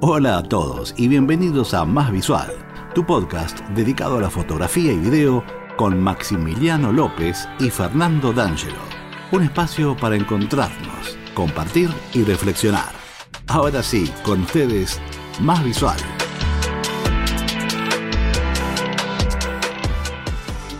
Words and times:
Hola 0.00 0.38
a 0.38 0.42
todos 0.42 0.92
y 0.98 1.08
bienvenidos 1.08 1.72
a 1.72 1.84
Más 1.84 2.10
Visual, 2.10 2.50
tu 2.94 3.06
podcast 3.06 3.60
dedicado 3.70 4.18
a 4.18 4.20
la 4.20 4.28
fotografía 4.28 4.92
y 4.92 4.98
video 4.98 5.42
con 5.76 5.98
Maximiliano 5.98 6.92
López 6.92 7.48
y 7.60 7.70
Fernando 7.70 8.32
D'Angelo. 8.32 8.80
Un 9.32 9.44
espacio 9.44 9.96
para 9.96 10.16
encontrarnos, 10.16 11.16
compartir 11.34 11.90
y 12.12 12.24
reflexionar. 12.24 12.92
Ahora 13.46 13.82
sí, 13.82 14.10
con 14.24 14.42
ustedes, 14.42 15.00
Más 15.40 15.64
Visual. 15.64 15.98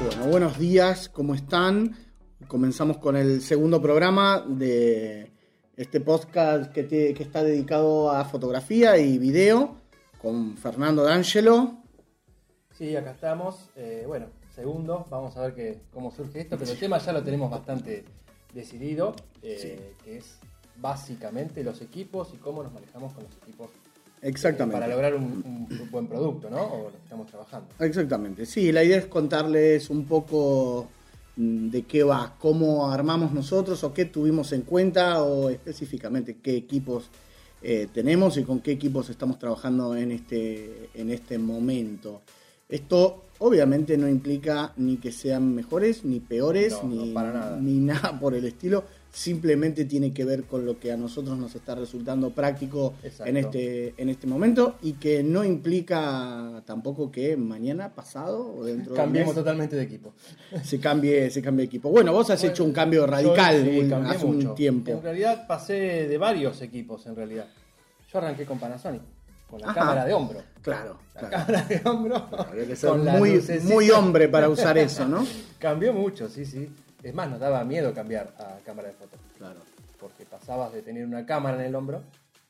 Bueno, 0.05 0.25
buenos 0.27 0.59
días, 0.59 1.09
¿cómo 1.09 1.35
están? 1.35 1.97
Comenzamos 2.49 2.99
con 2.99 3.17
el 3.17 3.41
segundo 3.41 3.81
programa 3.81 4.45
de 4.47 5.34
este 5.77 6.01
podcast 6.01 6.73
que, 6.73 6.85
te- 6.85 7.15
que 7.15 7.23
está 7.23 7.43
dedicado 7.43 8.11
a 8.11 8.25
fotografía 8.25 8.97
y 8.99 9.19
video 9.19 9.77
con 10.21 10.57
Fernando 10.57 11.03
D'Angelo. 11.03 11.79
Sí, 12.77 12.95
acá 12.97 13.13
estamos. 13.13 13.69
Eh, 13.77 14.05
bueno, 14.07 14.27
segundo, 14.55 15.07
vamos 15.11 15.37
a 15.37 15.43
ver 15.43 15.55
que, 15.55 15.81
cómo 15.93 16.11
surge 16.11 16.41
esto, 16.41 16.57
pero 16.59 16.71
el 16.73 16.79
tema 16.79 16.99
ya 16.99 17.13
lo 17.13 17.23
tenemos 17.23 17.51
bastante 17.51 18.05
decidido, 18.53 19.15
eh, 19.43 19.95
que 20.05 20.19
es 20.19 20.39
básicamente 20.77 21.63
los 21.63 21.81
equipos 21.83 22.31
y 22.35 22.37
cómo 22.39 22.63
nos 22.63 22.73
manejamos 22.73 23.13
con 23.13 23.25
los 23.25 23.37
equipos 23.37 23.71
eh, 24.23 24.29
Exactamente. 24.29 24.75
para 24.81 24.89
lograr 24.89 25.15
un, 25.15 25.69
un 25.69 25.91
buen 25.91 26.07
producto, 26.09 26.51
¿no? 26.51 26.63
O 26.65 26.83
lo 26.85 26.91
que 26.91 26.97
estamos 26.99 27.27
trabajando. 27.29 27.69
Exactamente, 27.79 28.47
sí, 28.47 28.73
la 28.73 28.83
idea 28.83 28.99
es 28.99 29.07
contarles 29.07 29.89
un 29.91 30.05
poco 30.05 30.89
de 31.37 31.83
qué 31.83 32.05
va, 32.05 32.37
cómo 32.39 32.91
armamos 32.91 33.33
nosotros 33.33 33.83
o 33.85 33.93
qué 33.93 34.05
tuvimos 34.05 34.53
en 34.53 34.63
cuenta 34.63 35.23
o 35.23 35.51
específicamente 35.51 36.37
qué 36.43 36.57
equipos 36.57 37.11
eh, 37.63 37.89
tenemos 37.93 38.37
y 38.37 38.45
con 38.45 38.61
qué 38.61 38.73
equipos 38.73 39.11
estamos 39.11 39.39
trabajando 39.39 39.97
en 39.97 40.13
este, 40.13 40.91
en 40.95 41.11
este 41.11 41.39
momento. 41.39 42.23
Esto 42.69 43.25
obviamente 43.39 43.97
no 43.97 44.09
implica 44.09 44.73
ni 44.77 44.97
que 44.99 45.11
sean 45.13 45.55
mejores 45.55 46.05
ni 46.05 46.21
peores 46.21 46.73
No, 46.83 46.89
no, 46.89 47.05
ni, 47.07 47.13
para 47.13 47.33
nada. 47.33 47.57
ni 47.61 47.79
nada 47.81 48.19
por 48.19 48.35
el 48.35 48.45
estilo, 48.45 48.85
simplemente 49.15 49.85
tiene 49.85 50.13
que 50.13 50.25
ver 50.25 50.43
con 50.45 50.67
lo 50.67 50.79
que 50.81 50.91
a 50.91 50.97
nosotros 50.97 51.39
nos 51.39 51.55
está 51.55 51.77
resultando 51.77 52.31
práctico 52.31 52.95
Exacto. 53.03 53.27
en 53.27 53.37
este, 53.37 53.95
en 53.97 54.09
este 54.09 54.27
momento 54.27 54.75
y 54.83 54.95
que 54.95 55.23
no 55.23 55.45
implica 55.45 56.63
tampoco 56.67 57.13
que 57.13 57.37
mañana, 57.37 57.95
pasado 57.95 58.55
o 58.57 58.65
dentro 58.65 58.93
de 58.93 58.97
Cambiemos 58.97 59.29
mes 59.35 59.37
totalmente 59.45 59.77
de 59.77 59.83
equipo. 59.83 60.15
se 60.65 60.81
cambie, 60.81 61.31
se 61.31 61.41
cambie 61.41 61.63
de 61.63 61.67
equipo. 61.67 61.91
Bueno, 61.91 62.13
vos 62.13 62.29
has 62.31 62.43
hecho 62.43 62.65
un 62.65 62.73
cambio 62.73 63.07
radical 63.07 63.65
Yo, 63.65 63.71
sí, 63.71 63.79
un- 63.81 63.93
hace 64.07 64.27
mucho. 64.27 64.49
un 64.51 64.55
tiempo. 64.57 64.91
En 64.91 65.03
realidad 65.03 65.47
pasé 65.47 65.75
de 66.09 66.19
varios 66.19 66.61
equipos, 66.61 67.07
en 67.07 67.15
realidad. 67.15 67.47
Yo 68.13 68.19
arranqué 68.19 68.45
con 68.45 68.59
Panasonic, 68.59 69.03
con 69.49 69.61
la 69.61 69.67
Ajá. 69.71 69.75
cámara 69.81 70.05
de 70.05 70.13
hombro. 70.13 70.41
Claro, 70.61 70.99
La 71.15 71.21
claro. 71.29 71.37
cámara 71.47 71.67
de 71.69 71.81
hombro. 71.85 72.29
Que 72.53 72.87
con 72.87 73.05
muy, 73.05 73.41
muy 73.63 73.91
hombre 73.91 74.29
para 74.29 74.49
usar 74.49 74.77
eso, 74.77 75.07
¿no? 75.07 75.25
Cambió 75.61 75.93
mucho, 75.93 76.29
sí, 76.29 76.45
sí. 76.45 76.69
Es 77.05 77.15
más, 77.15 77.29
nos 77.31 77.39
daba 77.39 77.63
miedo 77.65 77.93
cambiar 77.95 78.35
a 78.39 78.59
cámara 78.65 78.89
de 78.89 78.95
foto. 78.95 79.17
Claro. 79.39 79.61
Porque 80.01 80.25
pasabas 80.25 80.73
de 80.73 80.83
tener 80.83 81.05
una 81.07 81.25
cámara 81.27 81.57
en 81.59 81.65
el 81.67 81.75
hombro 81.75 82.03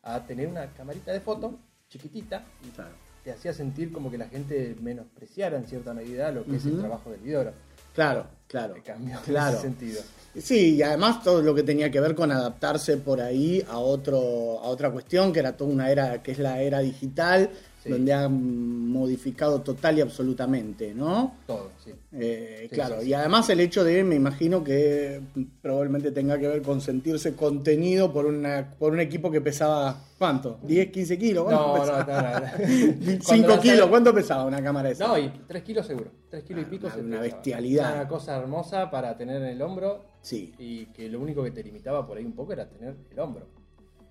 a 0.02 0.20
tener 0.20 0.48
una 0.48 0.66
camarita 0.72 1.12
de 1.12 1.20
foto 1.20 1.58
chiquitita 1.88 2.44
y 2.64 2.68
Claro. 2.70 2.90
te 3.24 3.32
hacía 3.32 3.52
sentir 3.52 3.92
como 3.92 4.10
que 4.10 4.18
la 4.18 4.26
gente 4.28 4.76
menospreciara 4.80 5.56
en 5.58 5.66
cierta 5.66 5.92
medida 5.92 6.30
lo 6.30 6.44
que 6.44 6.56
es 6.56 6.64
el 6.66 6.78
trabajo 6.78 7.10
del 7.10 7.20
videógrafo. 7.20 7.56
Claro, 7.94 8.26
claro. 8.48 8.74
Me 8.74 8.82
cambió 8.82 9.16
en 9.18 9.22
Claro. 9.24 9.52
ese 9.54 9.62
sentido. 9.62 10.00
Sí, 10.36 10.74
y 10.76 10.82
además 10.82 11.22
todo 11.22 11.40
lo 11.42 11.54
que 11.54 11.62
tenía 11.62 11.90
que 11.90 12.00
ver 12.00 12.14
con 12.16 12.32
adaptarse 12.32 12.96
por 12.96 13.20
ahí 13.20 13.64
a 13.68 13.78
otro, 13.78 14.18
a 14.60 14.66
otra 14.68 14.90
cuestión, 14.90 15.32
que 15.32 15.38
era 15.38 15.56
toda 15.56 15.70
una 15.72 15.90
era, 15.90 16.22
que 16.22 16.32
es 16.32 16.38
la 16.40 16.60
era 16.60 16.80
digital, 16.80 17.50
Sí. 17.84 17.90
donde 17.90 18.12
han 18.14 18.88
modificado 18.88 19.60
total 19.60 19.98
y 19.98 20.00
absolutamente, 20.00 20.94
¿no? 20.94 21.34
Todo, 21.46 21.70
sí. 21.84 21.92
Eh, 22.12 22.66
Sí, 22.70 22.74
claro, 22.74 23.00
sí, 23.02 23.08
y 23.08 23.12
además 23.14 23.48
el 23.50 23.60
hecho 23.60 23.84
de, 23.84 24.02
me 24.02 24.14
imagino 24.14 24.64
que 24.64 25.20
probablemente 25.60 26.10
tenga 26.10 26.38
que 26.38 26.48
ver 26.48 26.62
con 26.62 26.80
sentirse 26.80 27.34
contenido 27.36 28.10
por 28.12 28.24
una 28.26 28.70
por 28.78 28.92
un 28.94 29.00
equipo 29.00 29.30
que 29.30 29.40
pesaba, 29.42 30.00
¿cuánto? 30.18 30.58
¿10, 30.66 30.90
15 30.90 31.18
kilos? 31.18 31.44
¿Cuánto 31.44 31.62
No, 31.62 31.76
no, 31.76 31.80
pesaba? 31.82 32.30
no, 32.40 32.40
no. 32.40 32.66
5 32.96 33.22
Cuando 33.26 33.60
kilos, 33.60 33.86
¿cuánto 33.88 34.14
pesaba 34.14 34.44
una 34.46 34.62
cámara 34.62 34.90
esa? 34.90 35.06
No, 35.06 35.18
y 35.18 35.28
3 35.46 35.62
kilos 35.62 35.86
seguro. 35.86 36.10
3 36.30 36.42
kilos 36.42 36.62
y 36.62 36.64
Ah, 36.66 36.70
pico 36.70 36.86
una- 36.86 36.94
se 36.94 37.00
una 37.02 37.20
bestialidad. 37.20 37.94
Una 37.94 38.08
cosa 38.08 38.36
hermosa 38.38 38.90
para 38.90 39.16
tener 39.16 39.36
en 39.42 39.48
el 39.48 39.60
hombro 39.62 40.06
Sí, 40.22 40.54
y 40.58 40.86
que 40.86 41.10
lo 41.10 41.20
único 41.20 41.44
que 41.44 41.50
te 41.50 41.62
limitaba 41.62 42.06
por 42.06 42.16
ahí 42.16 42.24
un 42.24 42.32
poco 42.32 42.54
era 42.54 42.66
tener 42.66 42.94
el 43.10 43.18
hombro. 43.18 43.46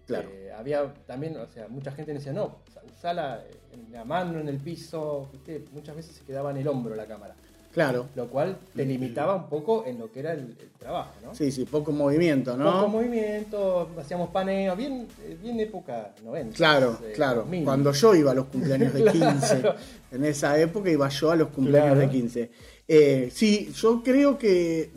Claro. 0.07 0.29
Eh, 0.31 0.51
había 0.57 0.93
también, 1.05 1.37
o 1.37 1.47
sea, 1.47 1.67
mucha 1.67 1.91
gente 1.91 2.13
decía, 2.13 2.33
no, 2.33 2.57
usala 2.97 3.43
en 3.71 3.91
la 3.91 4.03
mano, 4.05 4.39
en 4.39 4.47
el 4.49 4.57
piso, 4.57 5.29
¿viste? 5.31 5.63
muchas 5.71 5.95
veces 5.95 6.15
se 6.15 6.23
quedaba 6.25 6.51
en 6.51 6.57
el 6.57 6.67
hombro 6.67 6.95
la 6.95 7.05
cámara, 7.05 7.35
Claro. 7.73 8.07
lo 8.15 8.27
cual 8.27 8.57
te 8.75 8.85
limitaba 8.85 9.33
un 9.35 9.49
poco 9.49 9.83
en 9.87 9.97
lo 9.97 10.11
que 10.11 10.19
era 10.19 10.33
el, 10.33 10.41
el 10.41 10.69
trabajo, 10.77 11.11
¿no? 11.23 11.33
Sí, 11.33 11.51
sí, 11.51 11.65
poco 11.65 11.91
movimiento, 11.91 12.55
¿no? 12.55 12.71
Poco 12.71 12.87
movimiento, 12.89 13.89
hacíamos 13.99 14.29
paneo, 14.29 14.75
bien, 14.75 15.07
eh, 15.23 15.35
bien 15.41 15.59
época 15.59 16.13
90. 16.23 16.55
Claro, 16.55 16.99
eh, 17.03 17.13
claro. 17.15 17.39
2000. 17.41 17.63
Cuando 17.63 17.91
yo 17.91 18.13
iba 18.15 18.31
a 18.31 18.35
los 18.35 18.45
cumpleaños 18.45 18.93
de 18.93 19.01
Claro. 19.11 19.39
15, 19.39 19.63
en 20.11 20.25
esa 20.25 20.59
época 20.59 20.91
iba 20.91 21.09
yo 21.09 21.31
a 21.31 21.35
los 21.35 21.49
cumpleaños 21.49 21.93
Claro. 21.93 21.99
de 22.01 22.09
15. 22.09 22.51
Eh, 22.87 23.29
sí, 23.33 23.71
yo 23.73 24.03
creo 24.03 24.37
que 24.37 24.91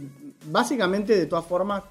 básicamente 0.50 1.16
de 1.16 1.24
todas 1.26 1.46
formas, 1.46 1.82
eh, 1.82 1.88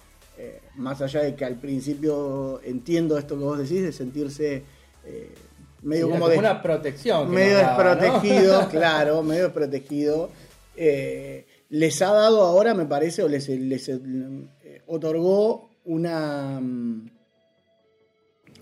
más 0.78 1.02
allá 1.02 1.22
de 1.22 1.36
que 1.36 1.46
al 1.46 1.56
principio 1.56 2.62
entiendo 2.64 3.18
esto 3.18 3.38
que 3.38 3.44
vos 3.44 3.58
decís, 3.58 3.84
de 3.84 3.92
sentirse 3.92 4.64
eh, 5.06 5.34
medio 5.82 6.10
como 6.10 6.28
de... 6.30 6.38
una 6.38 6.62
protección. 6.62 7.30
medio 7.30 7.58
desprotegido, 7.58 8.68
claro, 8.72 9.24
medio 9.24 9.44
desprotegido. 9.44 10.30
Eh, 10.76 11.46
les 11.70 12.02
ha 12.02 12.12
dado 12.12 12.42
ahora, 12.42 12.74
me 12.74 12.86
parece, 12.86 13.24
o 13.24 13.28
les, 13.28 13.48
les, 13.50 13.90
eh, 13.90 14.00
otorgó 14.88 15.70
una, 15.86 16.60
mm, 16.60 17.10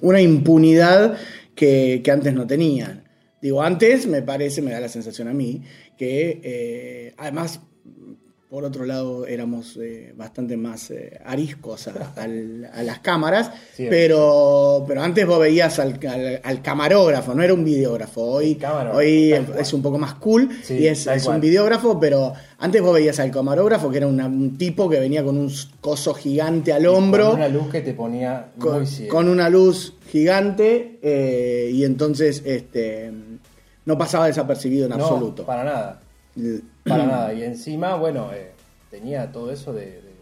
una 0.02 0.22
impunidad 0.22 1.18
que, 1.56 2.02
que 2.04 2.12
antes 2.12 2.34
no 2.34 2.46
tenían. 2.46 3.04
Digo, 3.42 3.62
antes 3.62 4.08
me 4.08 4.22
parece, 4.22 4.62
me 4.62 4.72
da 4.72 4.80
la 4.80 4.88
sensación 4.88 5.28
a 5.28 5.34
mí, 5.34 5.64
que 5.98 6.40
eh, 6.44 7.14
además, 7.18 7.60
por 8.54 8.66
otro 8.66 8.86
lado, 8.86 9.26
éramos 9.26 9.78
eh, 9.82 10.14
bastante 10.16 10.56
más 10.58 10.92
eh, 10.92 11.20
ariscos 11.26 11.88
a, 11.88 12.14
al- 12.22 12.70
a 12.72 12.84
las 12.84 13.00
cámaras, 13.00 13.50
Sí. 13.76 13.88
pero, 13.90 14.86
pero 14.88 15.02
antes 15.02 15.26
vos 15.26 15.40
veías 15.40 15.80
al, 15.80 16.00
al- 16.08 16.40
al 16.44 16.62
camarógrafo, 16.62 17.34
no 17.34 17.42
era 17.42 17.56
un 17.56 17.66
videógrafo. 17.66 18.22
Hoy, 18.22 18.60
hoy 18.94 19.34
es, 19.58 19.74
un 19.74 19.82
poco 19.82 19.98
más 19.98 20.14
cool 20.14 20.50
Sí, 20.64 20.76
y 20.76 20.86
es, 20.86 21.08
un 21.26 21.42
videógrafo, 21.42 22.00
pero 22.00 22.32
antes 22.60 22.80
vos 22.84 22.94
veías 22.94 23.20
al 23.20 23.32
camarógrafo, 23.32 23.90
que 23.90 23.98
era 23.98 24.06
una- 24.06 24.28
un 24.28 24.56
tipo 24.56 24.88
que 24.88 25.00
venía 25.00 25.24
con 25.24 25.36
un 25.36 25.52
coso 25.82 26.14
gigante 26.14 26.72
al 26.74 26.86
hombro 26.86 27.32
Con 27.32 27.38
una 27.38 27.48
luz 27.50 27.72
que 27.72 27.82
te 27.82 27.96
ponía 27.96 28.50
muy 28.58 29.08
con 29.08 29.30
una 29.30 29.50
luz 29.50 29.96
gigante 30.12 31.00
eh, 31.02 31.72
y 31.74 31.84
entonces 31.86 32.44
este 32.46 33.12
no 33.86 33.98
pasaba 33.98 34.28
desapercibido 34.28 34.86
en 34.86 34.92
No, 34.96 35.04
absoluto. 35.04 35.44
para 35.44 35.64
nada. 35.64 36.00
Para 36.84 37.06
nada. 37.06 37.34
Y 37.34 37.44
encima, 37.44 37.96
bueno, 37.96 38.30
eh, 38.34 38.52
tenía 38.90 39.32
todo 39.32 39.52
eso 39.52 39.72
de, 39.74 39.86
de- 39.86 40.14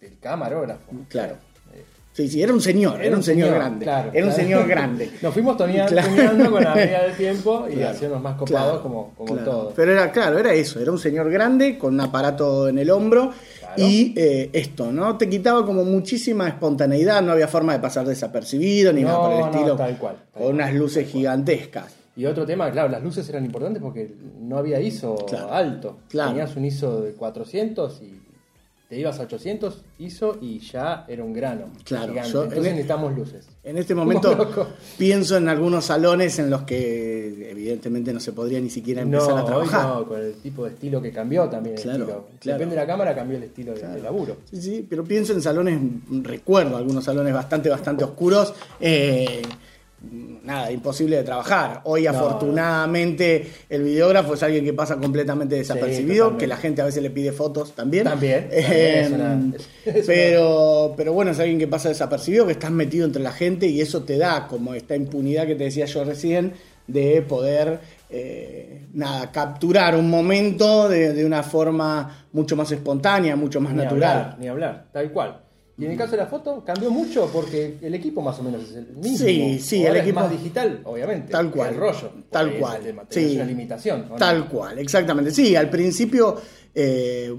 del 0.00 0.18
camarógrafo. 0.18 0.92
Claro. 1.08 1.34
Eh, 1.72 1.84
Sí, 2.12 2.28
sí, 2.28 2.40
era 2.40 2.52
un 2.52 2.60
señor, 2.60 3.02
era, 3.02 3.16
un 3.16 3.24
señor, 3.24 3.52
grande. 3.54 3.84
claro, 3.84 4.10
era 4.14 4.24
un 4.26 4.30
claro. 4.32 4.44
señor 4.44 4.68
grande. 4.68 5.10
Nos 5.22 5.34
fuimos 5.34 5.56
toneando, 5.56 5.90
Claro. 5.90 6.50
con 6.52 6.62
la 6.62 6.74
medida 6.74 7.02
del 7.02 7.16
tiempo 7.16 7.66
y 7.68 7.82
haciéndonos 7.82 8.22
más 8.22 8.36
copados 8.36 8.80
como, 8.82 9.12
como 9.16 9.34
todo. 9.36 9.72
Pero 9.74 9.90
era, 9.92 10.12
claro, 10.12 10.38
era 10.38 10.52
eso, 10.54 10.78
era 10.78 10.92
un 10.92 10.98
señor 11.00 11.28
grande 11.28 11.76
con 11.76 11.94
un 11.94 12.00
aparato 12.00 12.68
en 12.68 12.78
el 12.78 12.88
hombro 12.90 13.32
y 13.76 14.14
eh, 14.16 14.48
esto, 14.52 14.92
¿no? 14.92 15.18
Te 15.18 15.28
quitaba 15.28 15.66
como 15.66 15.82
muchísima 15.84 16.46
espontaneidad, 16.46 17.20
no 17.20 17.32
había 17.32 17.48
forma 17.48 17.72
de 17.72 17.80
pasar 17.80 18.06
desapercibido 18.06 18.92
ni 18.92 19.02
nada 19.02 19.18
por 19.20 19.32
el 19.32 19.38
No, 19.40 19.46
estilo. 19.50 19.74
tal 19.76 19.98
cual, 19.98 20.16
tal 20.32 20.42
con 20.44 20.54
unas 20.54 20.72
luces 20.72 21.08
gigantescas. 21.10 21.86
Y 22.16 22.26
otro 22.26 22.46
tema, 22.46 22.70
claro, 22.70 22.88
las 22.88 23.02
luces 23.02 23.28
eran 23.28 23.44
importantes 23.44 23.82
porque 23.82 24.14
no 24.40 24.58
había 24.58 24.80
ISO 24.80 25.16
Claro, 25.26 25.52
alto. 25.52 25.98
claro. 26.08 26.30
Tenías 26.30 26.54
un 26.56 26.64
ISO 26.64 27.00
de 27.02 27.12
400 27.12 28.00
y 28.02 28.20
te 28.88 28.98
ibas 29.00 29.18
a 29.18 29.22
800 29.24 29.82
ISO 29.98 30.38
y 30.40 30.60
ya 30.60 31.04
era 31.08 31.24
un 31.24 31.32
grano. 31.32 31.72
Claro, 31.84 32.12
gigante. 32.12 32.30
yo 32.30 32.42
Entonces 32.44 32.58
el- 32.66 32.72
necesitamos 32.74 33.16
luces. 33.16 33.48
En 33.64 33.78
este 33.78 33.94
momento 33.96 34.68
pienso 34.96 35.36
en 35.38 35.48
algunos 35.48 35.86
salones 35.86 36.38
en 36.38 36.50
los 36.50 36.62
que 36.62 37.50
evidentemente 37.50 38.12
no 38.12 38.20
se 38.20 38.32
podría 38.32 38.60
ni 38.60 38.70
siquiera 38.70 39.00
empezar 39.02 39.30
no, 39.30 39.38
a 39.38 39.44
trabajar. 39.46 39.88
no, 39.88 40.04
con 40.06 40.20
el 40.20 40.34
tipo 40.34 40.64
de 40.66 40.70
estilo 40.70 41.02
que 41.02 41.10
cambió 41.10 41.48
también 41.48 41.74
el 41.76 41.82
Claro, 41.82 41.98
estilo. 42.04 42.26
claro. 42.38 42.58
Depende 42.58 42.76
de 42.76 42.80
la 42.82 42.86
cámara, 42.86 43.14
cambió 43.14 43.38
el 43.38 43.42
estilo 43.44 43.72
de- 43.72 43.80
Claro. 43.80 43.94
de 43.96 44.02
laburo. 44.02 44.36
Sí, 44.52 44.62
sí, 44.62 44.86
pero 44.88 45.02
pienso 45.02 45.32
en 45.32 45.42
salones, 45.42 45.80
recuerdo 46.22 46.76
algunos 46.76 47.02
salones 47.04 47.34
bastante, 47.34 47.70
bastante 47.70 48.04
oscuros, 48.04 48.54
eh, 48.78 49.42
nada, 50.44 50.70
imposible 50.70 51.16
de 51.16 51.24
trabajar. 51.24 51.80
Hoy, 51.84 52.06
afortunadamente, 52.06 53.50
el 53.68 53.82
videógrafo 53.82 54.34
es 54.34 54.42
alguien 54.42 54.64
que 54.64 54.72
pasa 54.72 54.96
completamente 54.96 55.56
desapercibido, 55.56 56.36
que 56.36 56.46
la 56.46 56.56
gente 56.56 56.82
a 56.82 56.84
veces 56.84 57.02
le 57.02 57.10
pide 57.10 57.32
fotos 57.32 57.74
también. 57.74 58.04
También. 58.04 58.48
Eh, 59.86 60.02
pero, 60.06 60.94
pero 60.96 61.12
bueno, 61.12 61.30
es 61.30 61.38
alguien 61.38 61.58
que 61.58 61.66
pasa 61.66 61.88
desapercibido, 61.88 62.46
que 62.46 62.52
estás 62.52 62.70
metido 62.70 63.04
entre 63.04 63.22
la 63.22 63.32
gente 63.32 63.66
y 63.66 63.80
eso 63.80 64.02
te 64.02 64.16
da 64.16 64.46
como 64.46 64.74
esta 64.74 64.96
impunidad 64.96 65.46
que 65.46 65.54
te 65.54 65.64
decía 65.64 65.86
yo 65.86 66.04
recién 66.04 66.54
de 66.86 67.22
poder 67.22 67.80
eh, 68.10 68.86
nada, 68.92 69.30
capturar 69.30 69.96
un 69.96 70.08
momento 70.08 70.88
de, 70.88 71.24
una 71.24 71.42
forma 71.42 72.26
mucho 72.32 72.56
más 72.56 72.70
espontánea, 72.72 73.36
mucho 73.36 73.60
más 73.60 73.74
natural. 73.74 74.36
ni 74.38 74.48
hablar, 74.48 74.86
tal 74.92 75.10
cual. 75.10 75.43
Y 75.76 75.84
en 75.84 75.90
el 75.90 75.98
caso 75.98 76.12
de 76.12 76.18
la 76.18 76.26
foto 76.26 76.62
cambió 76.64 76.90
mucho 76.90 77.28
porque 77.32 77.78
el 77.82 77.94
equipo 77.94 78.22
más 78.22 78.38
o 78.38 78.44
menos 78.44 78.62
es 78.62 78.76
el 78.76 78.86
mismo. 78.94 79.26
Sí, 79.26 79.58
sí, 79.58 79.84
el 79.84 79.96
equipo 79.96 80.20
es 80.20 80.26
más 80.26 80.30
digital, 80.30 80.80
obviamente. 80.84 81.32
Tal 81.32 81.50
cual. 81.50 81.74
El 81.74 81.80
rollo. 81.80 82.12
Tal 82.30 82.58
cual. 82.58 82.80
sí. 83.08 83.34
una 83.34 83.44
limitación. 83.44 84.06
Tal 84.16 84.48
cual, 84.48 84.78
exactamente. 84.78 85.32
Sí, 85.32 85.56
al 85.56 85.68
principio 85.68 86.36
eh, 86.74 87.34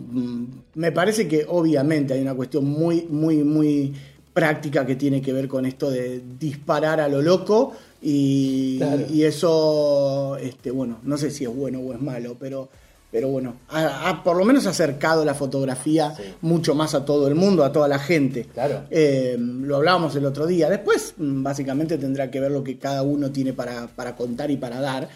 me 0.74 0.92
parece 0.92 1.28
que 1.28 1.46
obviamente 1.48 2.14
hay 2.14 2.22
una 2.22 2.34
cuestión 2.34 2.66
muy, 2.66 3.08
muy, 3.10 3.44
muy 3.44 3.94
práctica 4.34 4.86
que 4.86 4.98
tiene 4.98 5.22
que 5.22 5.32
ver 5.32 5.48
con 5.48 5.66
esto 5.66 5.90
de 5.90 6.22
disparar 6.38 7.00
a 7.00 7.08
lo 7.08 7.22
loco 7.22 7.72
y, 8.02 8.82
y 9.10 9.24
eso, 9.24 10.36
este, 10.36 10.72
bueno, 10.72 11.00
no 11.04 11.18
sé 11.18 11.32
si 11.32 11.46
es 11.46 11.56
bueno 11.56 11.80
o 11.80 11.94
es 11.94 12.02
malo, 12.02 12.36
pero 12.38 12.68
pero 13.16 13.30
bueno, 13.30 13.62
ha, 13.70 14.24
por 14.26 14.36
lo 14.36 14.44
menos 14.44 14.66
acercado 14.66 15.24
la 15.24 15.34
fotografía 15.34 16.14
mucho 16.42 16.76
más 16.76 16.94
a 16.96 17.06
todo 17.06 17.30
el 17.30 17.36
mundo, 17.36 17.64
a 17.64 17.72
toda 17.72 17.88
la 17.88 17.98
gente. 17.98 18.44
Claro. 18.54 18.88
Eh, 18.90 19.38
lo 19.40 19.78
hablábamos 19.78 20.14
el 20.18 20.26
otro 20.26 20.46
día. 20.46 20.70
Después, 20.70 21.14
mm, 21.16 21.42
básicamente, 21.42 21.98
tendrá 21.98 22.30
que 22.30 22.42
ver 22.42 22.52
lo 22.52 22.62
que 22.62 22.78
cada 22.78 23.04
uno 23.04 23.32
tiene 23.32 23.54
para, 23.54 23.88
contar 24.18 24.52
y 24.52 24.58
para 24.58 24.82
dar, 24.82 25.08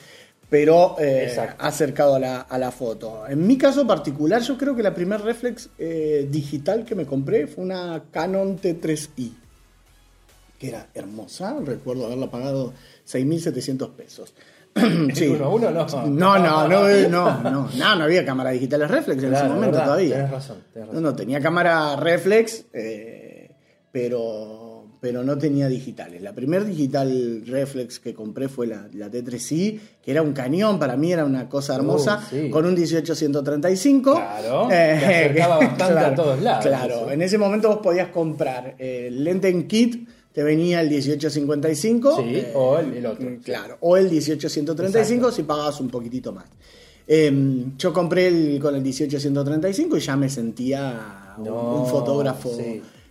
pero 0.49 0.95
eh, 0.97 1.35
ha 1.37 1.67
acercado 1.67 2.15
a 2.15 2.19
la, 2.19 2.39
a 2.39 2.57
la, 2.57 2.71
foto. 2.71 3.27
En 3.27 3.45
mi 3.45 3.57
caso 3.57 3.85
particular, 3.85 4.41
yo 4.43 4.57
creo 4.57 4.77
que 4.77 4.83
la 4.83 4.95
primer 4.95 5.19
reflex 5.19 5.69
eh, 5.77 6.25
digital 6.31 6.85
que 6.85 6.95
me 6.95 7.05
compré 7.05 7.47
fue 7.47 7.65
una 7.65 8.05
Canon 8.11 8.61
T3i, 8.61 9.33
que 10.57 10.69
era 10.69 10.87
hermosa. 10.93 11.57
Recuerdo 11.65 12.05
haberla 12.05 12.31
pagado 12.31 12.71
6.700 13.05 13.89
pesos. 13.91 14.33
sí. 15.13 15.27
Uno 15.27 15.45
a 15.45 15.49
uno, 15.49 15.71
no. 15.71 15.85
No, 16.07 16.39
no, 16.39 16.67
no, 16.67 17.09
no, 17.09 17.41
no, 17.41 17.95
no, 17.95 18.03
había 18.03 18.25
cámara 18.25 18.51
digitales 18.51 18.89
reflex 18.89 19.23
en 19.23 19.33
ese 19.33 19.43
momento 19.45 19.79
todavía. 19.79 20.15
Tienes 20.15 20.31
razón, 20.31 20.57
razón, 20.73 20.95
No, 20.95 21.01
no, 21.01 21.15
tenía 21.15 21.39
cámara 21.39 21.95
reflex, 21.95 22.65
eh, 22.73 23.51
pero, 23.91 24.87
pero 25.01 25.23
no 25.23 25.37
tenía 25.37 25.67
digitales. 25.67 26.21
La 26.21 26.33
primer 26.33 26.65
digital 26.65 27.43
reflex 27.45 27.99
que 27.99 28.13
compré 28.13 28.47
fue 28.47 28.67
la, 28.67 28.87
la 28.93 29.09
T3i, 29.09 29.79
que 30.01 30.11
era 30.11 30.21
un 30.21 30.33
cañón, 30.33 30.79
para 30.79 30.95
mí 30.95 31.11
era 31.11 31.25
una 31.25 31.49
cosa 31.49 31.75
hermosa, 31.75 32.21
uh, 32.31 32.49
con 32.49 32.65
un 32.65 32.73
1835. 32.75 34.13
Claro, 34.13 34.67
eh, 34.71 35.35
bastante 35.37 35.99
a 35.99 36.15
todos 36.15 36.41
lados. 36.41 36.65
Claro, 36.65 37.11
en 37.11 37.21
ese 37.21 37.37
momento 37.37 37.69
vos 37.69 37.79
podías 37.79 38.09
comprar 38.09 38.75
el 38.77 39.05
eh, 39.05 39.11
lente 39.11 39.49
en 39.49 39.67
kit 39.67 40.07
te 40.33 40.43
venía 40.43 40.81
el 40.81 40.89
1855. 40.89 42.17
Sí, 42.17 42.35
eh, 42.35 42.51
o 42.53 42.77
el, 42.77 43.05
otro. 43.05 43.29
Claro, 43.43 43.77
o 43.81 43.97
el 43.97 44.09
1835 44.09 45.31
si 45.31 45.43
pagabas 45.43 45.79
un 45.81 45.89
poquitito 45.89 46.31
más. 46.31 46.45
Em, 47.07 47.75
yo 47.77 47.91
compré 47.91 48.27
el, 48.27 48.59
con 48.61 48.75
el 48.75 48.81
1835 48.81 49.97
y 49.97 49.99
ya 49.99 50.15
me 50.15 50.29
sentía 50.29 51.33
un, 51.37 51.87
fotógrafo 51.87 52.51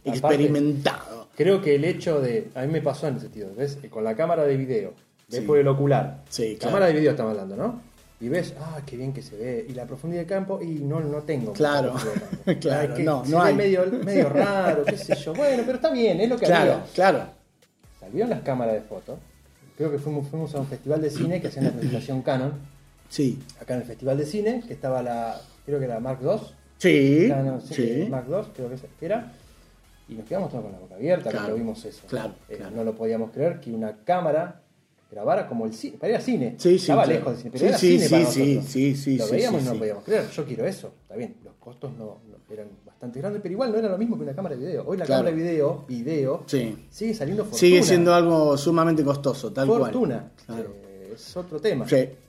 experimentado. 0.04 1.28
creo 1.34 1.60
que 1.60 1.74
el 1.74 1.84
hecho 1.84 2.20
de. 2.20 2.50
A 2.54 2.62
mí 2.62 2.72
me 2.72 2.80
pasó 2.80 3.08
en 3.08 3.16
ese 3.16 3.24
sentido, 3.24 3.50
¿ves? 3.56 3.78
Con 3.90 4.04
la 4.04 4.14
cámara 4.14 4.44
de 4.44 4.56
video, 4.56 4.94
ves 5.28 5.40
por 5.40 5.58
el 5.58 5.66
ocular. 5.66 6.22
Sí, 6.28 6.56
Cámara 6.60 6.86
de 6.86 6.92
video 6.92 7.10
estamos 7.10 7.32
hablando, 7.32 7.56
¿no? 7.56 7.88
Y 8.20 8.28
ves, 8.28 8.54
ah, 8.60 8.80
qué 8.84 8.96
bien 8.96 9.12
que 9.12 9.22
se 9.22 9.36
ve, 9.36 9.66
y 9.68 9.72
la 9.74 9.86
profundidad 9.86 10.22
de 10.22 10.26
campo, 10.26 10.60
y 10.60 10.80
no, 10.80 11.00
no 11.00 11.22
tengo. 11.22 11.52
Claro, 11.52 11.94
claro, 12.60 12.98
no, 12.98 13.24
no 13.26 13.42
hay. 13.42 13.54
Medio, 13.54 13.86
medio 14.04 14.28
raro, 14.30 14.84
qué 14.84 14.96
sé 14.96 15.14
yo. 15.14 15.32
Bueno, 15.34 15.62
pero 15.64 15.76
está 15.76 15.90
bien, 15.90 16.20
es 16.20 16.28
lo 16.28 16.36
que 16.36 16.46
Claro, 16.46 16.72
había. 16.72 16.84
claro. 16.94 17.22
Salieron 18.00 18.30
las 18.30 18.40
cámaras 18.42 18.74
de 18.74 18.80
fotos. 18.80 19.18
Creo 19.76 19.90
que 19.92 19.98
fuimos, 19.98 20.26
fuimos 20.28 20.54
a 20.54 20.60
un 20.60 20.66
festival 20.66 21.00
de 21.00 21.10
cine 21.10 21.40
que 21.40 21.48
hacían 21.48 21.66
la 21.66 21.70
presentación 21.72 22.22
Canon. 22.22 22.52
Sí. 23.08 23.38
Acá 23.60 23.74
en 23.74 23.80
el 23.82 23.86
festival 23.86 24.18
de 24.18 24.26
cine, 24.26 24.62
que 24.66 24.74
estaba 24.74 25.02
la, 25.02 25.40
creo 25.64 25.78
que 25.78 25.84
era 25.84 26.00
Mark 26.00 26.18
II. 26.22 26.30
Sí. 26.78 27.28
sí, 27.70 28.06
Mark 28.10 28.26
II, 28.28 28.36
creo 28.54 28.70
que 28.98 29.06
era. 29.06 29.32
Y 30.08 30.14
nos 30.14 30.26
quedamos 30.26 30.50
todos 30.50 30.64
con 30.64 30.72
la 30.72 30.78
boca 30.78 30.94
abierta 30.96 31.30
cuando 31.30 31.54
vimos 31.54 31.84
eso. 31.84 32.06
Claro, 32.08 32.34
eh, 32.48 32.56
claro. 32.56 32.74
No 32.74 32.82
lo 32.84 32.94
podíamos 32.94 33.30
creer 33.30 33.60
que 33.60 33.70
una 33.70 33.96
cámara 34.04 34.62
grabara 35.10 35.46
como 35.49 35.66
el 35.66 35.72
cine, 35.72 35.96
para 35.99 36.14
ir 36.14 36.20
cine. 36.20 36.55
Sí, 36.58 36.70
sí, 36.70 36.76
Estaba 36.76 37.06
lejos 37.06 37.32
del 37.32 37.37
cine, 37.38 37.50
pero 37.52 37.66
era 37.66 37.78
cine 37.78 38.08
para 38.08 38.26
sí, 38.26 38.60
sí, 38.66 38.94
sí, 38.94 39.19
Lo 39.19 39.28
veíamos 39.28 39.62
y 39.62 39.64
no 39.64 39.75
podíamos 39.75 40.05
creer. 40.05 40.31
Yo 40.31 40.44
quiero 40.44 40.66
eso. 40.66 40.93
Está 41.02 41.16
bien, 41.16 41.37
los 41.44 41.55
costos 41.55 41.93
no, 41.96 42.19
eran 42.50 42.69
bastante 42.84 43.20
grandes, 43.20 43.43
pero 43.43 43.52
igual 43.52 43.72
no 43.72 43.78
era 43.78 43.88
lo 43.88 43.99
mismo 43.99 44.16
que 44.16 44.25
una 44.25 44.34
cámara 44.34 44.56
de 44.56 44.66
video. 44.66 44.84
Hoy 44.87 44.96
la 44.96 45.06
cámara 45.06 45.31
de 45.31 45.37
video, 45.37 45.84
video, 45.87 46.44
sigue 46.46 47.14
saliendo 47.14 47.44
fortuna. 47.44 47.60
Sigue 47.60 47.82
siendo 47.82 48.14
algo 48.14 48.56
sumamente 48.56 49.05
costoso, 49.05 49.52
tal 49.52 49.69
cual. 49.69 49.82
Fortuna. 49.82 50.31
Eh, 50.49 51.12
es 51.14 51.37
otro 51.37 51.61
tema. 51.61 51.87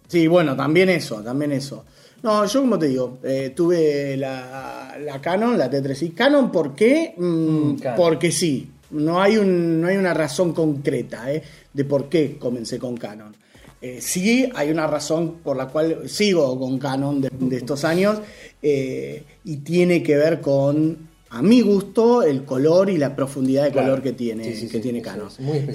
Sí. 0.08 0.28
bueno, 0.28 0.56
también 0.56 0.90
eso, 0.90 1.22
también 1.22 1.52
eso. 1.52 1.86
No, 2.22 2.46
yo 2.46 2.62
como 2.62 2.78
te 2.78 2.88
digo, 2.88 3.20
eh, 3.24 3.54
tuve 3.56 4.18
la, 4.18 4.98
la, 5.00 5.22
Canon, 5.22 5.58
la 5.58 5.72
T3i. 5.72 6.14
Canon, 6.14 6.52
¿por 6.52 6.76
qué? 6.76 7.14
Mm, 7.16 7.24
mm, 7.24 7.78
porque 7.96 8.32
sí. 8.32 8.72
No 8.92 9.22
hay, 9.22 9.38
un, 9.38 9.82
no 9.82 9.88
hay 9.88 9.98
una 9.98 10.16
razón 10.16 10.52
concreta 10.52 11.32
¿eh? 11.32 11.44
De 11.74 11.86
por 11.86 12.10
qué 12.10 12.38
comencé 12.38 12.80
con 12.80 12.98
Canon. 12.98 13.36
Eh, 13.82 14.00
sí 14.02 14.50
hay 14.56 14.72
una 14.72 14.88
razón 14.88 15.38
por 15.42 15.56
la 15.56 15.68
cual 15.68 16.10
sigo 16.10 16.60
con 16.60 16.78
Canon 16.80 17.22
de, 17.22 17.56
estos 17.56 17.86
años 17.86 18.20
eh, 18.62 19.24
y 19.46 19.58
tiene 19.58 20.04
que 20.04 20.18
ver 20.18 20.42
con, 20.42 20.98
a 21.30 21.42
mi 21.42 21.62
gusto, 21.62 22.24
el 22.24 22.44
color 22.44 22.90
y 22.90 22.98
la 22.98 23.16
profundidad 23.16 23.64
de 23.64 23.72
color 23.72 24.02
que 24.02 24.12
tiene, 24.12 24.54
que 24.68 24.80
tiene 24.80 25.02
Canon. 25.02 25.30
muy 25.40 25.66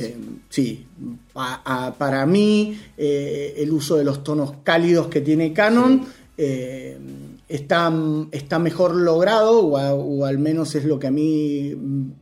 sí, 0.50 0.84
para 1.32 2.26
mí 2.26 2.78
el 2.96 3.72
uso 3.72 3.96
de 3.96 4.04
los 4.04 4.22
tonos 4.22 4.52
cálidos 4.62 5.06
que 5.06 5.22
tiene 5.22 5.54
Canon 5.54 6.06
está, 7.48 7.92
está 8.32 8.58
mejor 8.58 8.94
logrado, 8.94 9.60
o, 9.60 10.24
al 10.24 10.38
menos 10.38 10.74
es 10.74 10.84
lo 10.84 10.98
que 10.98 11.08
a 11.08 11.10
mí 11.10 11.74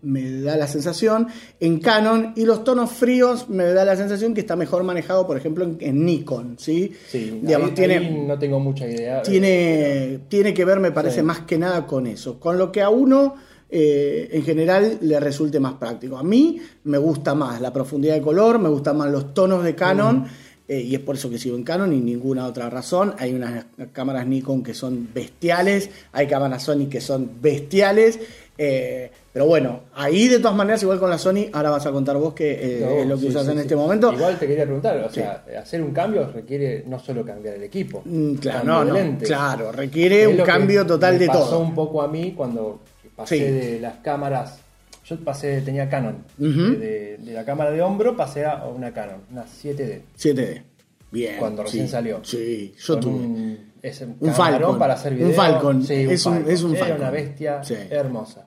me 0.03 0.41
da 0.41 0.57
la 0.57 0.67
sensación, 0.67 1.29
en 1.61 1.79
Canon, 1.79 2.33
y 2.37 2.45
los 2.45 2.65
tonos 2.65 2.91
fríos 2.91 3.49
me 3.49 3.65
da 3.65 3.85
la 3.85 3.97
sensación 3.97 4.35
que 4.35 4.41
está 4.41 4.57
mejor 4.57 4.83
manejado, 4.85 5.27
por 5.27 5.37
ejemplo, 5.37 5.67
en, 5.79 6.05
Nikon, 6.05 6.57
¿sí? 6.59 6.93
Digamos, 7.13 7.75
tiene, 7.75 8.25
no 8.27 8.39
tengo 8.39 8.59
mucha 8.59 8.87
idea. 8.87 9.23
Tiene, 9.23 10.21
tiene 10.29 10.53
que 10.53 10.65
ver, 10.65 10.81
me 10.81 10.93
parece, 10.93 11.23
más 11.23 11.41
que 11.41 11.59
nada 11.59 11.87
con 11.87 12.07
eso, 12.07 12.39
con 12.39 12.59
lo 12.59 12.73
que 12.73 12.83
a 12.83 12.91
uno... 12.91 13.35
Eh, 13.75 14.29
en 14.33 14.43
general 14.43 14.99
le 15.01 15.19
resulte 15.19 15.59
más 15.59 15.73
práctico. 15.73 16.19
A 16.19 16.23
mí 16.23 16.61
me 16.85 16.99
gusta 16.99 17.35
más 17.35 17.59
la 17.59 17.73
profundidad 17.73 18.13
de 18.17 18.21
color, 18.21 18.59
me 18.59 18.69
gustan 18.69 18.99
más 18.99 19.11
los 19.11 19.33
tonos 19.33 19.65
de 19.65 19.75
Canon. 19.75 20.19
Mm. 20.19 20.27
Eh, 20.73 20.81
y 20.81 20.95
es 20.95 21.03
por 21.03 21.17
eso 21.17 21.29
que 21.29 21.39
sigo 21.39 21.55
en 21.55 21.65
Canon 21.65 21.93
y 21.93 22.01
ninguna 22.01 22.47
otra 22.47 22.71
razón. 22.71 23.15
Hay 23.19 23.35
unas 23.35 23.67
cámaras 23.93 24.27
Nikon 24.27 24.63
que 24.63 24.73
son 24.73 25.07
bestiales, 25.13 25.91
hay 26.13 26.27
cámaras 26.27 26.63
Sony 26.63 26.87
que 26.89 27.03
son 27.03 27.31
bestiales. 27.43 28.19
Eh, 28.57 29.11
pero 29.35 29.45
bueno, 29.45 29.81
ahí 29.95 30.29
de 30.29 30.39
todas 30.39 30.57
maneras, 30.57 30.83
igual 30.83 30.99
con 30.99 31.11
la 31.11 31.19
Sony, 31.19 31.51
ahora 31.53 31.69
vas 31.69 31.85
a 31.85 31.93
contar 31.93 32.17
vos 32.17 32.33
que 32.33 32.53
eh, 32.53 33.03
es 33.03 33.07
lo 33.07 33.19
que 33.19 33.27
usas 33.27 33.47
en 33.49 33.59
este 33.59 33.77
momento. 33.77 34.15
Igual 34.15 34.39
te 34.39 34.47
quería 34.47 34.65
preguntar, 34.65 34.97
o 34.97 35.11
sea, 35.11 35.45
hacer 35.61 35.83
un 35.83 35.93
cambio 35.93 36.31
requiere 36.33 36.85
no 36.87 36.99
solo 36.99 37.23
cambiar 37.23 37.57
el 37.57 37.65
equipo. 37.65 38.01
Mm, 38.07 38.37
claro, 38.37 38.85
no, 38.85 39.19
claro, 39.19 39.73
requiere 39.73 40.27
un 40.27 40.39
cambio 40.39 40.87
total 40.87 41.19
de 41.19 41.27
todo. 41.27 41.41
pasó 41.41 41.59
un 41.59 41.75
poco 41.75 42.01
a 42.01 42.09
mí 42.09 42.33
cuando 42.35 42.81
pasé 43.15 43.53
de 43.53 43.79
las 43.79 43.97
cámaras 43.97 44.59
yo 45.05 45.19
pasé, 45.21 45.61
tenía 45.63 45.89
Canon. 45.89 46.25
de, 46.39 47.19
la 47.25 47.45
cámara 47.45 47.71
de 47.71 47.83
hombro 47.83 48.17
pasé 48.17 48.45
a 48.45 48.65
una 48.67 48.93
Canon, 48.93 49.23
una 49.31 49.45
7D. 49.45 50.03
7D. 50.17 50.63
Bien. 51.11 51.37
Cuando 51.39 51.63
recién 51.63 51.89
salió. 51.89 52.21
Sí, 52.25 52.75
yo 52.79 52.99
tuve. 52.99 53.15
Un, 53.15 53.73
es 53.83 54.01
un, 54.01 54.33
Falcon 54.33 54.79
para 54.79 54.95
hacer 54.95 55.15
video. 55.15 55.29
Un 55.29 55.35
Falcon. 55.35 55.83
Sí, 55.83 55.95
es, 55.95 56.25
un, 56.25 56.49
es 56.49 56.63
un 56.63 56.75
Era 56.75 56.95
una 56.95 57.11
bestia 57.11 57.61
hermosa. 57.91 58.47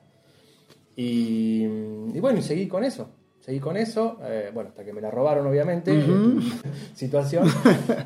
Y, 0.96 1.62
y, 2.14 2.20
bueno, 2.20 2.38
y 2.38 2.42
seguí 2.42 2.66
con 2.66 2.82
eso. 2.82 3.10
Seguí 3.38 3.60
con 3.60 3.76
eso, 3.76 4.18
eh, 4.24 4.50
bueno, 4.52 4.70
hasta 4.70 4.84
que 4.84 4.92
me 4.92 5.00
la 5.00 5.08
robaron, 5.08 5.46
obviamente, 5.46 5.92
situación. 6.96 7.46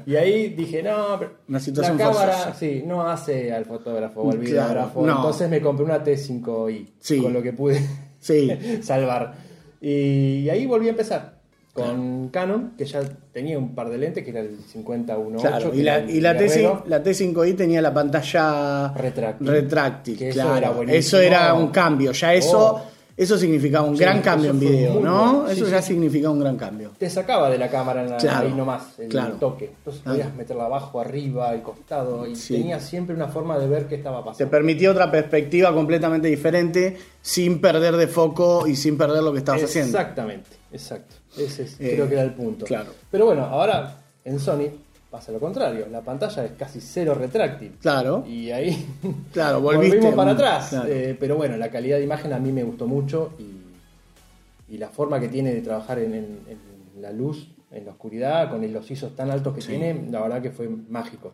Y 0.05 0.15
ahí 0.17 0.51
dije, 0.51 0.83
no, 0.83 1.17
pero 1.19 1.39
una 1.49 1.59
situación 1.59 1.97
la 1.97 2.05
cámara 2.05 2.53
sí, 2.53 2.83
no 2.85 3.09
hace 3.09 3.51
al 3.51 3.65
fotógrafo 3.65 4.21
o 4.21 4.31
al 4.33 4.37
videógrafo. 4.37 5.09
Entonces 5.09 5.49
me 5.49 5.63
compré 5.63 5.87
una 5.87 6.05
T5i, 6.05 7.23
con 7.23 7.33
lo 7.33 7.41
que 7.41 7.55
pude 7.55 7.81
sí. 8.21 8.51
salvar. 8.83 9.35
Y, 9.81 10.49
ahí 10.49 10.67
volví 10.67 10.87
a 10.87 10.91
empezar 10.91 11.41
con 11.73 12.29
Canon, 12.29 12.73
que 12.77 12.85
ya 12.85 13.01
tenía 13.33 13.59
un 13.59 13.75
par 13.75 13.89
de 13.89 13.99
lentes, 13.99 14.25
que 14.25 14.31
era 14.31 14.41
el 14.41 14.59
51 14.59 15.39
claro, 15.39 15.73
y, 15.75 15.83
la, 15.83 16.01
y 16.01 16.21
la, 16.21 16.37
T, 16.37 17.15
5 17.15 17.45
i 17.47 17.55
tenía 17.55 17.81
la 17.81 17.95
pantalla 17.95 18.93
retráctil. 18.93 20.31
claro. 20.33 20.83
eso 20.83 21.19
era, 21.19 21.55
un 21.55 21.69
cambio. 21.69 22.13
Ya 22.13 22.35
eso, 22.35 22.83
eso 23.17 23.37
significaba 23.39 23.87
un 23.87 23.97
Sí, 23.97 24.03
gran 24.03 24.21
cambio 24.23 24.51
en 24.51 24.61
video, 24.61 24.95
¿no? 25.01 25.01
bueno. 25.41 25.45
Sí, 25.49 25.53
eso 25.61 25.69
ya 25.71 25.83
sí. 25.83 25.89
significaba 25.93 26.33
un 26.35 26.41
gran 26.41 26.57
cambio. 26.57 26.93
Te 26.99 27.09
sacaba 27.11 27.51
de 27.51 27.59
la 27.59 27.69
cámara 27.71 28.03
en 28.03 28.11
la- 28.11 28.17
Claro, 28.17 28.49
ahí 28.49 28.55
nomás, 28.55 28.99
el 28.99 29.09
claro. 29.09 29.35
toque. 29.35 29.67
Entonces 29.77 30.03
podías 30.03 30.35
meterla 30.35 30.65
abajo, 30.67 31.01
arriba, 31.01 31.49
al 31.51 31.63
costado. 31.63 32.27
Y 32.27 32.35
tenías 32.35 32.85
siempre 32.85 33.15
una 33.15 33.29
forma 33.29 33.59
de 33.59 33.67
ver 33.69 33.87
qué 33.87 33.97
estaba 33.97 34.19
Te 34.21 34.25
pasando. 34.25 34.51
permitía 34.51 34.91
otra 34.91 35.11
perspectiva 35.11 35.73
completamente 35.75 36.29
diferente, 36.29 36.97
sin 37.21 37.61
perder 37.61 37.97
de 37.97 38.07
foco 38.07 38.67
y 38.67 38.77
sin 38.77 38.97
perder 38.97 39.23
lo 39.23 39.33
que 39.33 39.39
estabas 39.39 39.63
haciendo. 39.65 39.99
Exactamente, 39.99 40.49
exacto. 40.73 41.17
Ese 41.37 41.63
es- 41.65 41.81
Eh, 41.81 41.93
creo 41.95 42.09
que 42.09 42.15
era 42.15 42.23
el 42.25 42.35
punto. 42.35 42.65
claro. 42.67 42.91
Pero 43.11 43.27
bueno, 43.27 43.45
ahora 43.45 43.97
en 44.25 44.39
Sony 44.41 44.69
pasa 45.11 45.33
lo 45.33 45.41
contrario. 45.41 45.87
La 45.91 46.01
pantalla 46.03 46.45
es 46.45 46.53
casi 46.53 46.81
cero 46.81 47.15
retráctil. 47.15 47.73
Claro, 47.81 48.25
Y 48.29 48.51
ahí 48.51 48.87
claro, 49.33 49.61
volviste. 49.63 49.97
volvimos 49.97 50.15
para 50.15 50.31
atrás. 50.33 50.69
Claro. 50.71 50.89
Eh, 50.89 51.17
pero 51.19 51.37
bueno, 51.37 51.57
la 51.57 51.71
calidad 51.71 51.99
de 51.99 52.05
imagen 52.05 52.33
a 52.33 52.39
mí 52.39 52.53
me 52.53 52.63
gustó 52.63 52.87
mucho 52.87 53.33
y, 53.39 54.75
y 54.75 54.79
la 54.79 54.89
forma 54.89 55.19
que 55.21 55.29
tiene 55.29 55.53
de 55.55 55.61
trabajar 55.63 55.99
en, 55.99 56.15
en- 56.15 56.39
en 56.49 57.03
la 57.03 57.13
luz, 57.13 57.49
en 57.73 57.85
la 57.87 57.93
oscuridad, 57.93 58.51
con 58.51 58.73
los 58.73 58.91
ISOs 58.91 59.15
tan 59.17 59.31
altos 59.31 59.55
que 59.55 59.63
tiene, 59.63 60.07
la 60.11 60.21
verdad 60.21 60.43
que 60.43 60.51
fue 60.51 60.69
mágico. 60.69 61.33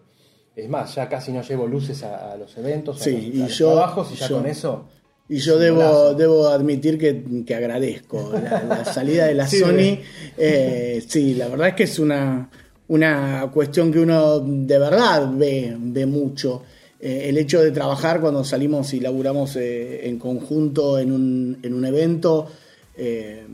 Es 0.55 0.69
más, 0.69 0.95
ya 0.95 1.09
casi 1.09 1.33
no 1.33 1.43
llevo 1.43 1.67
luces 1.67 2.03
a, 2.03 2.33
a 2.33 2.37
los 2.37 2.57
eventos, 2.57 3.01
a 3.01 3.05
Sí, 3.05 3.13
los- 3.13 3.35
y 3.35 3.41
a 3.41 3.45
los 3.45 3.59
yo- 3.59 3.73
trabajos, 3.73 4.13
y 4.13 4.17
ya 4.17 4.29
yo- 4.29 4.37
con 4.37 4.47
eso. 4.47 4.89
Y 5.29 5.39
yo 5.39 5.59
debo, 5.59 6.15
debo 6.15 6.47
admitir 6.49 6.99
que, 6.99 7.25
que 7.45 7.55
agradezco 7.57 8.33
la, 8.33 8.63
la 8.63 8.85
salida 8.85 9.27
de 9.27 9.35
la 9.35 9.47
Sí, 9.49 9.59
Sony. 9.59 9.99
Eh, 10.39 11.03
sí, 11.09 11.35
la 11.35 11.49
verdad 11.49 11.69
es 11.69 11.75
que 11.75 11.83
es 11.83 11.99
una, 11.99 12.49
una 12.89 13.51
cuestión 13.53 13.93
que 13.93 14.01
uno 14.01 14.41
de 14.41 14.79
verdad 14.79 15.29
ve, 15.33 15.77
ve 15.79 16.07
mucho. 16.07 16.63
Eh, 17.01 17.29
el 17.29 17.39
hecho 17.39 17.61
de 17.61 17.71
trabajar 17.73 18.21
cuando 18.21 18.43
salimos 18.43 18.95
y 18.95 19.01
laburamos 19.01 19.57
eh, 19.57 20.09
en 20.09 20.19
conjunto 20.19 20.99
en 20.99 21.13
un, 21.13 21.59
en 21.63 21.75
un 21.75 21.85
evento, 21.85 22.51
eh, 22.97 23.45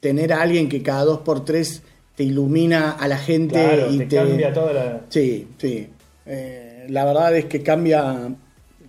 tener 0.00 0.32
a 0.32 0.42
alguien 0.42 0.68
que 0.68 0.82
cada 0.82 1.04
dos 1.04 1.20
por 1.20 1.44
tres 1.44 1.82
te 2.16 2.24
ilumina 2.24 2.92
a 2.92 3.08
la 3.08 3.16
gente 3.16 3.54
Claro, 3.54 3.92
y 3.92 3.98
te, 3.98 4.06
te, 4.06 4.16
cambia 4.16 4.52
toda 4.52 4.72
la. 4.72 5.00
Sí, 5.08 5.46
sí. 5.58 5.88
Eh, 6.26 6.86
la 6.88 7.04
verdad 7.04 7.36
es 7.36 7.46
que 7.46 7.62
cambia, 7.62 8.28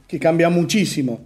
que 0.08 0.20
cambia 0.20 0.50
muchísimo. 0.50 1.22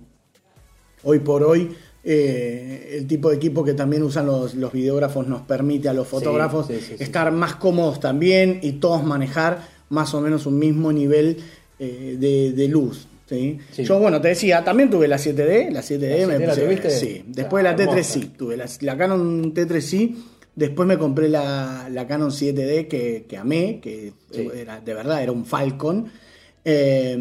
Hoy 1.04 1.20
por 1.20 1.44
hoy, 1.44 1.76
eh, 2.10 2.96
el 3.00 3.06
tipo 3.06 3.30
de 3.30 3.36
equipo 3.36 3.64
que 3.66 3.74
también 3.74 4.02
usan 4.02 4.26
los, 4.28 4.56
los 4.56 4.72
videógrafos 4.72 5.28
nos 5.28 5.42
permite 5.42 5.90
a 5.90 5.94
los 5.94 6.08
fotógrafos 6.08 6.68
sí, 6.68 6.76
sí, 6.80 6.96
sí. 6.98 7.04
estar 7.04 7.32
más 7.34 7.56
cómodos 7.56 8.00
también 8.00 8.60
y 8.62 8.74
todos 8.74 9.04
manejar 9.04 9.68
más 9.90 10.14
o 10.14 10.22
menos 10.22 10.46
un 10.46 10.58
mismo 10.58 10.94
nivel 10.94 11.38
eh, 11.80 12.16
de, 12.18 12.54
de 12.54 12.68
luz. 12.70 13.08
Yo, 13.78 14.00
bueno, 14.00 14.22
te 14.22 14.30
decía, 14.30 14.64
también 14.64 14.90
tuve 14.90 15.06
la 15.06 15.18
7D. 15.18 15.70
La 15.72 15.82
7D, 15.82 16.22
¿La 16.22 16.28
me 16.28 16.38
7D 16.38 16.46
la 16.48 16.54
puse- 16.56 16.64
tuviste? 16.64 16.90
Sí, 16.92 17.24
después 17.28 17.62
de 17.62 17.70
la 17.70 17.76
Ah, 17.76 17.78
T3 17.78 17.82
hermosa. 17.90 18.04
sí. 18.14 18.32
Tuve 18.38 18.56
la, 18.56 18.66
la 18.80 18.98
Canon 18.98 19.54
T3 19.54 19.82
sí. 19.82 20.24
Después 20.56 20.88
me 20.88 20.98
compré 20.98 21.28
la, 21.28 21.90
la 21.92 22.08
Canon 22.08 22.30
7D 22.32 22.88
que, 22.88 23.26
que 23.28 23.36
amé, 23.38 23.80
que 23.82 24.14
era, 24.56 24.80
de 24.80 24.94
verdad 24.94 25.22
era 25.22 25.34
un 25.34 25.46
Falcon. 25.46 26.08
Eh, 26.64 27.18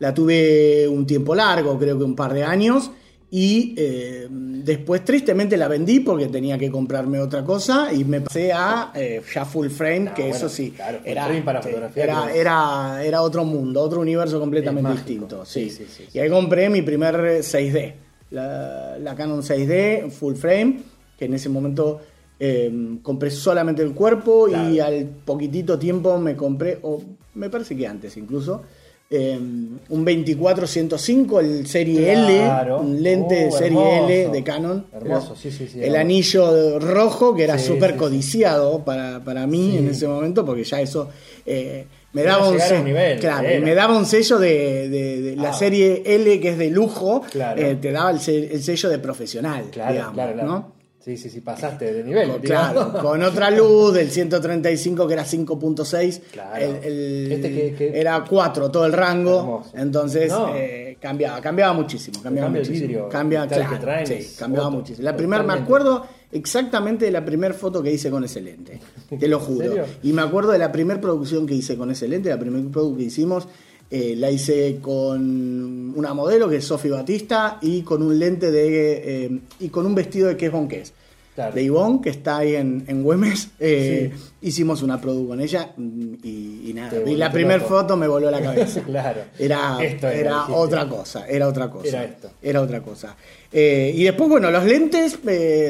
la 0.00 0.12
tuve 0.12 0.86
un 0.88 1.06
tiempo 1.06 1.34
largo, 1.36 1.78
creo 1.78 1.96
que 1.96 2.04
un 2.04 2.16
par 2.16 2.34
de 2.34 2.42
años. 2.42 2.90
Y 3.30 3.74
eh, 3.76 4.28
después 4.30 5.04
tristemente 5.04 5.56
la 5.56 5.66
vendí 5.66 5.98
porque 6.00 6.26
tenía 6.28 6.56
que 6.56 6.70
comprarme 6.70 7.18
otra 7.18 7.44
cosa 7.44 7.92
y 7.92 8.04
me 8.04 8.20
pasé 8.20 8.52
a 8.52 8.92
eh, 8.94 9.20
ya 9.34 9.44
full 9.44 9.66
frame, 9.68 10.00
No, 10.00 10.14
que 10.14 10.22
bueno, 10.22 10.36
eso 10.36 10.48
sí, 10.48 10.70
claro, 10.70 11.00
era, 11.04 11.24
frame 11.24 11.42
para 11.42 11.60
sí, 11.60 11.68
fotografía, 11.68 12.04
era, 12.04 12.32
era, 12.34 13.04
era 13.04 13.22
otro 13.22 13.44
mundo, 13.44 13.82
otro 13.82 14.00
universo 14.00 14.38
completamente 14.38 14.92
distinto. 14.92 15.44
Sí. 15.44 15.70
Sí, 15.70 15.86
sí, 15.90 16.04
Y 16.14 16.18
ahí 16.20 16.30
compré 16.30 16.70
mi 16.70 16.82
primer 16.82 17.16
6D, 17.42 17.94
la, 18.30 18.96
la 18.98 19.14
Canon 19.16 19.42
6D 19.42 20.08
full 20.10 20.34
frame, 20.34 20.80
que 21.18 21.24
en 21.24 21.34
ese 21.34 21.48
momento 21.48 22.00
eh, 22.38 22.98
compré 23.02 23.30
solamente 23.32 23.82
el 23.82 23.92
cuerpo 23.92 24.46
y 24.46 24.52
Claro. 24.52 24.84
al 24.84 25.04
poquitito 25.24 25.78
tiempo 25.80 26.16
me 26.18 26.36
compré, 26.36 26.78
o 26.82 27.02
me 27.34 27.50
parece 27.50 27.76
que 27.76 27.88
antes 27.88 28.16
incluso, 28.16 28.62
eh, 29.08 29.38
un 29.38 30.04
24-105, 30.04 31.40
el 31.40 31.66
serie 31.66 32.12
Claro. 32.12 32.80
L, 32.80 32.88
un 32.88 33.02
lente 33.02 33.48
Oh, 33.50 33.56
serie 33.56 33.78
hermoso. 33.78 34.08
L 34.08 34.28
de 34.30 34.42
Canon. 34.44 34.86
Hermoso, 34.92 35.32
Era 35.32 35.40
sí, 35.40 35.50
sí, 35.50 35.68
sí, 35.68 35.80
El 35.82 35.96
anillo 35.96 36.78
rojo 36.80 37.34
que 37.34 37.44
era 37.44 37.58
súper 37.58 37.90
sí, 37.90 37.94
sí. 37.94 37.98
codiciado 37.98 38.84
para, 38.84 39.22
para 39.22 39.46
mí 39.46 39.70
Sí. 39.72 39.78
en 39.78 39.88
ese 39.90 40.08
momento, 40.08 40.44
porque 40.44 40.64
ya 40.64 40.80
eso 40.80 41.08
eh, 41.44 41.86
me 42.12 42.22
daba 42.22 42.48
un 42.48 42.58
sello. 42.58 42.82
nivel, 42.82 43.20
claro, 43.20 43.48
me 43.62 43.74
daba 43.74 43.96
un 43.96 44.06
sello 44.06 44.38
de, 44.38 44.88
de- 44.88 45.20
de 45.22 45.36
la 45.36 45.50
Ah. 45.50 45.52
serie 45.52 46.02
L 46.04 46.40
que 46.40 46.48
es 46.50 46.58
de 46.58 46.70
lujo, 46.70 47.22
Claro. 47.30 47.60
eh, 47.62 47.76
te 47.80 47.92
daba 47.92 48.10
el, 48.10 48.18
se- 48.20 48.52
el 48.54 48.62
sello 48.62 48.88
de 48.88 48.98
profesional, 48.98 49.66
Claro, 49.70 49.92
digamos. 49.92 50.44
¿no? 50.44 50.75
Sí, 51.06 51.16
sí, 51.16 51.30
sí, 51.30 51.40
pasaste 51.40 51.92
de 51.94 52.02
nivel. 52.02 52.28
Con-. 52.28 52.40
Claro, 52.40 52.92
con 53.00 53.22
otra 53.22 53.48
luz 53.52 53.94
del 53.94 54.10
135 54.10 55.06
que 55.06 55.12
era 55.12 55.24
5.6, 55.24 56.20
Claro. 56.32 56.56
el- 56.64 56.84
el- 56.84 57.32
Este 57.32 57.54
que- 57.54 57.74
que- 57.76 58.00
era 58.00 58.24
4 58.28 58.72
todo 58.72 58.84
el 58.86 58.92
rango, 58.92 59.62
entonces 59.74 60.32
No. 60.32 60.50
eh, 60.56 60.96
cambiaba, 61.00 61.40
cambiaba 61.40 61.72
muchísimo, 61.74 62.20
cambiaba 62.20 62.46
cambio 62.48 62.62
el 62.62 62.66
muchísimo. 62.68 62.88
vidrio 62.88 63.08
Cambia, 63.08 63.46
que 63.46 63.54
claro, 63.54 63.78
traen 63.78 64.06
sí, 64.08 64.34
cambiaba 64.36 64.66
otro, 64.66 64.78
muchísimo. 64.80 65.04
La 65.04 65.16
primera, 65.16 65.44
me 65.44 65.52
acuerdo 65.52 66.04
exactamente 66.32 67.04
de 67.04 67.12
la 67.12 67.24
primera 67.24 67.54
foto 67.54 67.84
que 67.84 67.92
hice 67.92 68.10
con 68.10 68.24
ese 68.24 68.40
lente, 68.40 68.80
te 69.16 69.28
lo 69.28 69.38
juro. 69.40 69.84
Y 70.02 70.12
me 70.12 70.22
acuerdo 70.22 70.50
de 70.50 70.58
la 70.58 70.72
primera 70.72 71.00
producción 71.00 71.46
que 71.46 71.54
hice 71.54 71.76
con 71.76 71.88
ese 71.88 72.08
lente, 72.08 72.30
la 72.30 72.38
primera 72.40 72.68
producción 72.68 72.98
que 72.98 73.04
hicimos, 73.04 73.46
eh, 73.90 74.14
la 74.16 74.30
hice 74.30 74.78
con 74.82 75.92
una 75.96 76.12
modelo 76.14 76.48
que 76.48 76.56
es 76.56 76.64
Sofi 76.64 76.88
Batista 76.88 77.58
y 77.62 77.82
con 77.82 78.02
un 78.02 78.18
lente 78.18 78.50
de 78.50 79.24
eh, 79.26 79.40
y 79.60 79.68
con 79.68 79.86
un 79.86 79.94
vestido 79.94 80.28
de 80.28 80.36
Kes 80.36 80.50
Bonqués 80.52 80.92
Claro. 81.36 81.54
de 81.54 81.62
Ivonne, 81.64 82.00
que 82.02 82.08
está 82.08 82.38
ahí 82.38 82.54
en, 82.56 82.84
en 82.88 83.02
Güemes. 83.02 83.50
Eh, 83.60 84.10
Hicimos 84.40 84.80
una 84.82 84.98
produ 84.98 85.28
con 85.28 85.38
ella 85.42 85.70
y, 85.76 86.70
y 86.70 86.72
nada. 86.74 86.98
Y 87.06 87.14
la 87.14 87.30
primera 87.30 87.60
foto 87.62 87.94
me 87.94 88.08
voló 88.08 88.30
la 88.30 88.40
cabeza. 88.42 88.80
Claro. 88.80 89.20
Era, 89.38 89.76
Esto 89.84 90.08
era, 90.08 90.46
otra 90.48 90.88
cosa, 90.88 91.26
era 91.28 91.46
otra 91.46 91.68
cosa. 91.70 91.88
Era 91.88 92.04
esto. 92.04 92.30
Era 92.40 92.62
otra 92.62 92.80
cosa. 92.80 93.16
Y 93.52 94.02
después, 94.04 94.30
bueno, 94.30 94.50
los 94.50 94.64
lentes 94.64 95.18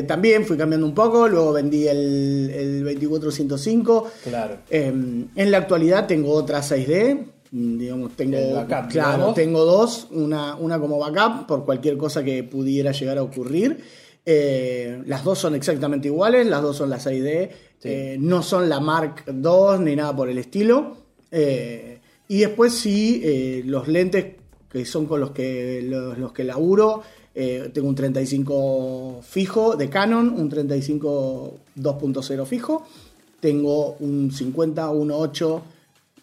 también 0.06 0.44
fui 0.46 0.56
cambiando 0.56 0.87
un 0.87 0.94
poco. 0.94 1.26
Luego 1.26 1.52
vendí 1.52 1.88
el, 1.88 2.52
el 2.54 2.85
2405. 2.85 4.11
Claro. 4.23 4.58
Eh, 4.70 4.87
en 5.35 5.50
la 5.50 5.58
actualidad 5.58 6.06
tengo 6.06 6.30
otra 6.32 6.61
6D. 6.61 7.25
Digamos, 7.50 8.12
tengo, 8.16 8.54
backup, 8.54 8.90
claro, 8.90 9.12
digamos. 9.14 9.34
tengo 9.34 9.64
dos, 9.64 10.08
una, 10.10 10.56
una 10.56 10.78
como 10.80 10.98
backup 10.98 11.46
por 11.46 11.64
cualquier 11.64 11.96
cosa 11.96 12.22
que 12.24 12.42
pudiera 12.44 12.92
llegar 12.92 13.18
a 13.18 13.22
ocurrir. 13.22 13.78
Eh, 14.24 15.02
las 15.06 15.22
dos 15.22 15.38
son 15.38 15.54
exactamente 15.54 16.08
iguales, 16.08 16.46
las 16.46 16.60
dos 16.62 16.76
son 16.76 16.90
las 16.90 17.06
6D, 17.06 17.50
Sí. 17.78 17.88
eh, 17.90 18.16
no 18.18 18.42
son 18.42 18.68
la 18.68 18.80
Mark 18.80 19.24
II 19.28 19.78
ni 19.84 19.94
nada 19.94 20.16
por 20.16 20.28
el 20.28 20.38
estilo. 20.38 20.96
Eh, 21.30 22.00
y 22.28 22.38
después 22.38 22.72
sí, 22.74 23.62
los 23.66 23.86
lentes 23.86 24.34
que 24.70 24.84
son 24.84 25.06
con 25.06 25.20
los 25.20 25.30
que, 25.30 25.80
los, 25.84 26.18
los 26.18 26.32
que 26.32 26.42
laburo, 26.42 27.02
tengo 27.34 27.88
un 27.88 27.94
35 27.94 29.20
fijo 29.22 29.76
de 29.76 29.88
Canon, 29.88 30.30
un 30.36 30.48
35 30.48 31.58
2.0 31.78 32.46
fijo, 32.46 32.82
tengo 33.40 33.96
un 34.00 34.32
50 34.32 34.90
1.8 34.90 35.60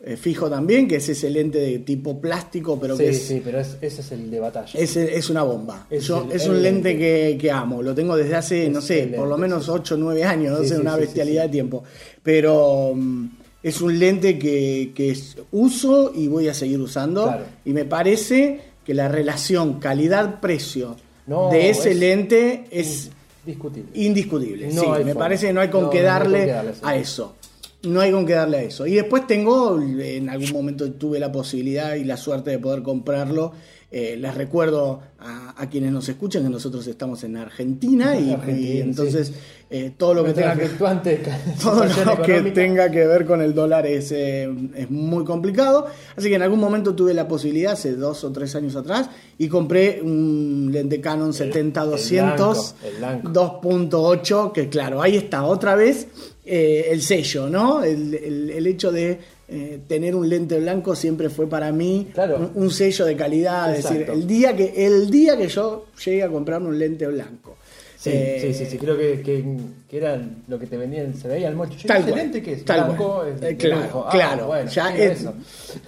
eh, 0.06 0.18
fijo 0.18 0.50
también, 0.50 0.86
que 0.88 0.98
es 0.98 1.08
ese 1.08 1.30
lente 1.30 1.60
de 1.60 1.80
tipo 1.80 2.20
plástico, 2.20 2.78
pero 2.78 2.98
sí, 2.98 3.04
que 3.04 3.10
es, 3.12 3.24
sí, 3.24 3.42
pero 3.44 3.60
es- 3.62 3.78
ese 3.82 4.02
es 4.02 4.12
el 4.12 4.30
de 4.30 4.40
batalla. 4.40 4.78
es, 4.78 4.98
es 4.98 5.30
una 5.30 5.44
bomba. 5.44 5.88
Es 5.90 6.06
Yo- 6.08 6.26
el- 6.30 6.36
es 6.36 6.46
un 6.48 6.62
lente 6.62 6.90
lente. 6.90 6.98
que, 7.32 7.38
que 7.40 7.50
amo. 7.52 7.82
Lo 7.82 7.96
tengo 7.96 8.18
desde 8.18 8.36
hace, 8.36 8.70
no 8.70 8.82
sé, 8.82 9.08
por 9.16 9.28
lo 9.30 9.38
menos 9.38 9.70
8 9.70 9.96
o 9.96 9.98
9 9.98 10.24
años, 10.26 10.52
no 10.58 10.64
Sí, 10.64 10.70
sé, 10.70 10.76
sí, 10.76 10.82
una 10.82 10.98
bestialidad 10.98 11.44
de 11.44 11.50
tiempo. 11.50 11.84
Pero 12.22 12.92
mm, 12.96 13.28
es 13.64 13.80
un 13.82 13.98
lente 13.98 14.38
que, 14.38 14.92
que 14.94 15.18
uso 15.52 16.12
y 16.14 16.28
voy 16.28 16.50
a 16.50 16.54
seguir 16.54 16.80
usando. 16.82 17.24
Claro. 17.24 17.46
Y 17.64 17.72
me 17.72 17.86
parece 17.86 18.60
que 18.86 18.94
la 18.94 19.08
relación 19.08 19.80
calidad-precio 19.80 20.98
No, 21.28 21.50
de 21.50 21.70
ese 21.70 21.92
es- 21.92 21.98
lente 21.98 22.66
es 22.72 23.10
Discutible. 23.46 23.90
indiscutible. 23.94 24.68
No 24.68 24.82
sí, 24.82 24.88
me 24.90 24.96
forma. 24.98 25.14
parece 25.16 25.48
que 25.48 25.54
no 25.54 25.62
hay 25.62 25.70
con 25.70 25.84
No, 25.84 25.90
qué 25.90 26.02
darle 26.02 26.52
a 26.52 26.96
eso. 26.98 27.36
No 27.84 28.00
hay 28.00 28.12
con 28.12 28.26
qué 28.26 28.34
darle 28.34 28.58
a 28.58 28.64
eso. 28.64 28.88
Y 28.88 28.96
después 28.96 29.28
tengo, 29.28 29.82
en 29.82 30.30
algún 30.30 30.52
momento 30.52 30.90
tuve 30.94 31.20
la 31.20 31.32
posibilidad 31.32 31.96
y 31.96 32.06
la 32.06 32.16
suerte 32.16 32.52
de 32.52 32.60
poder 32.60 32.82
comprarlo. 32.82 33.52
Eh, 33.96 34.18
les 34.18 34.34
recuerdo 34.34 35.02
a, 35.20 35.54
a 35.56 35.70
quienes 35.70 35.92
nos 35.92 36.10
escuchan 36.10 36.42
que 36.42 36.50
nosotros 36.50 36.88
estamos 36.88 37.24
en 37.26 37.38
Argentina 37.38 38.18
y, 38.18 38.34
Argentina, 38.34 38.68
y 38.68 38.82
entonces 38.82 39.28
sí. 39.28 39.34
eh, 39.70 39.94
todo 39.96 40.16
lo 40.16 40.24
que 40.24 40.34
tenga 40.34 40.56
que 40.56 40.68
todo 41.62 41.86
lo 41.86 42.22
que 42.24 42.42
tenga 42.52 42.90
que 42.90 43.06
ver 43.06 43.28
con 43.28 43.40
el 43.44 43.54
dólar 43.54 43.86
es, 43.86 44.12
eh, 44.12 44.50
es 44.76 44.90
muy 44.90 45.24
complicado. 45.26 45.86
Así 46.16 46.30
que 46.30 46.36
en 46.36 46.42
algún 46.42 46.60
momento 46.60 46.96
tuve 46.96 47.14
la 47.14 47.28
posibilidad, 47.28 47.74
hace 47.74 47.94
dos 47.94 48.24
o 48.24 48.32
tres 48.32 48.56
años 48.56 48.76
atrás, 48.76 49.12
y 49.38 49.48
compré 49.48 50.02
un 50.02 50.72
lente 50.72 51.00
Canon 51.00 51.32
70-200 51.32 51.54
el 51.54 52.24
blanco, 52.24 52.76
el 52.84 52.98
blanco. 52.98 53.62
2.8, 53.62 54.52
que 54.54 54.70
claro, 54.70 55.04
ahí 55.04 55.18
está 55.18 55.44
otra 55.44 55.76
vez 55.76 56.08
eh, 56.46 56.88
el 56.92 57.02
sello, 57.02 57.48
¿no? 57.50 57.84
El, 57.84 58.14
el- 58.16 58.50
el 58.50 58.68
hecho 58.68 58.92
de 58.92 59.18
eh, 59.48 59.80
tener 59.88 60.16
un 60.16 60.28
lente 60.28 60.60
blanco 60.60 60.96
siempre 60.96 61.30
fue 61.30 61.48
para 61.48 61.72
mí 61.72 62.08
Claro. 62.14 62.38
un, 62.56 62.64
un 62.64 62.72
sello 62.72 63.06
de 63.06 63.16
calidad. 63.16 63.76
Es 63.76 63.84
decir, 63.84 64.08
el 64.10 64.26
día, 64.28 64.56
que, 64.56 64.74
el 64.86 65.10
día 65.10 65.38
que 65.38 65.48
yo 65.48 65.86
llegue 66.04 66.24
a 66.24 66.30
comprarme 66.30 66.68
un 66.70 66.80
lente 66.80 67.06
blanco. 67.08 67.58
Sí, 67.98 68.10
Eh, 68.12 68.40
sí, 68.42 68.54
sí, 68.54 68.66
sí, 68.72 68.78
creo 68.78 68.98
que, 68.98 69.22
que, 69.22 69.44
que 69.90 69.98
era 69.98 70.22
lo 70.50 70.60
que 70.60 70.68
te 70.68 70.76
vendían, 70.76 71.14
se 71.16 71.28
veía 71.30 71.48
el 71.48 71.56
mocho. 71.56 71.78
Tal 71.88 72.02
¿ese 72.02 72.10
cual, 72.10 72.22
lente 72.22 72.42
que 72.44 72.54
es 72.54 72.66
tal 72.66 72.84
blanco, 72.86 73.14
cual. 73.16 73.30
es 73.30 73.40
de 73.42 73.56
claro. 73.58 74.04
Ah, 74.08 74.12
claro, 74.12 74.48
bueno, 74.48 74.70
ya 74.70 74.88
sí, 74.92 75.02
es- 75.02 75.20
eso. 75.22 75.34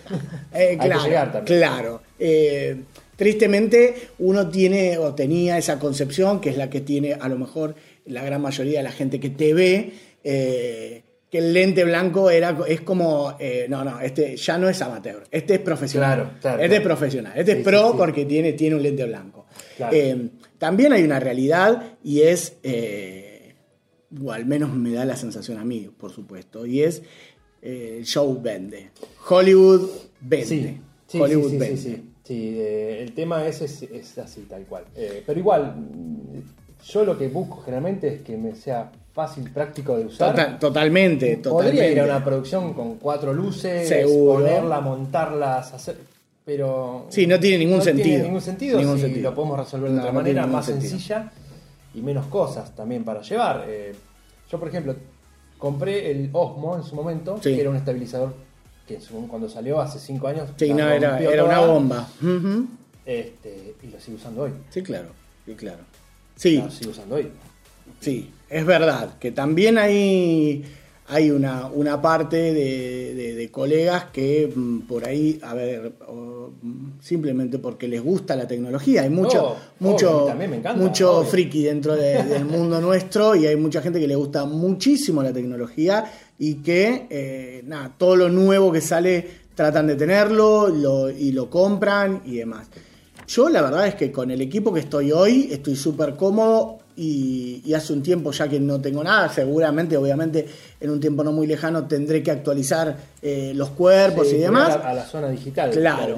Que 0.54 0.78
claro, 0.78 1.04
llegar 1.04 1.32
también. 1.34 1.60
claro. 1.60 2.02
Tristemente 3.16 4.10
uno 4.20 4.50
tiene 4.50 4.98
o 4.98 5.14
tenía 5.16 5.58
esa 5.58 5.80
concepción, 5.80 6.42
que 6.42 6.50
es 6.50 6.58
la 6.58 6.70
que 6.70 6.82
tiene 6.82 7.14
a 7.14 7.30
lo 7.30 7.38
mejor 7.38 7.76
la 8.06 8.24
gran 8.24 8.42
mayoría 8.42 8.80
de 8.80 8.84
la 8.84 8.92
gente 8.92 9.20
que 9.22 9.30
te 9.30 9.54
ve, 9.54 9.94
eh, 10.28 11.04
que 11.30 11.38
el 11.38 11.54
lente 11.54 11.84
blanco 11.84 12.32
era 12.32 12.58
es 12.68 12.82
como, 12.82 13.36
eh, 13.40 13.68
no, 13.70 13.84
no, 13.84 14.00
este 14.00 14.36
ya 14.36 14.58
no 14.58 14.68
es 14.68 14.82
amateur, 14.82 15.24
este 15.30 15.56
es 15.56 15.60
profesional. 15.60 16.16
Claro, 16.16 16.32
claro, 16.42 16.58
este 16.64 16.68
claro. 16.68 16.82
es 16.82 16.88
profesional, 16.88 17.34
este 17.36 17.52
Sí, 17.52 17.58
es 17.60 17.64
pro 17.64 17.82
sí, 17.82 17.88
sí. 17.92 17.98
porque 17.98 18.26
tiene, 18.26 18.54
tiene 18.54 18.76
un 18.76 18.82
lente 18.84 19.06
blanco. 19.06 19.46
Eh, 19.92 20.30
también 20.58 20.94
hay 20.94 21.04
una 21.04 21.20
realidad 21.20 21.98
y 22.04 22.22
es, 22.22 22.58
o 24.24 24.32
al 24.32 24.46
menos 24.46 24.74
me 24.74 24.92
da 24.94 25.06
la 25.06 25.16
sensación 25.16 25.60
a 25.60 25.64
mí, 25.64 25.92
por 25.96 26.12
supuesto, 26.12 26.66
y 26.66 26.82
es 26.82 27.04
el 27.62 28.04
show 28.04 28.42
vende. 28.42 28.90
Hollywood 29.30 29.90
vende. 30.22 30.46
Sí, 30.48 30.82
sí, 31.08 31.20
Hollywood 31.20 31.50
sí, 31.52 31.52
sí, 31.52 31.58
vende. 31.60 32.02
sí, 32.24 32.60
el 32.60 33.14
tema 33.14 33.46
es, 33.46 33.62
es, 33.62 33.84
es 33.84 34.18
así, 34.18 34.42
tal 34.50 34.66
cual. 34.66 34.86
Pero 34.96 35.40
igual, 35.40 35.76
yo 36.84 37.06
lo 37.06 37.18
que 37.18 37.28
busco 37.30 37.62
generalmente 37.62 38.08
es 38.14 38.22
que 38.22 38.38
me 38.38 38.56
sea 38.56 38.92
fácil, 39.14 39.50
práctico 39.52 39.98
de 39.98 40.06
usar. 40.06 40.32
Total- 40.32 40.60
totalmente, 40.60 41.38
totalmente. 41.38 41.78
Podría 41.78 41.92
ir 41.92 42.00
a 42.02 42.04
una 42.06 42.24
producción 42.24 42.74
con 42.74 42.96
cuatro 42.98 43.34
luces, 43.34 43.88
Seguro. 43.88 44.40
ponerla, 44.44 44.82
montarlas, 44.82 45.74
hacer. 45.74 45.98
Pero. 46.44 47.08
Sí, 47.10 47.26
no 47.26 47.40
tiene 47.40 47.60
ningún 47.60 47.78
no 47.80 47.84
sentido. 47.84 48.06
Tiene 48.08 48.24
ningún 48.24 48.42
sentido 48.42 48.78
Ningún 48.80 48.98
si 48.98 49.04
sentido. 49.04 49.30
lo 49.32 49.36
podemos 49.36 49.58
resolver 49.60 49.90
de 49.90 49.96
No, 49.96 50.02
otra 50.02 50.12
no 50.14 50.20
manera, 50.20 50.46
más 50.46 50.66
sentido. 50.66 50.90
sencilla 50.92 51.32
y 51.94 52.02
menos 52.02 52.28
cosas 52.28 52.76
también 52.76 53.04
para 53.04 53.22
llevar. 53.22 53.66
Eh, 53.68 53.96
yo, 54.52 54.60
por 54.60 54.68
ejemplo, 54.68 54.96
compré 55.58 56.12
el 56.12 56.30
Osmo 56.34 56.76
en 56.76 56.84
su 56.84 56.94
momento, 56.96 57.38
Sí. 57.42 57.56
que 57.56 57.62
era 57.62 57.70
un 57.72 57.78
estabilizador 57.78 58.34
que 58.88 59.02
su- 59.02 59.28
cuando 59.28 59.50
salió 59.50 59.80
hace 59.82 59.98
cinco 59.98 60.28
años. 60.28 60.50
Sí, 60.58 60.72
no, 60.72 60.88
era, 60.88 61.18
una 61.46 61.60
bomba. 61.62 62.08
Este, 63.06 63.76
y 63.84 63.88
lo 63.88 64.00
sigo 64.00 64.18
usando 64.18 64.44
hoy. 64.44 64.52
Sí, 64.70 64.82
claro. 64.84 65.08
Sí, 65.46 65.54
claro. 65.56 65.80
Sí, 66.36 66.62
sigo 66.70 66.92
usando 66.92 67.16
hoy. 67.16 67.28
sí, 68.00 68.30
es 68.50 68.66
verdad 68.66 69.18
que 69.20 69.32
también 69.32 69.78
hay, 69.78 70.64
hay 71.08 71.32
una, 71.32 71.68
una 71.68 72.02
parte 72.02 72.36
de, 72.54 73.14
de- 73.16 73.36
de 73.36 73.52
colegas 73.52 74.06
que 74.12 74.52
mm, 74.54 74.80
por 74.82 75.06
ahí, 75.06 75.40
a 75.42 75.54
ver, 75.54 75.94
o, 76.08 76.52
mm, 76.62 77.00
simplemente 77.02 77.58
porque 77.60 77.88
les 77.88 78.02
gusta 78.04 78.36
la 78.36 78.48
tecnología. 78.48 79.04
Hay 79.04 79.10
mucho, 79.10 79.46
Oh, 79.54 79.58
mucho, 79.80 80.30
encanta, 80.30 80.74
mucho 80.76 81.20
obvio. 81.20 81.30
friki 81.32 81.64
dentro 81.64 81.96
de- 81.96 82.24
del 82.24 82.46
mundo 82.56 82.80
nuestro 82.82 83.36
y 83.36 83.46
hay 83.48 83.56
mucha 83.56 83.82
gente 83.82 84.00
que 84.00 84.08
le 84.08 84.16
gusta 84.16 84.46
muchísimo 84.46 85.24
la 85.24 85.32
tecnología 85.34 86.12
y 86.38 86.56
que, 86.56 87.08
eh, 87.10 87.62
nada, 87.66 87.94
todo 87.98 88.16
lo 88.16 88.30
nuevo 88.30 88.72
que 88.72 88.82
sale 88.82 89.46
tratan 89.56 89.88
de 89.88 89.96
tenerlo 89.96 90.68
lo- 90.68 91.10
y 91.10 91.32
lo 91.32 91.50
compran 91.50 92.22
y 92.26 92.36
demás. 92.38 92.68
Yo 93.28 93.50
la 93.50 93.62
verdad 93.62 93.88
es 93.88 93.96
que 93.96 94.12
con 94.12 94.30
el 94.32 94.42
equipo 94.42 94.74
que 94.74 94.80
estoy 94.82 95.12
hoy 95.12 95.50
estoy 95.52 95.76
súper 95.76 96.16
cómodo 96.16 96.80
y, 96.98 97.62
y 97.66 97.74
hace 97.74 97.92
un 97.92 98.02
tiempo 98.04 98.32
ya 98.32 98.48
que 98.48 98.60
no 98.60 98.80
tengo 98.80 99.04
nada, 99.04 99.28
seguramente, 99.30 99.98
obviamente 99.98 100.46
en 100.80 100.90
un 100.92 101.00
tiempo 101.00 101.24
no 101.24 101.32
muy 101.32 101.48
lejano 101.48 101.88
tendré 101.88 102.22
que 102.24 102.32
actualizar 102.32 102.96
eh, 103.22 103.52
los 103.56 103.72
cuerpos 103.72 104.30
Sí, 104.30 104.36
y 104.36 104.40
demás, 104.40 104.76
A 104.76 104.78
la, 104.80 104.90
a 104.90 104.94
la 104.94 105.06
zona 105.06 105.30
digital. 105.30 105.72
Claro, 105.72 106.16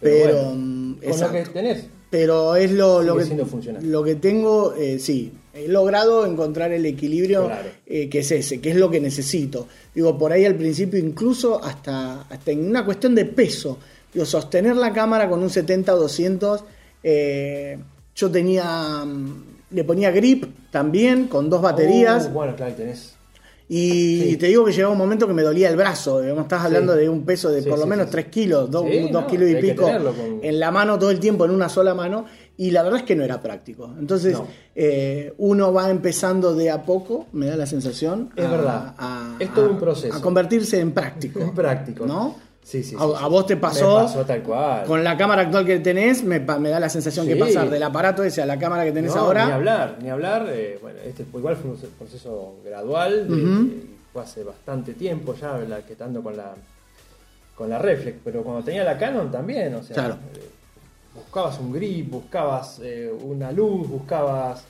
pero, 0.00 0.34
bueno, 0.34 0.52
mm, 0.54 0.94
con 1.08 1.20
lo 1.20 1.32
que 1.32 1.42
tenés. 1.52 1.84
pero 2.10 2.56
es 2.56 2.72
lo, 2.72 3.02
lo 3.02 3.16
que, 3.16 3.24
lo 3.82 4.02
que 4.04 4.14
tengo, 4.16 4.74
eh, 4.74 4.98
sí, 4.98 5.32
he 5.54 5.68
logrado 5.68 6.26
encontrar 6.26 6.72
el 6.72 6.84
equilibrio 6.86 7.46
Claro. 7.46 7.68
eh, 7.86 8.08
que 8.08 8.18
es 8.18 8.30
ese, 8.30 8.60
que 8.60 8.70
es 8.70 8.76
lo 8.76 8.90
que 8.90 9.00
necesito. 9.00 9.66
Digo, 9.94 10.18
por 10.18 10.32
ahí 10.32 10.44
al 10.44 10.56
principio 10.56 10.98
incluso 10.98 11.62
hasta, 11.64 12.22
hasta 12.22 12.50
en 12.50 12.68
una 12.68 12.84
cuestión 12.84 13.14
de 13.14 13.24
peso, 13.24 13.78
digo, 14.12 14.24
sostener 14.26 14.76
la 14.76 14.92
cámara 14.92 15.28
con 15.28 15.42
un 15.42 15.50
70 15.50 15.94
o 15.94 15.98
200, 15.98 16.64
eh, 17.02 17.78
yo 18.14 18.30
tenía, 18.30 19.04
mm, 19.04 19.44
le 19.70 19.84
ponía 19.84 20.10
grip 20.10 20.44
también 20.70 21.28
con 21.28 21.48
dos 21.50 21.62
baterías. 21.62 22.26
Uh, 22.26 22.30
bueno, 22.30 22.56
claro, 22.56 22.74
tenés. 22.74 23.14
Y 23.70 24.22
Sí. 24.30 24.36
te 24.38 24.46
digo 24.46 24.64
que 24.64 24.72
llegaba 24.72 24.92
un 24.92 24.98
momento 24.98 25.26
que 25.26 25.34
me 25.34 25.42
dolía 25.42 25.68
el 25.68 25.76
brazo. 25.76 26.22
Digamos, 26.22 26.44
estás 26.44 26.64
hablando 26.64 26.94
Sí. 26.94 27.00
de 27.00 27.08
un 27.10 27.26
peso 27.26 27.50
de 27.50 27.60
Sí, 27.62 27.68
por 27.68 27.78
lo 27.78 27.86
menos 27.86 28.06
sí, 28.06 28.12
3 28.12 28.24
sí. 28.24 28.30
kilos, 28.30 28.70
2 28.70 28.86
Sí, 28.90 29.10
no, 29.12 29.26
kilos 29.26 29.50
y 29.50 29.56
pico 29.56 29.82
con- 29.82 30.40
en 30.42 30.58
la 30.58 30.70
mano 30.70 30.98
todo 30.98 31.10
el 31.10 31.20
tiempo, 31.20 31.44
en 31.44 31.50
una 31.50 31.68
sola 31.68 31.92
mano. 31.94 32.24
Y 32.56 32.70
la 32.70 32.82
verdad 32.82 33.00
es 33.00 33.04
que 33.04 33.14
no 33.14 33.24
era 33.24 33.42
práctico. 33.42 33.94
Entonces, 34.00 34.32
No. 34.32 34.46
eh, 34.74 35.34
uno 35.36 35.70
va 35.70 35.90
empezando 35.90 36.54
de 36.54 36.70
a 36.70 36.82
poco, 36.82 37.26
me 37.32 37.44
da 37.46 37.56
la 37.56 37.66
sensación. 37.66 38.30
Es 38.36 38.46
a- 38.46 38.50
verdad. 38.50 38.94
a- 38.96 39.36
Es 39.38 39.52
todo 39.52 39.66
a- 39.66 39.68
un 39.68 39.78
proceso. 39.78 40.16
A 40.16 40.20
convertirse 40.22 40.80
en 40.80 40.92
práctico. 40.92 41.38
En 41.42 41.54
práctico. 41.54 42.06
¿No? 42.06 42.36
Sí, 42.68 42.82
sí. 42.82 42.94
A, 42.98 42.98
sí, 42.98 43.12
a 43.16 43.18
sí. 43.20 43.24
vos 43.30 43.46
te 43.46 43.56
pasó, 43.56 43.96
Me 43.96 44.04
pasó 44.04 44.24
tal 44.26 44.42
cual. 44.42 44.84
con 44.84 45.02
la 45.02 45.16
cámara 45.16 45.40
actual 45.42 45.64
que 45.64 45.78
tenés, 45.78 46.22
me, 46.22 46.38
da 46.40 46.78
la 46.78 46.90
sensación 46.90 47.26
que 47.26 47.34
pasar 47.36 47.70
del 47.70 47.82
aparato 47.82 48.22
ese 48.22 48.42
a 48.42 48.46
la 48.46 48.58
cámara 48.58 48.84
que 48.84 48.92
tenés 48.92 49.14
No, 49.14 49.22
ahora. 49.22 49.46
Ni 49.46 49.52
hablar, 49.52 49.96
ni 50.02 50.10
hablar. 50.10 50.46
eh, 50.50 50.78
bueno, 50.82 50.98
este 51.02 51.22
igual 51.22 51.56
fue 51.56 51.70
un 51.70 51.78
proceso 51.98 52.56
gradual. 52.62 53.26
de- 53.26 53.98
fue 54.12 54.22
hace 54.22 54.42
bastante 54.44 54.92
tiempo 54.94 55.34
ya 55.34 55.56
la 55.66 55.80
que 55.80 55.92
estando 55.94 56.22
con 56.22 56.36
la 56.36 56.54
con 57.54 57.70
la 57.70 57.78
reflex, 57.78 58.18
pero 58.22 58.42
cuando 58.42 58.62
tenía 58.62 58.84
la 58.84 58.96
Canon 58.98 59.30
también, 59.32 59.74
o 59.74 59.82
sea, 59.82 59.94
Claro. 59.94 60.14
eh, 60.34 60.48
buscabas 61.14 61.58
un 61.58 61.72
grip, 61.72 62.10
buscabas 62.10 62.80
eh, 62.82 63.10
una 63.24 63.50
luz, 63.50 63.88
buscabas 63.88 64.62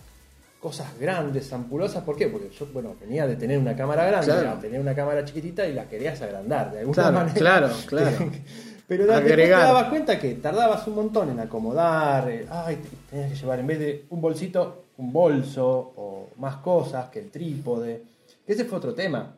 cosas 0.60 0.98
grandes, 0.98 1.52
ampulosas, 1.52 2.02
¿por 2.04 2.16
qué? 2.16 2.26
Porque 2.28 2.50
yo, 2.50 2.66
bueno, 2.72 2.96
venía 3.00 3.26
de 3.26 3.36
tener 3.36 3.58
una 3.58 3.76
cámara 3.76 4.04
grande, 4.06 4.26
Claro. 4.26 4.50
a 4.50 4.60
tener 4.60 4.80
una 4.80 4.94
cámara 4.94 5.24
chiquitita 5.24 5.66
y 5.66 5.72
la 5.72 5.88
querías 5.88 6.20
agrandar 6.20 6.72
de 6.72 6.80
alguna 6.80 6.94
Claro, 6.94 7.12
manera. 7.14 7.34
claro, 7.34 7.68
claro. 7.86 8.16
Pero 8.88 9.04
de- 9.06 9.12
después 9.20 9.36
te 9.36 9.48
dabas 9.50 9.88
cuenta 9.90 10.18
que 10.18 10.34
tardabas 10.36 10.86
un 10.88 10.94
montón 10.94 11.30
en 11.30 11.38
acomodar, 11.40 12.28
eh, 12.30 12.46
ay, 12.50 12.76
te- 12.76 12.88
tenías 13.10 13.30
que 13.32 13.36
llevar 13.38 13.60
en 13.60 13.66
vez 13.66 13.78
de 13.78 14.06
un 14.10 14.20
bolsito, 14.20 14.84
un 14.96 15.12
bolso 15.12 15.68
o 15.96 16.30
más 16.38 16.56
cosas 16.56 17.08
que 17.10 17.18
el 17.20 17.30
trípode. 17.30 18.02
Ese 18.46 18.64
fue 18.64 18.78
otro 18.78 18.94
tema. 18.94 19.36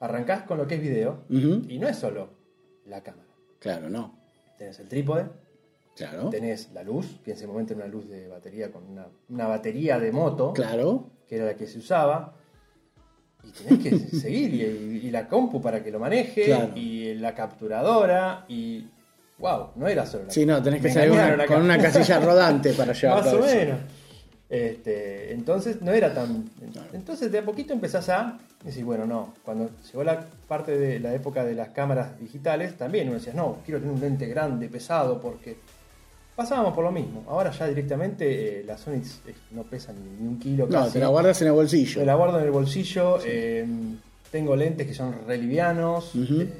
Arrancás 0.00 0.42
con 0.44 0.56
lo 0.58 0.66
que 0.66 0.76
es 0.76 0.80
video 0.80 1.18
y 1.28 1.78
no 1.78 1.88
es 1.88 1.96
solo 1.98 2.28
la 2.86 3.02
cámara. 3.02 3.28
Claro, 3.58 3.90
no. 3.90 4.14
Tenés 4.56 4.78
el 4.80 4.88
trípode, 4.88 5.26
Claro. 5.96 6.30
tenés 6.30 6.70
la 6.72 6.82
luz, 6.82 7.20
que 7.24 7.32
en 7.32 7.36
ese 7.36 7.46
momento 7.46 7.74
era 7.74 7.84
una 7.84 7.92
luz 7.92 8.08
de 8.08 8.26
batería 8.28 8.70
con 8.72 8.82
una, 8.88 9.06
una 9.28 9.46
batería 9.46 9.98
de 9.98 10.10
moto, 10.12 10.52
Claro. 10.52 11.10
que 11.28 11.36
era 11.36 11.44
la 11.46 11.54
que 11.54 11.66
se 11.66 11.78
usaba. 11.78 12.34
Y 13.44 13.50
tenés 13.50 13.82
que 13.82 13.98
seguir, 14.18 14.54
y, 14.54 15.06
y 15.06 15.10
la 15.10 15.28
compu 15.28 15.60
para 15.60 15.82
que 15.82 15.90
lo 15.90 15.98
maneje, 15.98 16.44
Claro. 16.46 16.72
y 16.76 17.14
la 17.14 17.34
capturadora, 17.34 18.44
y. 18.48 18.86
¡Wow! 19.38 19.70
No 19.74 19.88
era 19.88 20.06
solo 20.06 20.24
la 20.26 20.30
Sí, 20.30 20.46
no, 20.46 20.62
tenés 20.62 20.80
que 20.80 20.90
salir 20.90 21.10
una- 21.10 21.46
con 21.46 21.62
una 21.62 21.76
casilla 21.76 22.20
rodante 22.24 22.72
para 22.74 22.92
llevar 22.92 23.24
Más 23.24 23.34
o 23.34 23.40
menos. 23.40 23.78
Este, 24.48 25.32
entonces 25.32 25.80
no 25.82 25.92
era 25.92 26.12
tan. 26.12 26.44
Entonces 26.92 27.32
de 27.32 27.38
a 27.38 27.42
poquito 27.44 27.72
empezás 27.72 28.08
a 28.10 28.38
decir, 28.62 28.84
bueno, 28.84 29.06
no. 29.06 29.34
Cuando 29.44 29.70
llegó 29.90 30.04
la 30.04 30.20
parte 30.46 30.76
de 30.78 31.00
la 31.00 31.14
época 31.14 31.42
de 31.44 31.54
las 31.54 31.70
cámaras 31.70 32.20
digitales, 32.20 32.76
también 32.76 33.08
uno 33.08 33.18
decía, 33.18 33.32
no, 33.32 33.58
quiero 33.64 33.80
tener 33.80 33.94
un 33.94 34.00
lente 34.00 34.26
grande, 34.26 34.68
pesado, 34.68 35.20
porque 35.20 35.56
pasábamos 36.36 36.74
por 36.74 36.84
lo 36.84 36.90
mismo. 36.92 37.24
Ahora 37.28 37.50
ya 37.50 37.66
directamente 37.66 38.60
eh, 38.60 38.64
las 38.64 38.80
Sonics 38.80 39.20
eh, 39.26 39.34
no 39.52 39.62
pesan 39.62 39.96
ni 40.20 40.26
un 40.26 40.38
kilo 40.38 40.66
No, 40.66 40.80
casi. 40.80 40.92
te 40.94 40.98
la 41.00 41.08
guardas 41.08 41.40
en 41.42 41.48
el 41.48 41.52
bolsillo. 41.54 42.00
Me 42.00 42.06
la 42.06 42.14
guardo 42.14 42.38
en 42.38 42.44
el 42.44 42.50
bolsillo. 42.50 43.18
eh, 43.24 43.66
tengo 44.30 44.56
lentes 44.56 44.86
que 44.86 44.94
son 44.94 45.14
re 45.26 45.36
livianos. 45.38 46.14
Ujú. 46.14 46.40
eh, 46.40 46.52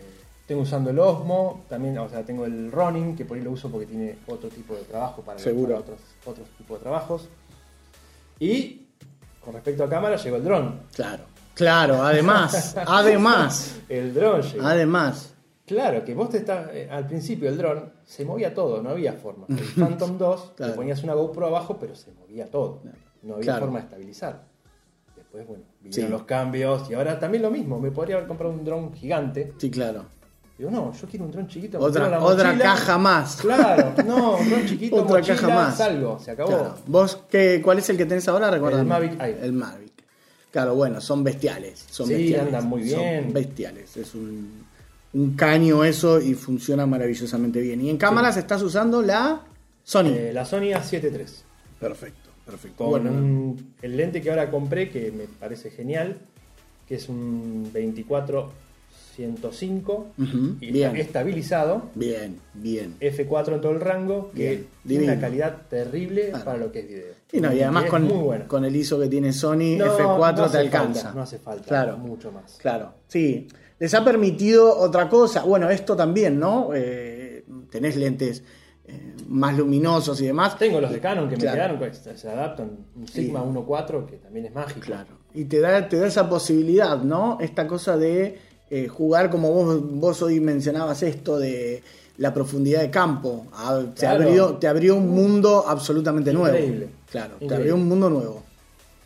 tengo 0.46 0.62
usando 0.62 0.90
el 0.90 0.98
Osmo. 0.98 1.64
También, 1.68 1.96
o 1.98 2.08
sea, 2.08 2.22
tengo 2.22 2.44
el 2.44 2.70
Ronin, 2.70 3.16
que 3.16 3.24
por 3.24 3.36
ahí 3.36 3.42
lo 3.42 3.52
uso 3.52 3.70
porque 3.70 3.86
tiene 3.86 4.18
otro 4.26 4.48
tipo 4.50 4.74
de 4.74 4.82
trabajo 4.82 5.22
para, 5.22 5.38
Seguro. 5.38 5.68
para 5.68 5.80
otros, 5.80 5.98
otros 6.26 6.48
tipos 6.58 6.78
de 6.78 6.82
trabajos. 6.82 7.28
Y 8.38 8.86
con 9.44 9.54
respecto 9.54 9.84
a 9.84 9.88
cámara, 9.88 10.16
llegó 10.16 10.36
el 10.36 10.44
dron. 10.44 10.80
Claro. 10.94 11.24
Claro, 11.54 12.02
además, 12.02 12.74
además, 12.86 13.76
El 13.88 14.14
dron 14.14 14.40
llegó. 14.42 14.66
además. 14.66 15.34
Claro, 15.66 16.04
que 16.04 16.14
vos 16.14 16.28
te 16.30 16.38
estás. 16.38 16.68
eh, 16.72 16.88
al 16.90 17.06
principio 17.06 17.48
el 17.48 17.56
dron 17.56 17.92
se 18.04 18.24
movía 18.24 18.52
todo, 18.52 18.82
no 18.82 18.90
había 18.90 19.12
forma. 19.12 19.46
El 19.48 19.56
Phantom 19.98 20.18
2 20.18 20.52
Claro. 20.56 20.72
le 20.72 20.76
ponías 20.76 21.02
una 21.04 21.14
GoPro 21.14 21.46
abajo, 21.46 21.76
pero 21.78 21.94
se 21.94 22.12
movía 22.12 22.50
todo. 22.50 22.82
No 23.22 23.34
había 23.34 23.44
Claro. 23.44 23.60
forma 23.66 23.78
de 23.78 23.84
estabilizar. 23.84 24.42
Después, 25.16 25.46
bueno, 25.46 25.62
vinieron 25.80 26.06
Sí. 26.08 26.10
los 26.12 26.24
cambios 26.24 26.90
y 26.90 26.94
ahora 26.94 27.18
también 27.18 27.42
lo 27.42 27.50
mismo. 27.50 27.78
Me 27.78 27.90
podría 27.92 28.16
haber 28.16 28.26
comprado 28.28 28.52
un 28.52 28.64
dron 28.64 28.92
gigante. 28.92 29.52
Sí, 29.58 29.70
claro. 29.70 30.04
Digo, 30.58 30.70
no, 30.70 30.92
yo 30.92 31.06
quiero 31.08 31.24
un 31.24 31.30
dron 31.30 31.46
chiquito. 31.48 31.78
Otra, 31.78 32.22
otra 32.22 32.58
caja 32.58 32.98
más. 32.98 33.36
Claro, 33.36 33.94
no, 34.04 34.36
un 34.36 34.50
dron 34.50 34.66
chiquito, 34.66 34.96
Otra 34.96 35.16
mochila, 35.18 35.34
caja 35.36 35.48
más. 35.48 35.76
salgo, 35.78 36.18
se 36.18 36.30
acabó. 36.32 36.48
Claro. 36.50 36.74
¿Vos 36.86 37.20
qué, 37.30 37.60
cuál 37.64 37.78
es 37.78 37.88
el 37.88 37.96
que 37.96 38.04
tenés 38.04 38.26
ahora? 38.28 38.50
Recuérdame. 38.50 38.82
El 38.82 38.88
Mavic 38.88 39.20
Air. 39.20 39.38
El 39.42 39.52
Mavic. 39.52 39.92
Claro, 40.50 40.74
bueno, 40.74 41.00
son 41.00 41.24
bestiales. 41.24 41.86
Son 41.88 42.06
Sí, 42.06 42.14
bestiales. 42.14 42.46
andan 42.46 42.68
muy 42.68 42.86
Son 42.90 43.00
bien. 43.00 43.32
bestiales. 43.32 43.96
Es 43.96 44.14
un, 44.14 44.66
un 45.14 45.34
caño 45.36 45.84
eso 45.84 46.20
y 46.20 46.34
funciona 46.34 46.86
maravillosamente 46.86 47.60
bien. 47.60 47.80
Y 47.82 47.90
en 47.90 47.96
cámaras 47.98 48.36
estás 48.36 48.62
usando 48.62 49.02
la 49.02 49.42
Sony. 49.84 50.06
Eh, 50.14 50.30
la 50.32 50.44
Sony 50.44 50.70
A7 50.72 51.10
III. 51.10 51.24
perfecto, 51.80 52.30
perfecto. 52.46 52.76
Con 52.76 52.90
Bueno, 52.90 53.10
un- 53.10 53.74
el 53.82 53.96
lente 53.96 54.20
que 54.22 54.30
ahora 54.30 54.48
compré, 54.50 54.88
que 54.90 55.10
me 55.12 55.24
parece 55.24 55.70
genial, 55.70 56.18
que 56.88 56.94
es 56.96 57.08
un 57.08 57.70
24-105 57.72 58.52
Ujú, 60.18 60.56
y 60.60 60.72
bien. 60.72 60.96
estabilizado. 60.96 61.90
bien, 61.94 62.38
bien. 62.54 62.94
F4 63.00 63.54
en 63.56 63.60
todo 63.60 63.72
el 63.72 63.80
rango, 63.80 64.30
que 64.34 64.64
tiene 64.86 65.04
una 65.04 65.20
calidad 65.20 65.62
terrible 65.68 66.30
Claro. 66.30 66.44
para 66.44 66.58
lo 66.58 66.72
que 66.72 66.80
es 66.80 66.88
video. 66.88 67.12
Y, 67.32 67.40
no, 67.40 67.52
y 67.52 67.60
además 67.60 67.84
con, 67.86 68.08
bueno. 68.08 68.44
con 68.48 68.64
el 68.64 68.74
ISO 68.76 68.98
que 69.00 69.08
tiene 69.08 69.32
Sony, 69.32 69.76
No, 69.78 69.86
F4 69.86 70.36
no 70.36 70.44
hace 70.44 70.52
te 70.52 70.58
alcanza. 70.58 71.00
falta, 71.02 71.14
no 71.16 71.22
hace 71.22 71.38
falta 71.38 71.64
Claro. 71.68 71.98
mucho 71.98 72.30
más. 72.32 72.56
Claro, 72.60 72.94
sí. 73.08 73.48
Les 73.82 73.92
ha 73.94 74.04
permitido 74.04 74.78
otra 74.78 75.08
cosa. 75.08 75.42
Bueno, 75.42 75.68
esto 75.68 75.96
también, 75.96 76.38
¿no? 76.38 76.68
Eh, 76.72 77.44
tenés 77.68 77.96
lentes 77.96 78.44
eh, 78.86 79.14
más 79.26 79.58
luminosos 79.58 80.20
y 80.20 80.26
demás. 80.26 80.56
Tengo 80.56 80.80
los 80.80 80.92
de 80.92 81.00
Canon 81.00 81.28
que 81.28 81.34
Claro. 81.34 81.50
me 81.50 81.56
quedaron, 81.56 81.78
pues, 81.80 82.20
se 82.20 82.30
adaptan. 82.30 82.70
Un 82.94 83.08
Sigma 83.08 83.40
Sí. 83.40 83.46
1.4 83.48 84.06
que 84.06 84.18
también 84.18 84.46
es 84.46 84.54
mágico. 84.54 84.78
Claro. 84.86 85.10
Y 85.34 85.46
te 85.46 85.58
da, 85.58 85.88
te 85.88 85.98
da 85.98 86.06
esa 86.06 86.28
posibilidad, 86.28 86.96
¿no? 86.98 87.38
Esta 87.40 87.66
cosa 87.66 87.96
de 87.96 88.38
eh, 88.70 88.86
jugar 88.86 89.30
como 89.30 89.50
vos, 89.50 89.80
vos 89.82 90.22
hoy 90.22 90.38
mencionabas 90.38 91.02
esto 91.02 91.38
de 91.40 91.82
la 92.18 92.32
profundidad 92.32 92.82
de 92.82 92.90
campo. 92.90 93.46
Ah, 93.52 93.80
te, 93.96 94.00
Claro. 94.02 94.22
abrió, 94.22 94.54
te 94.58 94.68
abrió 94.68 94.94
un 94.94 95.08
mundo 95.10 95.64
absolutamente 95.66 96.32
nuevo. 96.32 96.56
Increíble. 96.56 96.88
Claro, 97.10 97.34
te 97.46 97.52
abrió 97.52 97.74
un 97.74 97.88
mundo 97.88 98.08
nuevo. 98.08 98.41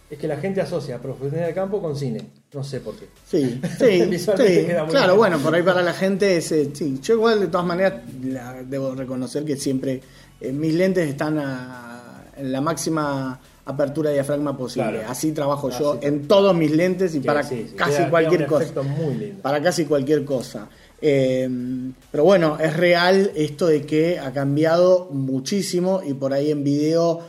Es 0.09 0.19
que 0.19 0.29
la 0.29 0.37
gente 0.37 0.61
asocia 0.61 0.99
profundidad 1.01 1.47
de 1.49 1.55
campo 1.55 1.81
con 1.83 1.97
cine. 1.97 2.21
No 2.55 2.63
sé 2.63 2.81
por 2.81 2.95
qué. 2.97 3.07
Sí, 3.29 3.61
sí, 3.79 4.67
claro, 4.89 4.89
bien. 4.89 5.17
bueno, 5.17 5.39
por 5.39 5.55
ahí 5.55 5.63
para 5.63 5.83
la 5.83 5.93
gente, 5.93 6.37
es, 6.37 6.53
eh, 6.53 6.71
sí. 6.73 7.01
Yo 7.03 7.15
igual 7.15 7.41
de 7.41 7.49
todas 7.49 7.67
maneras 7.67 7.95
la- 8.25 8.63
debo 8.63 8.95
reconocer 8.95 9.45
que 9.45 9.57
siempre 9.57 10.01
eh, 10.41 10.53
mis 10.53 10.75
lentes 10.75 11.09
están 11.09 11.39
a- 11.39 12.25
en 12.37 12.53
la 12.53 12.61
máxima 12.61 13.41
apertura 13.65 14.11
de 14.11 14.15
diafragma 14.17 14.57
posible. 14.57 14.91
Claro. 14.91 15.11
Así 15.11 15.33
trabajo 15.33 15.69
Así 15.69 15.81
yo 15.81 15.99
en 16.01 16.29
todos 16.29 16.55
mis 16.55 16.71
lentes 16.71 17.15
y 17.17 17.21
Que 17.21 17.27
para 17.27 17.43
sí, 17.43 17.73
casi 17.75 17.97
queda- 17.97 18.11
cualquier 18.11 18.39
queda 18.41 18.49
cosa. 18.49 18.63
efecto 18.63 18.85
muy 18.85 19.15
lindo. 19.17 19.43
Para 19.43 19.61
casi 19.61 19.87
cualquier 19.87 20.25
cosa. 20.25 20.69
Eh, 21.01 21.49
pero 22.13 22.23
bueno, 22.25 22.59
es 22.61 22.77
real 22.77 23.33
esto 23.35 23.67
de 23.67 23.83
que 23.83 24.19
ha 24.21 24.33
cambiado 24.33 25.09
muchísimo 25.11 26.01
y 26.07 26.15
por 26.15 26.33
ahí 26.33 26.51
en 26.53 26.63
video 26.63 27.21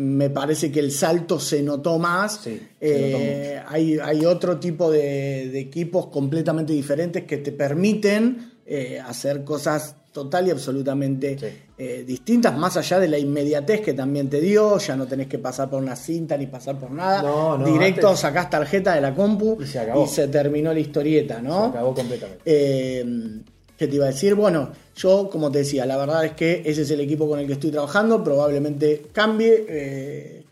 me 0.00 0.30
parece 0.30 0.70
que 0.70 0.78
el 0.80 0.92
salto 0.92 1.40
se 1.40 1.60
notó 1.62 1.98
más. 1.98 2.40
Sí, 2.44 2.56
se 2.58 2.66
Eh, 2.80 3.62
hay, 3.66 3.98
hay 3.98 4.24
otro 4.24 4.58
tipo 4.58 4.90
de, 4.90 5.48
de 5.50 5.58
equipos 5.58 6.06
completamente 6.06 6.72
diferentes 6.72 7.24
que 7.24 7.38
te 7.38 7.50
permiten 7.52 8.52
eh, 8.64 9.00
hacer 9.04 9.42
cosas 9.44 9.96
total 10.12 10.46
y 10.48 10.50
absolutamente 10.50 11.36
Sí. 11.38 11.46
eh, 11.78 12.04
distintas, 12.06 12.56
más 12.56 12.76
allá 12.76 12.98
de 13.00 13.08
la 13.08 13.18
inmediatez 13.18 13.80
que 13.80 13.92
también 13.94 14.28
te 14.28 14.40
dio, 14.40 14.78
ya 14.78 14.94
no 14.96 15.06
tenés 15.06 15.26
que 15.26 15.38
pasar 15.38 15.68
por 15.70 15.80
una 15.82 15.94
cinta 15.96 16.36
ni 16.36 16.46
pasar 16.46 16.78
por 16.78 16.90
nada, 16.90 17.22
No, 17.22 17.56
no, 17.58 17.64
directo 17.66 18.08
antes- 18.08 18.20
sacás 18.20 18.50
tarjeta 18.50 18.94
de 18.94 19.00
la 19.00 19.14
compu 19.14 19.58
Y 19.60 19.66
se 19.66 19.78
acabó. 19.80 20.08
terminó 20.30 20.72
la 20.72 20.80
historieta, 20.80 21.40
¿no? 21.40 21.64
Se 21.64 21.68
acabó 21.70 21.94
completamente. 21.94 22.42
¿Qué 23.78 23.86
te 23.86 23.94
iba 23.94 24.06
a 24.06 24.08
decir? 24.08 24.34
Bueno, 24.34 24.72
yo, 24.96 25.30
como 25.30 25.52
te 25.52 25.58
decía, 25.58 25.86
la 25.86 25.96
verdad 25.96 26.24
es 26.24 26.32
que 26.32 26.62
ese 26.66 26.82
es 26.82 26.90
el 26.90 27.00
equipo 27.00 27.28
con 27.28 27.38
el 27.38 27.46
que 27.46 27.52
estoy 27.52 27.70
trabajando. 27.70 28.24
Probablemente 28.24 29.04
cambie. 29.12 29.64
eh, 29.68 30.42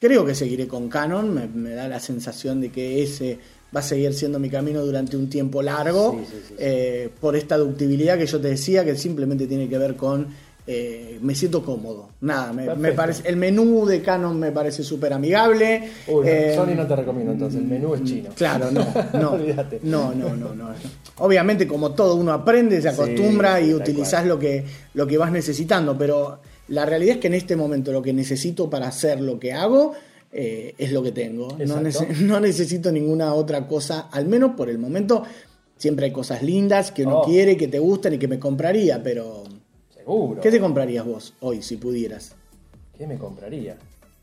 creo 0.00 0.26
que 0.26 0.34
seguiré 0.34 0.66
con 0.66 0.88
Canon. 0.88 1.32
Me, 1.32 1.46
me 1.46 1.70
da 1.70 1.86
la 1.86 2.00
sensación 2.00 2.60
de 2.60 2.70
que 2.70 3.02
ese 3.02 3.38
va 3.74 3.80
a 3.80 3.82
seguir 3.82 4.12
siendo 4.14 4.38
mi 4.38 4.50
camino 4.50 4.84
durante 4.84 5.16
un 5.16 5.30
tiempo 5.30 5.62
largo. 5.62 6.12
Sí, 6.12 6.18
sí, 6.24 6.32
sí, 6.32 6.44
sí. 6.48 6.54
eh, 6.58 7.10
por 7.20 7.36
esta 7.36 7.56
ductibilidad 7.58 8.18
que 8.18 8.26
yo 8.26 8.40
te 8.40 8.48
decía, 8.48 8.84
que 8.84 8.96
simplemente 8.96 9.46
tiene 9.46 9.68
que 9.68 9.78
ver 9.78 9.94
con. 9.96 10.26
Eh, 10.66 11.18
me 11.22 11.34
siento 11.34 11.64
cómodo. 11.64 12.08
Nada, 12.20 12.52
me, 12.52 12.92
parece. 12.92 13.28
El 13.28 13.36
menú 13.36 13.86
de 13.86 14.02
Canon 14.02 14.38
me 14.38 14.50
parece 14.50 14.82
súper 14.82 15.12
amigable. 15.12 15.90
Uy, 16.08 16.26
Eh, 16.26 16.52
Sony 16.56 16.74
no 16.74 16.86
te 16.86 16.96
recomiendo 16.96 17.32
entonces, 17.32 17.60
el 17.60 17.66
menú 17.68 17.94
es 17.94 18.02
chino. 18.04 18.30
Claro, 18.34 18.70
no, 18.72 18.84
no. 19.20 19.32
Olvídate. 19.32 19.80
No, 19.84 20.12
no, 20.14 20.34
no, 20.34 20.54
no. 20.54 20.70
Obviamente, 21.18 21.66
como 21.66 21.92
todo 21.92 22.16
uno 22.16 22.32
aprende, 22.32 22.80
se 22.82 22.88
acostumbra 22.88 23.58
sí, 23.60 23.66
y 23.70 23.74
utilizás 23.74 24.20
cual. 24.22 24.28
lo 24.28 24.38
que, 24.38 24.64
lo 24.94 25.06
que 25.06 25.18
vas 25.18 25.30
necesitando. 25.30 25.96
Pero 25.96 26.40
la 26.68 26.84
realidad 26.84 27.14
es 27.16 27.20
que 27.20 27.28
en 27.28 27.34
este 27.34 27.54
momento 27.56 27.92
lo 27.92 28.02
que 28.02 28.12
necesito 28.12 28.68
para 28.68 28.88
hacer 28.88 29.20
lo 29.20 29.38
que 29.38 29.52
hago 29.52 29.92
eh, 30.32 30.74
es 30.78 30.90
lo 30.92 31.02
que 31.02 31.12
tengo. 31.12 31.48
No, 31.64 31.78
Exacto. 31.80 31.88
nece- 32.12 32.16
no 32.26 32.40
necesito 32.40 32.90
ninguna 32.90 33.32
otra 33.34 33.66
cosa, 33.68 34.08
al 34.10 34.26
menos 34.26 34.52
por 34.56 34.68
el 34.68 34.78
momento. 34.78 35.22
Siempre 35.78 36.06
hay 36.06 36.12
cosas 36.12 36.42
lindas 36.42 36.90
que 36.90 37.04
uno 37.04 37.20
Oh. 37.20 37.24
quiere, 37.24 37.56
que 37.56 37.68
te 37.68 37.78
gustan 37.78 38.14
y 38.14 38.18
que 38.18 38.26
me 38.28 38.38
compraría, 38.38 39.02
pero 39.02 39.44
Seguro. 40.06 40.40
¿qué 40.40 40.50
te 40.50 40.60
comprarías 40.60 41.04
vos 41.04 41.34
hoy 41.40 41.62
si 41.62 41.76
pudieras? 41.76 42.34
¿Qué 42.96 43.06
me 43.06 43.18
compraría? 43.18 43.76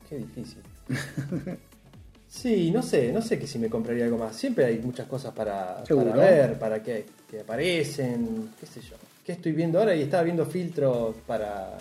Qué 0.10 0.18
difícil. 0.18 0.62
Sí, 2.34 2.72
no 2.72 2.82
sé, 2.82 3.12
no 3.14 3.22
sé 3.22 3.38
que 3.38 3.46
si 3.46 3.60
me 3.60 3.70
compraría 3.70 4.06
algo 4.06 4.18
más. 4.18 4.36
Siempre 4.36 4.66
hay 4.66 4.80
muchas 4.80 5.06
cosas 5.06 5.32
para, 5.36 5.84
ver, 6.16 6.58
para 6.58 6.82
que, 6.82 7.06
que 7.30 7.42
aparecen, 7.42 8.50
qué 8.60 8.66
sé 8.66 8.82
yo. 8.82 8.96
¿Qué 9.24 9.34
estoy 9.34 9.52
viendo 9.52 9.78
ahora? 9.78 9.96
Y 9.96 10.02
estaba 10.02 10.24
viendo 10.24 10.44
filtros 10.48 11.16
para 11.28 11.78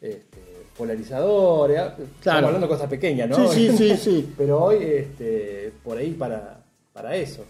este, 0.00 0.38
polarizadores. 0.76 1.76
ah, 1.76 1.96
Estamos 1.98 2.44
hablando 2.44 2.68
de 2.68 2.72
cosas 2.72 2.88
pequeñas, 2.88 3.28
¿no? 3.30 3.48
Sí, 3.52 3.68
sí, 3.70 3.76
sí, 3.76 3.96
sí. 4.00 4.32
Pero 4.38 4.62
hoy, 4.62 4.78
este, 4.80 5.72
por 5.82 5.98
ahí 5.98 6.12
para, 6.12 6.60
para 6.92 7.16
eso. 7.16 7.44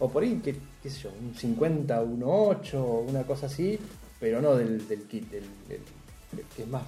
O 0.00 0.10
por 0.10 0.24
ahí, 0.24 0.40
qué, 0.42 0.56
qué 0.82 0.90
sé 0.90 1.02
yo, 1.02 1.10
un 1.10 1.32
50, 1.32 2.02
un 2.02 2.24
8, 2.26 3.04
una 3.08 3.22
cosa 3.22 3.46
así, 3.46 3.78
pero 4.22 4.40
no 4.40 4.54
del, 4.54 4.86
del 4.86 5.02
kit, 5.02 5.28
del, 5.32 5.42
del- 5.68 5.80
del 6.30 6.46
que 6.56 6.62
es 6.62 6.68
más 6.68 6.84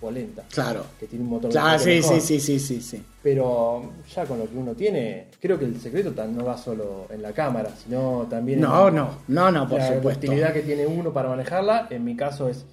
polenta. 0.00 0.42
Claro. 0.52 0.84
Que 0.98 1.06
tiene 1.06 1.22
un 1.24 1.30
motor 1.30 1.48
Claro, 1.52 1.78
sí, 1.78 1.90
mejor. 1.90 2.20
sí, 2.20 2.40
sí, 2.40 2.40
sí, 2.40 2.58
sí, 2.58 2.80
sí. 2.82 3.04
Pero 3.22 3.92
ya 4.12 4.26
con 4.26 4.40
lo 4.40 4.50
que 4.50 4.56
uno 4.56 4.74
tiene, 4.74 5.28
creo 5.40 5.56
que 5.60 5.64
el 5.64 5.80
secreto 5.80 6.12
no 6.26 6.44
va 6.44 6.58
solo 6.58 7.06
en 7.10 7.22
la 7.22 7.32
cámara, 7.32 7.70
sino 7.76 8.26
también 8.28 8.60
No, 8.60 8.88
en 8.88 8.96
no, 8.96 9.18
no, 9.28 9.50
no, 9.52 9.68
por 9.68 9.78
la 9.78 9.94
supuesto. 9.94 10.26
que 10.52 10.62
tiene 10.62 10.86
uno 10.88 11.12
para 11.12 11.28
manejarla. 11.28 11.86
En 11.88 12.02
mi 12.04 12.16
caso 12.16 12.48
es 12.48 12.66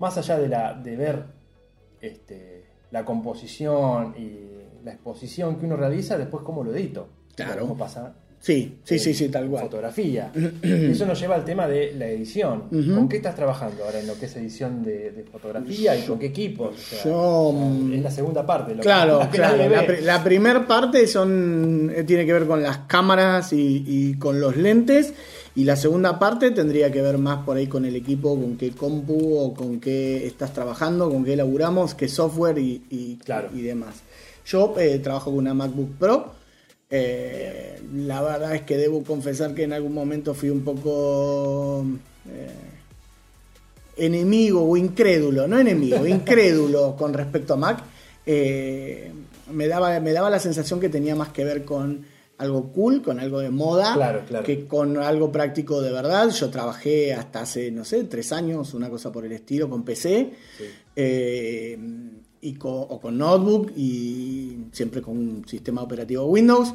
más 0.00 0.18
allá 0.18 0.36
de 0.38 0.48
la 0.48 0.74
de 0.74 0.96
ver 0.96 1.24
este, 2.00 2.64
la 2.90 3.04
composición 3.04 4.14
y 4.18 4.84
la 4.84 4.92
exposición 4.94 5.56
que 5.60 5.66
uno 5.66 5.76
realiza, 5.76 6.18
después 6.18 6.42
cómo 6.44 6.64
lo 6.64 6.74
edito. 6.74 7.06
Claro. 7.36 7.60
Cómo 7.62 7.78
pasa 7.78 8.12
Sí, 8.44 8.74
sí, 8.82 8.98
sí, 8.98 9.10
en 9.10 9.14
sí, 9.16 9.28
tal 9.28 9.46
cual. 9.48 9.62
Fotografía. 9.62 10.32
Eso 10.62 11.06
nos 11.06 11.20
lleva 11.20 11.36
al 11.36 11.44
tema 11.44 11.68
de 11.68 11.92
la 11.96 12.08
edición. 12.08 12.64
¿Con 12.70 13.08
qué 13.08 13.18
estás 13.18 13.36
trabajando 13.36 13.84
ahora 13.84 14.00
en 14.00 14.08
lo 14.08 14.18
que 14.18 14.26
es 14.26 14.34
edición 14.34 14.82
de, 14.82 15.12
de 15.12 15.22
fotografía 15.22 15.96
y 15.96 16.02
con 16.02 16.18
qué 16.18 16.26
equipos? 16.26 16.74
O 16.74 16.76
sea, 16.76 17.04
yo, 17.04 17.52
mm, 17.54 17.92
es 17.92 18.02
la 18.02 18.10
segunda 18.10 18.44
parte. 18.44 18.74
Lo 18.74 18.82
Claro, 18.82 19.20
que, 19.20 19.28
que 19.28 19.36
claro. 19.36 19.68
La, 19.70 20.00
la 20.00 20.24
primer 20.24 20.66
parte 20.66 21.06
son 21.06 21.92
eh, 21.94 22.02
tiene 22.02 22.26
que 22.26 22.32
ver 22.32 22.46
con 22.48 22.60
las 22.64 22.78
cámaras 22.88 23.52
y, 23.52 23.84
y 23.86 24.14
con 24.18 24.40
los 24.40 24.56
lentes. 24.56 25.14
Y 25.54 25.62
la 25.62 25.76
segunda 25.76 26.18
parte 26.18 26.50
tendría 26.50 26.90
que 26.90 27.00
ver 27.00 27.18
más 27.18 27.44
por 27.44 27.56
ahí 27.58 27.68
con 27.68 27.84
el 27.84 27.94
equipo, 27.94 28.34
con 28.34 28.56
qué 28.56 28.70
compu 28.72 29.36
o 29.38 29.54
con 29.54 29.78
qué 29.78 30.26
estás 30.26 30.52
trabajando, 30.52 31.08
con 31.10 31.24
qué 31.24 31.34
elaboramos, 31.34 31.94
qué 31.94 32.08
software 32.08 32.58
y, 32.58 32.82
y- 32.90 33.18
Claro. 33.24 33.50
y 33.54 33.60
demás. 33.62 33.94
Yo 34.46 34.74
eh, 34.80 34.98
trabajo 34.98 35.26
con 35.30 35.38
una 35.38 35.54
MacBook 35.54 35.90
Pro. 35.98 36.41
Eh, 36.94 37.80
la 37.94 38.20
verdad 38.20 38.54
es 38.54 38.62
que 38.62 38.76
debo 38.76 39.02
confesar 39.02 39.54
que 39.54 39.62
en 39.64 39.72
algún 39.72 39.94
momento 39.94 40.34
fui 40.34 40.50
un 40.50 40.62
poco 40.62 41.86
eh, 42.28 42.50
enemigo 43.96 44.62
o 44.68 44.76
incrédulo, 44.76 45.48
no 45.48 45.58
enemigo, 45.58 46.06
incrédulo 46.18 46.94
con 46.96 47.14
respecto 47.14 47.54
a 47.54 47.56
Mac. 47.56 47.82
Eh, 48.26 49.10
me, 49.52 49.68
daba, 49.68 49.98
me 50.00 50.12
daba 50.12 50.28
la 50.28 50.38
sensación 50.38 50.80
que 50.80 50.90
tenía 50.90 51.16
más 51.16 51.30
que 51.30 51.44
ver 51.44 51.64
con 51.64 52.04
algo 52.38 52.72
cool, 52.72 53.02
con 53.02 53.20
algo 53.20 53.38
de 53.40 53.50
moda, 53.50 53.94
Claro, 53.94 54.22
claro. 54.28 54.44
que 54.44 54.66
con 54.66 54.98
algo 54.98 55.32
práctico 55.32 55.80
de 55.80 55.92
verdad. 55.92 56.28
Yo 56.28 56.50
trabajé 56.50 57.14
hasta 57.14 57.40
hace, 57.42 57.70
no 57.70 57.84
sé, 57.86 58.04
tres 58.04 58.32
años, 58.32 58.74
una 58.74 58.90
cosa 58.90 59.10
por 59.10 59.24
el 59.24 59.32
estilo, 59.32 59.70
con 59.70 59.82
PC. 59.82 60.30
Sí. 60.58 60.64
eh, 60.96 61.78
y 62.42 62.54
con, 62.54 62.72
o 62.72 63.00
con 63.00 63.16
notebook 63.16 63.72
y 63.76 64.58
siempre 64.72 65.00
con 65.00 65.16
un 65.16 65.48
sistema 65.48 65.80
operativo 65.82 66.24
Windows 66.26 66.74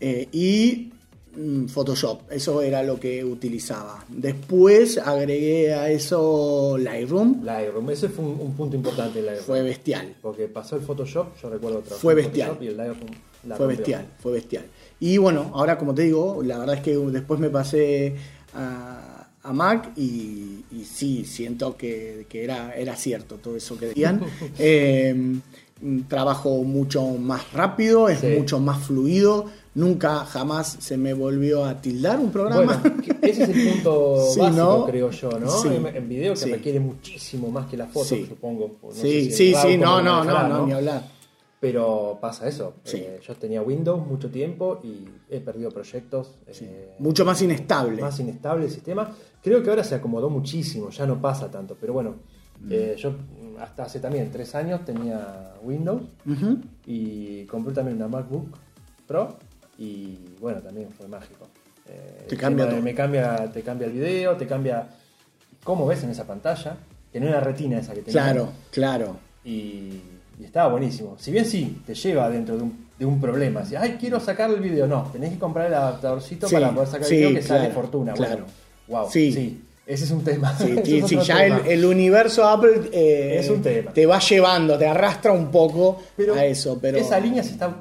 eh, 0.00 0.28
y 0.30 0.90
mm, 1.36 1.66
Photoshop, 1.66 2.30
eso 2.30 2.62
era 2.62 2.84
lo 2.84 3.00
que 3.00 3.24
utilizaba. 3.24 4.04
Después 4.08 4.96
agregué 4.96 5.74
a 5.74 5.90
eso 5.90 6.78
Lightroom, 6.78 7.44
Lightroom, 7.44 7.90
ese 7.90 8.08
fue 8.08 8.24
un, 8.24 8.40
un 8.40 8.54
punto 8.54 8.76
importante 8.76 9.20
Lightroom. 9.20 9.44
fue 9.44 9.62
bestial, 9.62 10.14
Porque 10.22 10.46
pasó 10.46 10.76
el 10.76 10.82
Photoshop, 10.82 11.36
yo 11.42 11.50
recuerdo 11.50 11.80
trabajar 11.80 12.00
Fue 12.00 12.14
bestial. 12.14 12.56
Y 12.60 12.68
el 12.68 12.76
Lightroom 12.76 13.10
la 13.46 13.56
fue 13.56 13.66
rompió. 13.66 13.78
bestial, 13.84 14.06
fue 14.20 14.32
bestial. 14.32 14.64
Y 15.00 15.18
bueno, 15.18 15.50
ahora 15.54 15.78
como 15.78 15.94
te 15.94 16.02
digo, 16.02 16.42
la 16.44 16.58
verdad 16.58 16.76
es 16.76 16.82
que 16.82 16.96
después 16.96 17.40
me 17.40 17.50
pasé 17.50 18.14
a, 18.54 19.07
a 19.48 19.52
Mac 19.52 19.90
y, 19.96 20.64
y 20.70 20.84
sí, 20.84 21.24
siento 21.24 21.76
que, 21.76 22.26
que 22.28 22.44
era, 22.44 22.74
era 22.76 22.94
cierto 22.96 23.36
todo 23.36 23.56
eso 23.56 23.78
que 23.78 23.86
decían. 23.86 24.20
Eh, 24.58 25.14
un 25.80 26.08
trabajo 26.08 26.64
mucho 26.64 27.04
más 27.12 27.52
rápido, 27.52 28.08
es 28.08 28.18
Sí. 28.18 28.26
mucho 28.36 28.58
más 28.58 28.84
fluido. 28.84 29.46
Nunca 29.76 30.24
jamás 30.24 30.76
se 30.80 30.96
me 30.96 31.14
volvió 31.14 31.64
a 31.64 31.80
tildar 31.80 32.18
un 32.18 32.32
programa. 32.32 32.80
Bueno, 32.82 32.96
ese 33.22 33.44
es 33.44 33.48
el 33.50 33.68
punto 33.74 34.16
Sí, 34.34 34.40
básico, 34.40 34.56
¿no? 34.60 34.86
creo 34.86 35.10
yo, 35.12 35.30
¿no? 35.38 35.48
Sí. 35.48 35.68
En, 35.68 35.86
en 35.86 36.08
video 36.08 36.34
que 36.34 36.40
Sí. 36.40 36.50
requiere 36.50 36.80
muchísimo 36.80 37.48
más 37.52 37.66
que 37.70 37.76
la 37.76 37.86
foto, 37.86 38.16
supongo. 38.26 38.76
No 38.82 38.90
sé 38.90 39.00
sí, 39.02 39.24
si 39.26 39.32
sí, 39.32 39.54
sí, 39.54 39.76
no, 39.76 40.02
no, 40.02 40.24
no, 40.24 40.48
no, 40.48 40.66
ni 40.66 40.72
hablar. 40.72 41.04
Pero 41.60 42.18
pasa 42.20 42.48
eso. 42.48 42.74
Eh, 42.92 43.18
yo 43.26 43.34
tenía 43.34 43.62
Windows 43.62 44.04
mucho 44.06 44.30
tiempo 44.30 44.80
y 44.82 45.04
he 45.28 45.40
perdido 45.40 45.70
proyectos. 45.70 46.30
eh, 46.46 46.94
Mucho 47.00 47.24
más 47.24 47.40
inestable. 47.42 48.00
Más 48.02 48.18
inestable 48.20 48.66
el 48.66 48.70
sistema. 48.70 49.12
Creo 49.42 49.62
que 49.62 49.70
ahora 49.70 49.84
se 49.84 49.94
acomodó 49.94 50.28
muchísimo, 50.30 50.90
ya 50.90 51.06
no 51.06 51.20
pasa 51.20 51.50
tanto. 51.50 51.76
Pero 51.80 51.92
bueno, 51.92 52.16
Mm. 52.60 52.68
eh, 52.72 52.94
yo 52.98 53.14
hasta 53.60 53.84
hace 53.84 54.00
también 54.00 54.30
tres 54.32 54.52
años 54.56 54.84
tenía 54.84 55.52
Windows 55.62 56.02
y 56.86 57.44
compré 57.44 57.72
también 57.74 57.96
una 57.98 58.08
MacBook 58.08 58.48
Pro 59.06 59.36
y 59.78 60.18
bueno, 60.40 60.60
también 60.60 60.88
fue 60.90 61.06
mágico. 61.08 61.46
Eh, 61.88 62.26
Te 62.28 62.36
cambia 62.36 62.68
todo. 62.68 62.82
Me 62.82 62.94
cambia, 62.94 63.50
te 63.52 63.62
cambia 63.62 63.86
el 63.86 63.92
video, 63.92 64.36
te 64.36 64.46
cambia 64.46 64.88
cómo 65.64 65.86
ves 65.86 66.02
en 66.04 66.10
esa 66.10 66.24
pantalla, 66.26 66.76
que 67.12 67.20
no 67.20 67.28
era 67.28 67.40
retina 67.40 67.78
esa 67.78 67.94
que 67.94 68.02
tenía. 68.02 68.12
Claro, 68.22 68.48
claro. 68.70 69.16
Y, 69.44 70.00
y 70.38 70.44
estaba 70.44 70.70
buenísimo. 70.72 71.16
Si 71.18 71.30
bien 71.30 71.44
sí, 71.46 71.80
te 71.86 71.94
lleva 71.94 72.28
dentro 72.28 72.56
de 72.56 72.62
un, 72.64 72.86
de 72.98 73.06
un 73.06 73.20
problema. 73.20 73.64
Si, 73.64 73.76
ay, 73.76 73.96
quiero 73.98 74.20
sacar 74.20 74.50
el 74.50 74.60
video. 74.60 74.86
No, 74.86 75.04
tenés 75.12 75.32
que 75.32 75.38
comprar 75.38 75.66
el 75.68 75.74
adaptadorcito 75.74 76.48
Sí, 76.48 76.54
para 76.56 76.72
poder 76.72 76.88
sacar 76.88 77.06
sí, 77.06 77.14
el 77.14 77.20
video 77.28 77.34
que 77.40 77.46
sale 77.46 77.70
fortuna. 77.70 78.12
claro. 78.14 78.32
Bueno, 78.44 78.46
wow, 78.88 79.08
Sí. 79.10 79.32
sí. 79.32 79.62
Ese 79.86 80.04
es 80.04 80.10
un 80.10 80.22
tema. 80.22 80.54
Sí, 80.58 80.74
sí, 80.84 80.98
es 80.98 81.06
sí, 81.08 81.14
otro 81.16 81.22
ya 81.26 81.38
tema. 81.38 81.56
el, 81.64 81.66
el 81.66 81.84
universo 81.86 82.46
Apple 82.46 82.90
eh, 82.92 83.38
Es 83.40 83.48
un 83.48 83.62
tema. 83.62 83.90
te 83.92 84.04
va 84.04 84.18
llevando, 84.18 84.76
te 84.76 84.86
arrastra 84.86 85.32
un 85.32 85.50
poco 85.50 86.02
Pero 86.16 86.34
a 86.34 86.44
eso. 86.44 86.78
Pero 86.80 86.98
esa 86.98 87.18
línea 87.18 87.42
se 87.42 87.52
está 87.52 87.74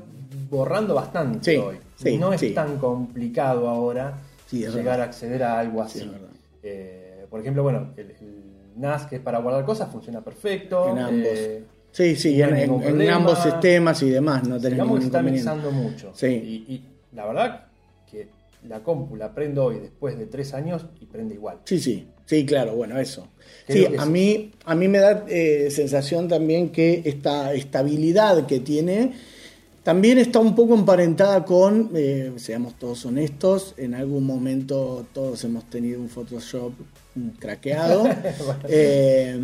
borrando 0.50 0.96
bastante 0.96 1.58
hoy. 1.58 1.78
no 2.18 2.32
es 2.32 2.54
tan 2.54 2.78
complicado 2.78 3.68
ahora 3.68 4.18
llegar 4.50 4.74
verdad. 4.76 5.02
a 5.02 5.04
acceder 5.04 5.44
a 5.44 5.60
algo 5.60 5.82
así. 5.82 6.10
Eh, 6.64 7.26
por 7.30 7.42
ejemplo, 7.42 7.62
bueno, 7.64 7.90
el, 7.98 8.12
el 8.12 8.44
NAS 8.78 9.08
que 9.08 9.18
es 9.18 9.22
para 9.22 9.40
guardar 9.40 9.66
cosas 9.66 9.92
funciona 9.92 10.22
perfecto. 10.22 10.90
En 10.90 11.00
ambos. 11.00 11.28
eh, 11.28 11.64
Sí, 11.92 12.16
sí, 12.16 12.38
no 12.38 12.80
en, 12.86 13.10
ambos 13.10 13.40
sistemas 13.42 14.02
y 14.04 14.10
demás, 14.12 14.48
no 14.48 14.60
digamos 14.60 15.00
que 15.00 15.06
está 15.08 15.22
mixando 15.24 15.72
mucho. 15.72 16.12
Sí. 16.14 16.28
Y, 16.28 16.74
y 16.74 16.86
la 17.14 17.26
verdad 17.26 17.66
que 18.10 18.28
la 18.68 18.84
compu 18.84 19.16
la 19.16 19.34
prendo 19.34 19.66
hoy 19.66 19.80
después 19.80 20.18
de 20.18 20.26
tres 20.26 20.54
años 20.54 20.86
y 21.02 21.06
prende 21.06 21.36
igual. 21.36 21.60
Sí, 21.66 21.80
sí, 21.80 22.08
sí, 22.26 22.46
claro, 22.46 22.76
bueno, 22.76 23.00
eso. 23.00 23.28
Creo 23.66 23.90
Sí, 23.90 23.96
a 23.98 24.04
sí. 24.04 24.10
mí, 24.10 24.52
a 24.66 24.76
mí 24.76 24.88
me 24.88 25.00
da 25.00 25.26
eh, 25.28 25.70
sensación 25.72 26.28
también 26.28 26.70
que 26.70 27.02
esta 27.06 27.54
estabilidad 27.54 28.46
que 28.46 28.60
tiene 28.60 29.14
también 29.88 30.18
está 30.18 30.40
un 30.40 30.54
poco 30.54 30.74
emparentada 30.76 31.46
con, 31.46 31.92
eh, 31.96 32.34
seamos 32.36 32.78
todos 32.78 33.06
honestos, 33.06 33.74
en 33.78 33.94
algún 33.94 34.26
momento 34.26 35.06
todos 35.14 35.42
hemos 35.46 35.70
tenido 35.70 36.02
un 36.02 36.10
Photoshop 36.10 36.74
mm, 37.16 37.30
craqueado. 37.40 38.04
Eh, 38.68 39.40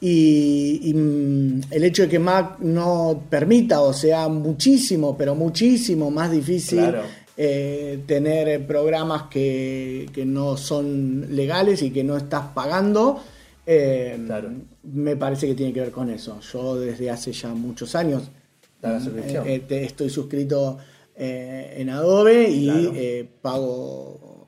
y, 0.00 0.80
y, 0.84 0.94
mm, 0.94 1.60
el 1.72 1.84
hecho 1.84 2.02
de 2.02 2.08
que 2.08 2.18
Mac 2.20 2.60
no 2.60 3.24
permita, 3.28 3.80
o 3.80 3.92
sea, 3.92 4.28
muchísimo, 4.28 5.16
pero 5.16 5.34
muchísimo 5.34 6.10
más 6.10 6.30
difícil 6.30 6.78
Claro. 6.78 7.02
Eh, 7.42 8.00
tener 8.06 8.48
eh, 8.48 8.58
programas 8.58 9.22
que, 9.30 10.10
que 10.12 10.26
no 10.26 10.58
son 10.58 11.34
legales 11.34 11.80
y 11.82 11.90
que 11.90 12.04
no 12.04 12.18
estás 12.18 12.48
pagando, 12.54 13.22
eh, 13.64 14.20
Claro. 14.26 14.50
me 14.82 15.16
parece 15.16 15.46
que 15.46 15.54
tiene 15.54 15.72
que 15.72 15.80
ver 15.80 15.90
con 15.90 16.10
eso. 16.10 16.38
Yo 16.52 16.76
desde 16.78 17.08
hace 17.08 17.32
ya 17.32 17.48
muchos 17.54 17.94
años 17.94 18.24
eh, 19.46 19.62
te- 19.66 19.84
estoy 19.84 20.10
suscrito 20.10 20.76
en 21.16 21.88
Adobe 21.88 22.48
y 22.50 22.64
Claro. 22.66 23.28
pago 23.40 24.46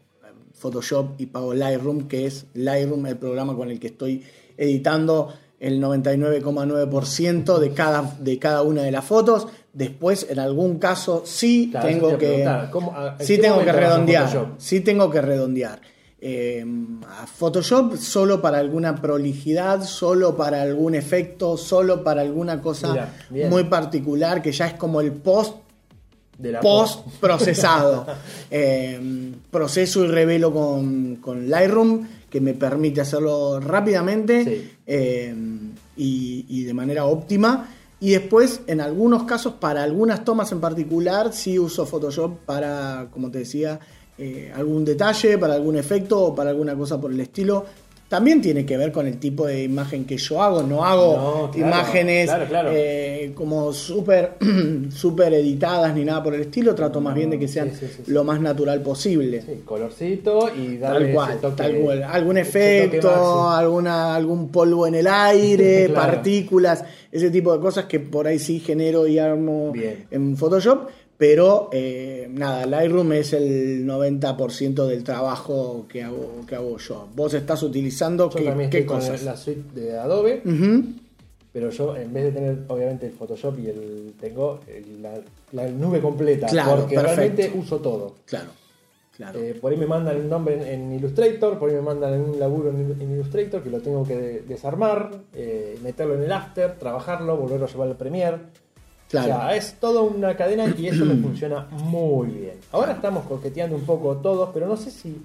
Photoshop 0.55 1.19
y 1.19 1.27
pago 1.27 1.55
Lightroom, 1.55 2.09
que 2.09 2.27
es 2.27 2.45
Lightroom 2.55 3.07
el 3.07 3.17
programa 3.17 3.57
con 3.57 3.71
el 3.71 3.81
que 3.81 3.87
estoy 3.89 4.23
editando 4.59 5.33
el 5.61 5.81
99,9% 5.81 7.59
de 7.59 7.73
cada, 7.73 8.17
de 8.21 8.39
cada 8.39 8.63
una 8.63 8.83
de 8.83 8.91
las 8.91 9.05
fotos. 9.05 9.47
Después, 9.75 10.27
en 10.29 10.39
algún 10.39 10.79
caso, 10.79 11.23
sí 11.25 11.69
Claro, 11.71 11.89
tengo 11.89 12.09
que, 12.19 12.27
preguntar, 12.27 12.71
¿cómo- 12.71 12.93
a- 12.97 13.17
en 13.19 13.27
sí 13.27 13.39
tengo 13.39 13.65
que 13.65 13.73
redondear. 13.73 14.49
Sí 14.59 14.81
tengo 14.81 15.11
que 15.11 15.21
redondear. 15.23 15.81
Eh, 16.25 16.65
a 17.09 17.27
Photoshop 17.27 17.97
solo 17.97 18.41
para 18.41 18.59
alguna 18.59 18.95
prolijidad, 19.01 19.83
solo 19.83 20.37
para 20.37 20.63
algún 20.63 20.95
efecto, 20.95 21.57
solo 21.57 22.05
para 22.05 22.21
alguna 22.21 22.61
cosa 22.61 23.11
muy 23.51 23.65
particular 23.65 24.41
que 24.43 24.53
ya 24.53 24.69
es 24.69 24.75
como 24.75 25.01
el 25.01 25.11
post 25.13 25.57
De 26.39 26.53
la 26.53 26.61
post 26.61 27.07
procesado. 27.21 28.07
Eh, 28.51 29.33
proceso 29.51 30.05
y 30.05 30.09
revelo 30.09 30.53
con, 30.53 31.17
con 31.17 31.49
Lightroom 31.49 32.07
que 32.31 32.41
me 32.41 32.53
permite 32.55 33.01
hacerlo 33.01 33.59
rápidamente 33.61 34.45
Sí. 34.45 34.71
eh, 34.87 35.35
y, 35.97 36.45
y 36.49 36.65
de 36.65 36.75
manera 36.75 37.05
óptima. 37.07 37.69
Y 38.03 38.11
después, 38.11 38.63
en 38.67 38.81
algunos 38.81 39.23
casos, 39.23 39.55
para 39.61 39.85
algunas 39.85 40.25
tomas 40.25 40.51
en 40.51 40.61
particular, 40.61 41.33
sí 41.33 41.57
uso 41.57 41.87
Photoshop 41.87 42.37
para, 42.45 43.07
como 43.13 43.31
te 43.31 43.39
decía, 43.39 43.79
eh, 44.19 44.53
algún 44.53 44.85
detalle, 44.85 45.39
para 45.39 45.55
algún 45.55 45.77
efecto 45.77 46.21
o 46.21 46.35
para 46.35 46.51
alguna 46.51 46.75
cosa 46.75 47.01
por 47.01 47.13
el 47.13 47.21
estilo. 47.21 47.65
También 48.13 48.43
tiene 48.43 48.67
que 48.67 48.77
ver 48.77 48.93
con 48.93 49.07
el 49.07 49.17
tipo 49.17 49.47
de 49.47 49.63
imagen 49.63 50.05
que 50.05 50.19
yo 50.19 50.43
hago. 50.43 50.63
No 50.63 50.85
hago 50.85 51.17
No, 51.17 51.51
claro, 51.51 51.67
imágenes 51.67 52.27
claro, 52.27 52.45
claro. 52.47 52.71
eh, 52.75 53.33
como 53.35 53.73
súper 53.73 54.35
super 54.95 55.33
editadas 55.33 55.95
ni 55.95 56.05
nada 56.05 56.23
por 56.23 56.35
el 56.35 56.43
estilo. 56.43 56.75
Trato 56.75 57.01
más 57.01 57.15
bien 57.15 57.31
de 57.31 57.39
que 57.39 57.49
sean 57.49 57.71
sí, 57.71 57.77
sí, 57.81 57.87
sí, 57.89 58.03
sí. 58.05 58.11
lo 58.13 58.23
más 58.23 58.39
natural 58.39 58.83
posible. 58.83 59.41
Sí, 59.41 59.63
colorcito 59.65 60.51
y 60.55 60.77
darle 60.77 61.07
Tal 61.07 61.15
cual, 61.15 61.31
ese 61.31 61.41
toque- 61.41 61.57
tal 61.57 61.75
cual. 61.79 62.03
Algún 62.03 62.37
efecto, 62.37 63.49
alguna, 63.51 64.15
algún 64.15 64.51
polvo 64.51 64.87
en 64.87 64.97
el 64.97 65.07
aire, 65.07 65.89
partículas, 65.95 66.85
ese 67.11 67.31
tipo 67.31 67.51
de 67.55 67.61
cosas 67.61 67.87
que 67.87 67.99
por 67.99 68.27
ahí 68.27 68.39
sí 68.39 68.61
genero 68.61 69.07
y 69.07 69.19
armo 69.19 69.73
Bien. 69.73 70.05
en 70.11 70.37
Photoshop. 70.37 70.89
Pero 71.23 71.69
eh, 71.73 72.27
nada, 72.33 72.67
Lightroom 72.67 73.13
es 73.13 73.33
el 73.33 73.87
90% 73.87 74.87
del 74.89 75.05
trabajo 75.05 75.87
que 75.89 76.03
hago, 76.03 76.41
que 76.49 76.57
hago 76.57 76.79
yo. 76.79 77.07
Vos 77.15 77.33
estás 77.33 77.63
utilizando 77.63 78.29
Yo 78.29 78.37
qué, 78.59 78.69
qué 78.69 78.85
cosas. 78.85 79.23
la 79.23 79.37
suite 79.37 79.81
de 79.81 79.97
Adobe, 79.97 80.43
Ujú, 80.45 80.83
pero 81.53 81.71
yo 81.71 81.97
en 81.97 82.13
vez 82.13 82.25
de 82.25 82.33
tener 82.33 82.59
obviamente 82.67 83.07
el 83.07 83.13
Photoshop 83.13 83.57
y 83.61 83.69
el 83.69 84.15
tengo 84.21 84.59
el- 84.67 85.01
la, 85.01 85.13
la 85.53 85.69
nube 85.69 86.01
completa, 86.01 86.49
Claro, 86.49 86.81
porque 86.81 86.97
perfecto. 86.97 87.17
realmente 87.21 87.53
uso 87.57 87.77
todo. 87.79 88.17
Claro, 88.27 88.51
claro. 89.17 89.39
Eh, 89.39 89.57
por 89.61 89.71
ahí 89.71 89.79
me 89.79 89.87
mandan 89.87 90.17
un 90.17 90.29
nombre 90.29 90.55
en, 90.57 90.63
en 90.83 90.93
Illustrator, 90.93 91.57
por 91.57 91.69
ahí 91.71 91.77
me 91.77 91.83
mandan 91.83 92.21
un 92.21 92.41
laburo 92.41 92.71
en, 92.71 92.97
en 93.01 93.13
Illustrator 93.13 93.63
que 93.63 93.71
lo 93.71 93.79
tengo 93.79 94.03
que 94.05 94.17
de- 94.17 94.41
desarmar, 94.41 95.13
eh, 95.37 95.79
meterlo 95.85 96.17
en 96.17 96.25
el 96.25 96.33
After, 96.33 96.77
trabajarlo, 96.81 97.37
volverlo 97.37 97.67
a 97.67 97.69
llevar 97.69 97.87
al 97.91 97.97
Premiere. 97.97 98.39
Claro. 99.13 99.35
O 99.35 99.39
sea, 99.39 99.57
es 99.57 99.75
toda 99.79 100.03
una 100.03 100.37
cadena 100.37 100.75
y 100.77 100.89
eso 100.89 101.05
me 101.05 101.15
funciona 101.23 101.69
muy 101.71 102.27
bien. 102.29 102.55
Ahora 102.73 102.93
estamos 102.95 103.25
coqueteando 103.27 103.77
un 103.77 103.83
poco 103.83 104.17
todos, 104.17 104.51
pero 104.53 104.67
no 104.67 104.77
sé 104.77 104.91
si 104.91 105.17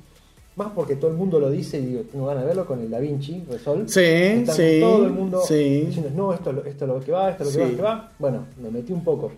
más 0.56 0.70
porque 0.76 0.96
todo 0.96 1.10
el 1.12 1.18
mundo 1.18 1.40
lo 1.40 1.50
dice 1.52 1.80
y 1.80 1.86
digo, 1.86 2.02
tengo 2.12 2.26
ganas 2.28 2.44
de 2.44 2.48
verlo 2.50 2.66
con 2.66 2.80
el 2.82 2.90
DaVinci 2.90 3.44
Resolve. 3.50 3.88
Sí, 3.90 4.00
Está 4.02 4.54
sí, 4.54 4.80
Todo 4.82 5.06
el 5.06 5.12
mundo 5.14 5.42
sí. 5.48 5.82
diciendo, 5.88 6.10
no, 6.16 6.34
esto, 6.34 6.50
es 6.52 6.56
lo- 6.58 6.66
esto 6.66 6.86
es 6.86 6.90
lo 6.92 7.00
que 7.00 7.12
va, 7.12 7.30
esto 7.32 7.44
es 7.44 7.56
lo 7.56 7.60
que 7.62 7.66
Sí. 7.68 7.72
va, 7.72 7.76
que 7.78 7.82
va. 7.84 8.12
Bueno, 8.20 8.46
me 8.62 8.70
metí 8.72 8.92
un 8.94 9.04
poco. 9.04 9.32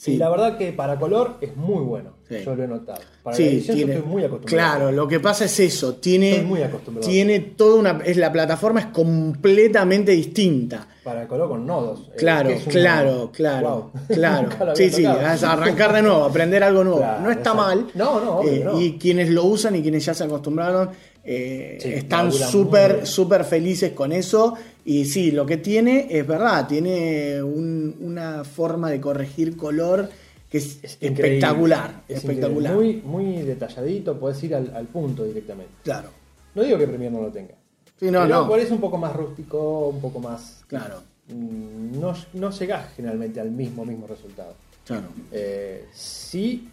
Sí. 0.00 0.12
Y 0.12 0.16
la 0.16 0.28
verdad 0.30 0.56
que 0.56 0.72
para 0.72 0.96
color 0.96 1.38
es 1.40 1.56
muy 1.56 1.82
bueno. 1.82 2.10
Sí. 2.28 2.36
Yo 2.44 2.54
lo 2.54 2.62
he 2.62 2.68
notado. 2.68 3.00
Para 3.22 3.36
Sí, 3.36 3.42
la 3.44 3.48
edición 3.50 3.76
tiene- 3.76 3.92
yo 3.94 3.98
estoy 3.98 4.12
muy 4.12 4.22
acostumbrado. 4.24 4.76
Claro, 4.78 4.92
lo 4.92 5.08
que 5.08 5.18
pasa 5.18 5.44
es 5.46 5.58
eso, 5.58 5.94
tiene, 5.96 6.30
Estoy 6.30 6.46
muy 6.46 6.62
acostumbrado. 6.62 7.10
tiene 7.10 7.40
toda 7.40 7.74
una, 7.80 7.98
es 8.04 8.16
la 8.16 8.30
plataforma 8.30 8.78
es 8.80 8.86
completamente 8.86 10.12
distinta. 10.12 10.86
Para 11.02 11.22
el 11.22 11.26
color 11.28 11.48
con 11.48 11.66
nodos. 11.66 12.10
eh, 12.12 12.16
Claro, 12.16 12.48
que 12.50 12.54
es 12.56 12.66
un- 12.66 12.72
claro, 12.72 13.30
claro, 13.32 13.90
Wow. 13.92 14.02
claro. 14.14 14.48
Sí, 14.76 14.90
sí, 14.90 15.04
arrancar 15.04 15.92
de 15.94 16.02
nuevo, 16.02 16.24
aprender 16.24 16.62
algo 16.62 16.84
nuevo. 16.84 16.98
Claro, 17.00 17.20
no 17.22 17.30
está 17.30 17.50
exacto. 17.50 17.56
mal. 17.62 17.86
No, 17.94 18.20
no, 18.24 18.38
obvio 18.38 18.52
Eh, 18.52 18.62
no. 18.64 18.80
Y 18.80 18.98
quienes 18.98 19.30
lo 19.30 19.44
usan 19.44 19.74
y 19.76 19.82
quienes 19.82 20.04
ya 20.04 20.14
se 20.14 20.24
acostumbraron 20.24 20.90
eh, 21.30 21.78
Sí, 21.80 21.88
están 21.92 22.32
súper, 22.32 23.06
súper 23.06 23.44
felices 23.44 23.92
con 23.92 24.12
eso. 24.12 24.54
Y 24.86 25.04
sí, 25.04 25.30
lo 25.30 25.44
que 25.44 25.58
tiene 25.58 26.06
es 26.10 26.26
verdad, 26.26 26.66
tiene 26.66 27.42
un- 27.42 27.94
una 28.00 28.44
forma 28.44 28.90
de 28.90 28.98
corregir 29.00 29.54
color 29.56 30.08
que 30.50 30.56
es, 30.58 30.78
Es 30.82 30.96
espectacular. 31.02 32.04
Es 32.08 32.18
espectacular. 32.18 32.74
Muy, 32.74 33.02
muy 33.04 33.42
detalladito, 33.42 34.18
puedes 34.18 34.42
ir 34.44 34.54
al, 34.54 34.72
al 34.74 34.86
punto 34.86 35.24
directamente. 35.24 35.72
Claro. 35.84 36.08
No 36.54 36.62
digo 36.62 36.78
que 36.78 36.86
Premiere 36.86 37.14
no 37.14 37.20
lo 37.20 37.28
tenga. 37.28 37.52
Sí, 38.00 38.06
no, 38.10 38.22
pero 38.22 38.42
no. 38.42 38.48
por 38.48 38.58
eso 38.58 38.72
un 38.74 38.80
poco 38.80 38.96
más 38.96 39.14
rústico, 39.14 39.88
un 39.88 40.00
poco 40.00 40.20
más. 40.20 40.62
Claro, 40.66 41.02
Mm, 41.30 42.00
No, 42.00 42.14
no 42.32 42.50
llegás 42.50 42.94
generalmente 42.96 43.38
al 43.38 43.50
mismo, 43.50 43.84
mismo 43.84 44.06
resultado. 44.06 44.54
claro. 44.86 45.08
Eh, 45.30 45.84
sí, 45.92 46.66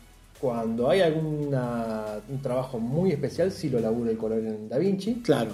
cuando 0.46 0.92
hay 0.92 1.02
algún 1.02 1.50
trabajo 2.44 2.78
muy 2.80 3.12
especial, 3.12 3.52
sí 3.52 3.68
lo 3.68 3.80
laburo 3.80 4.12
el 4.12 4.18
color 4.18 4.38
en 4.38 4.70
DaVinci. 4.70 5.24
Claro. 5.24 5.54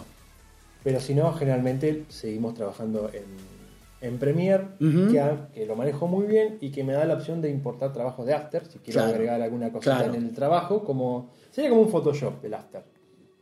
Pero 0.83 0.99
si 0.99 1.15
no, 1.15 1.31
generalmente 1.31 2.03
seguimos 2.09 2.55
trabajando 2.55 3.09
en, 3.13 3.23
en 4.01 4.17
Premiere, 4.19 4.65
que, 4.79 5.65
lo 5.65 5.77
manejo 5.77 6.07
muy 6.07 6.25
bien 6.27 6.57
y 6.59 6.71
que 6.71 6.83
me 6.83 6.91
da 6.91 7.05
la 7.05 7.13
opción 7.13 7.41
de 7.41 7.49
importar 7.49 7.93
trabajos 7.93 8.25
de 8.25 8.33
After, 8.33 8.65
si 8.65 8.79
quiero 8.79 8.99
Claro. 8.99 9.13
agregar 9.13 9.41
alguna 9.41 9.71
cosita 9.71 9.95
Claro. 9.95 10.13
en 10.13 10.23
el 10.25 10.33
trabajo, 10.33 10.83
como 10.83 11.29
sería 11.51 11.69
como 11.69 11.83
un 11.83 11.89
Photoshop 11.89 12.41
del 12.41 12.53
After. 12.53 12.83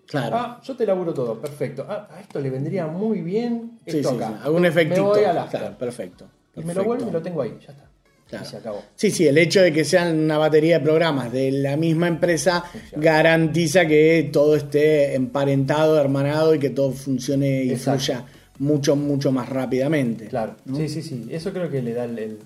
Claro. 0.06 0.36
Ah, 0.38 0.62
yo 0.64 0.76
te 0.78 0.86
laburo 0.86 1.16
todo, 1.16 1.40
perfecto. 1.42 1.84
Ah, 1.90 2.10
a 2.12 2.22
esto 2.22 2.40
le 2.40 2.52
vendría 2.52 2.86
muy 2.86 3.22
bien 3.24 3.80
esto 3.86 4.10
sí, 4.12 4.16
acá. 4.18 4.28
sí. 4.28 4.34
Algún 4.44 4.66
efectito. 4.66 5.02
Me 5.02 5.08
voy 5.10 5.24
al 5.24 5.38
After. 5.40 5.60
Claro, 5.62 5.78
perfecto. 5.80 6.26
y 6.56 6.60
me 6.60 6.62
lo 6.62 6.68
perfecto. 6.68 6.88
vuelvo 6.88 7.10
y 7.10 7.12
lo 7.12 7.22
tengo 7.24 7.42
ahí, 7.42 7.58
ya 7.66 7.72
está. 7.72 7.89
Claro. 8.30 8.46
Y 8.46 8.50
se 8.50 8.58
acabó. 8.58 8.84
Sí, 8.96 9.10
sí, 9.12 9.28
el 9.28 9.38
hecho 9.40 9.60
de 9.62 9.74
que 9.74 9.84
sean 9.84 10.18
una 10.20 10.38
batería 10.38 10.78
de 10.80 10.84
programas 10.86 11.32
de 11.32 11.52
la 11.52 11.76
misma 11.78 12.08
empresa 12.08 12.62
Funciona. 12.62 13.04
garantiza 13.04 13.88
que 13.88 14.30
todo 14.32 14.56
esté 14.56 15.16
emparentado, 15.16 16.00
hermanado 16.00 16.54
y 16.54 16.60
que 16.60 16.70
todo 16.70 16.92
funcione 16.92 17.64
y 17.64 17.72
Exacto. 17.72 18.00
fluya 18.06 18.26
mucho, 18.60 18.96
mucho 18.96 19.32
más 19.32 19.50
rápidamente. 19.50 20.28
Claro, 20.28 20.56
¿no? 20.66 20.76
sí, 20.78 20.88
sí, 20.90 21.02
sí. 21.02 21.28
Eso 21.32 21.52
creo 21.52 21.70
que 21.72 21.82
le 21.82 21.94
da 21.94 22.04
el, 22.06 22.20
el- 22.20 22.40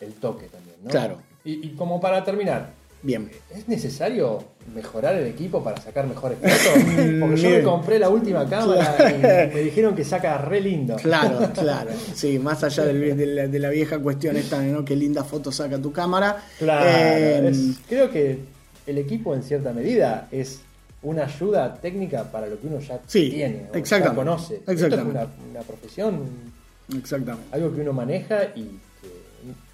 el 0.00 0.12
toque 0.14 0.46
también, 0.48 0.76
¿no? 0.82 0.90
Claro. 0.90 1.18
Y, 1.44 1.66
y 1.66 1.70
como 1.70 2.00
para 2.00 2.22
terminar, 2.24 2.70
Bien. 3.02 3.28
¿es 3.54 3.66
necesario 3.68 4.44
mejorar 4.74 5.16
el 5.16 5.26
equipo 5.26 5.62
para 5.64 5.80
sacar 5.80 6.06
mejores 6.06 6.38
fotos? 6.38 6.84
Porque 7.20 7.36
yo 7.36 7.50
me 7.50 7.62
compré 7.62 7.98
la 7.98 8.08
última 8.08 8.48
cámara 8.48 8.96
y 9.10 9.54
me 9.54 9.60
dijeron 9.60 9.94
que 9.96 10.04
saca 10.04 10.38
re 10.38 10.60
lindo. 10.60 10.94
Claro, 10.96 11.50
claro. 11.54 11.90
Sí, 12.14 12.38
más 12.38 12.62
allá 12.62 12.84
del- 12.84 13.16
de, 13.16 13.26
la, 13.26 13.46
de 13.48 13.58
la 13.58 13.70
vieja 13.70 13.98
cuestión 13.98 14.36
esta 14.36 14.62
¿no? 14.62 14.84
qué 14.84 14.94
linda 14.94 15.24
foto 15.24 15.50
saca 15.50 15.78
tu 15.78 15.90
cámara. 15.92 16.36
Claro, 16.58 16.86
Eh, 16.88 17.48
es- 17.50 17.78
creo 17.88 18.08
que 18.10 18.38
el 18.86 18.98
equipo 18.98 19.34
en 19.34 19.42
cierta 19.42 19.72
medida 19.72 20.28
es 20.30 20.60
una 21.02 21.24
ayuda 21.24 21.74
técnica 21.74 22.30
para 22.30 22.46
lo 22.46 22.60
que 22.60 22.68
uno 22.68 22.78
ya 22.78 23.00
Sí, 23.08 23.30
tiene, 23.30 23.66
o 23.68 23.72
ya 23.72 23.78
exactamente, 23.80 24.16
conoce. 24.16 24.54
Esto 24.56 24.70
es 24.70 24.82
exactamente. 24.82 25.18
una, 25.18 25.28
una 25.50 25.60
profesión, 25.62 26.20
Exactamente. 26.96 27.48
algo 27.50 27.74
que 27.74 27.80
uno 27.80 27.92
maneja 27.92 28.44
y 28.54 28.78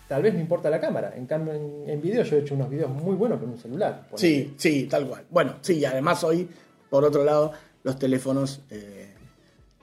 tal 0.09 0.23
vez 0.23 0.35
no 0.35 0.41
importa 0.41 0.71
la 0.71 0.81
cámara. 0.81 1.13
En 1.17 1.27
cambio, 1.27 1.53
en, 1.55 1.89
en 1.89 2.01
video 2.01 2.23
yo 2.25 2.37
he 2.37 2.41
hecho 2.41 2.55
unos 2.55 2.71
videos 2.71 2.91
muy 2.91 3.15
buenos 3.15 3.39
con 3.41 3.51
un 3.51 3.59
celular. 3.59 4.09
Sí, 4.17 4.55
sí, 4.57 4.85
tal 4.91 5.07
cual. 5.07 5.25
Bueno, 5.31 5.55
sí, 5.61 5.75
y 5.75 5.85
además 5.85 6.25
hoy, 6.25 6.49
por 6.91 7.05
otro 7.05 7.25
lado, 7.25 7.53
los 7.85 7.99
teléfonos 7.99 8.61
eh, 8.71 9.09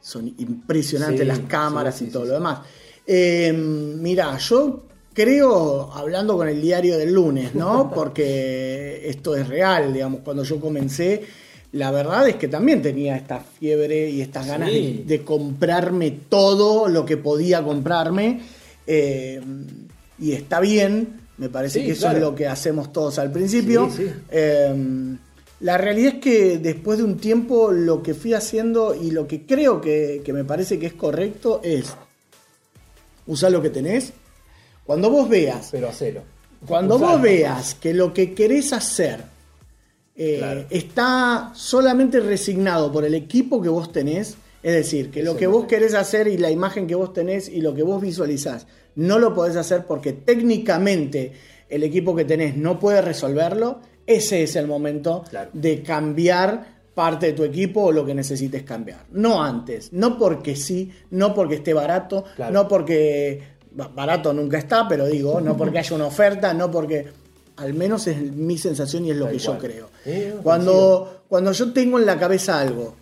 son 0.02 0.28
impresionantes, 0.38 1.22
Sí, 1.22 1.26
las 1.26 1.40
cámaras 1.40 1.96
sí, 1.96 2.06
sí, 2.06 2.10
y 2.10 2.14
todo 2.14 2.26
lo 2.26 2.34
demás. 2.34 2.60
Eh, 3.08 3.54
mira, 3.54 4.36
yo 4.38 4.84
creo, 5.14 5.92
hablando 5.94 6.36
con 6.38 6.48
el 6.50 6.62
diario 6.62 6.98
del 6.98 7.14
lunes, 7.14 7.54
¿no? 7.56 7.92
Porque 7.96 9.08
esto 9.08 9.36
es 9.36 9.48
real, 9.48 9.94
digamos, 9.94 10.22
cuando 10.22 10.44
yo 10.44 10.60
comencé, 10.60 11.24
la 11.72 11.92
verdad 11.92 12.28
es 12.28 12.36
que 12.38 12.48
también 12.48 12.82
tenía 12.82 13.16
esta 13.16 13.40
fiebre 13.40 14.10
y 14.10 14.22
estas 14.22 14.48
ganas 14.48 14.70
de, 14.72 15.04
de 15.06 15.24
comprarme 15.24 16.12
todo 16.30 16.88
lo 16.88 17.06
que 17.06 17.18
podía 17.18 17.64
comprarme. 17.64 18.42
eh, 18.88 19.42
y 20.20 20.32
está 20.34 20.60
bien, 20.60 21.20
me 21.38 21.50
parece 21.50 21.80
Sí, 21.80 21.86
que 21.86 21.92
eso 21.92 22.02
claro. 22.02 22.18
es 22.18 22.22
lo 22.24 22.36
que 22.36 22.48
hacemos 22.48 22.92
todos 22.94 23.20
al 23.20 23.32
principio. 23.32 23.90
Sí, 23.90 24.04
sí. 24.06 24.12
Eh, 24.32 25.16
la 25.62 25.78
realidad 25.78 26.16
es 26.16 26.22
que 26.22 26.58
después 26.58 26.98
de 26.98 27.04
un 27.06 27.18
tiempo 27.18 27.72
lo 27.72 28.04
que 28.04 28.14
fui 28.14 28.34
haciendo 28.34 28.94
y 28.96 29.12
lo 29.12 29.28
que 29.28 29.46
creo 29.46 29.80
que, 29.82 30.22
que 30.24 30.34
me 30.34 30.44
parece 30.44 30.78
que 30.80 30.86
es 30.88 30.94
correcto 30.94 31.62
es 31.64 31.94
usar 33.28 33.52
lo 33.52 33.62
que 33.62 33.70
tenés. 33.70 34.14
Cuando 34.86 35.10
vos 35.10 35.28
veas, 35.28 35.70
Pero 35.72 35.90
hacelo. 35.90 36.22
cuando 36.68 37.00
vos 37.00 37.20
veas 37.22 37.74
que 37.76 37.94
lo 37.94 38.14
que 38.14 38.34
querés 38.34 38.72
hacer 38.74 39.24
eh, 40.16 40.36
Claro. 40.38 40.66
está 40.70 41.52
solamente 41.56 42.20
resignado 42.20 42.92
por 42.92 43.04
el 43.04 43.16
equipo 43.16 43.62
que 43.62 43.70
vos 43.70 43.92
tenés, 43.92 44.36
es 44.66 44.74
decir, 44.74 45.12
que 45.12 45.22
lo 45.22 45.38
que 45.38 45.46
vos 45.46 45.66
querés 45.66 45.94
hacer 45.94 46.28
y 46.28 46.38
la 46.38 46.50
imagen 46.50 46.88
que 46.88 46.96
vos 46.96 47.14
tenés 47.14 47.50
y 47.50 47.62
lo 47.62 47.76
que 47.76 47.84
vos 47.84 48.02
visualizás 48.02 48.66
no 48.96 49.20
lo 49.20 49.34
podés 49.34 49.56
hacer 49.58 49.86
porque 49.86 50.12
técnicamente 50.14 51.34
el 51.70 51.84
equipo 51.84 52.16
que 52.16 52.26
tenés 52.26 52.56
no 52.58 52.80
puede 52.80 53.02
resolverlo, 53.02 53.80
ese 54.08 54.42
es 54.44 54.56
el 54.56 54.68
momento 54.68 55.24
Claro. 55.30 55.50
de 55.54 55.82
cambiar 55.84 56.76
parte 56.96 57.28
de 57.28 57.34
tu 57.34 57.44
equipo 57.44 57.84
o 57.84 57.92
lo 57.92 58.06
que 58.06 58.16
necesites 58.16 58.64
cambiar. 58.64 59.06
No 59.12 59.44
antes, 59.44 59.92
no 59.94 60.18
porque 60.18 60.56
sí, 60.56 60.92
no 61.12 61.34
porque 61.36 61.56
esté 61.56 61.74
barato, 61.74 62.24
Claro. 62.36 62.54
no 62.54 62.68
porque 62.68 63.42
ba- 63.72 63.90
barato 63.90 64.34
nunca 64.34 64.58
está, 64.58 64.88
pero 64.88 65.06
digo, 65.06 65.42
no 65.42 65.56
porque 65.58 65.80
haya 65.80 65.96
una 65.96 66.06
oferta, 66.08 66.54
no 66.54 66.72
porque 66.72 67.06
al 67.58 67.74
menos 67.74 68.08
es 68.08 68.20
mi 68.34 68.58
sensación 68.58 69.06
y 69.06 69.12
es 69.12 69.18
lo 69.18 69.26
Tal 69.26 69.34
que 69.34 69.40
yo 69.40 69.58
creo. 69.58 69.90
Coincido. 70.04 70.42
cuando, 70.42 71.22
cuando 71.28 71.52
yo 71.52 71.72
tengo 71.74 72.00
en 72.00 72.06
la 72.06 72.18
cabeza 72.18 72.60
algo 72.60 72.96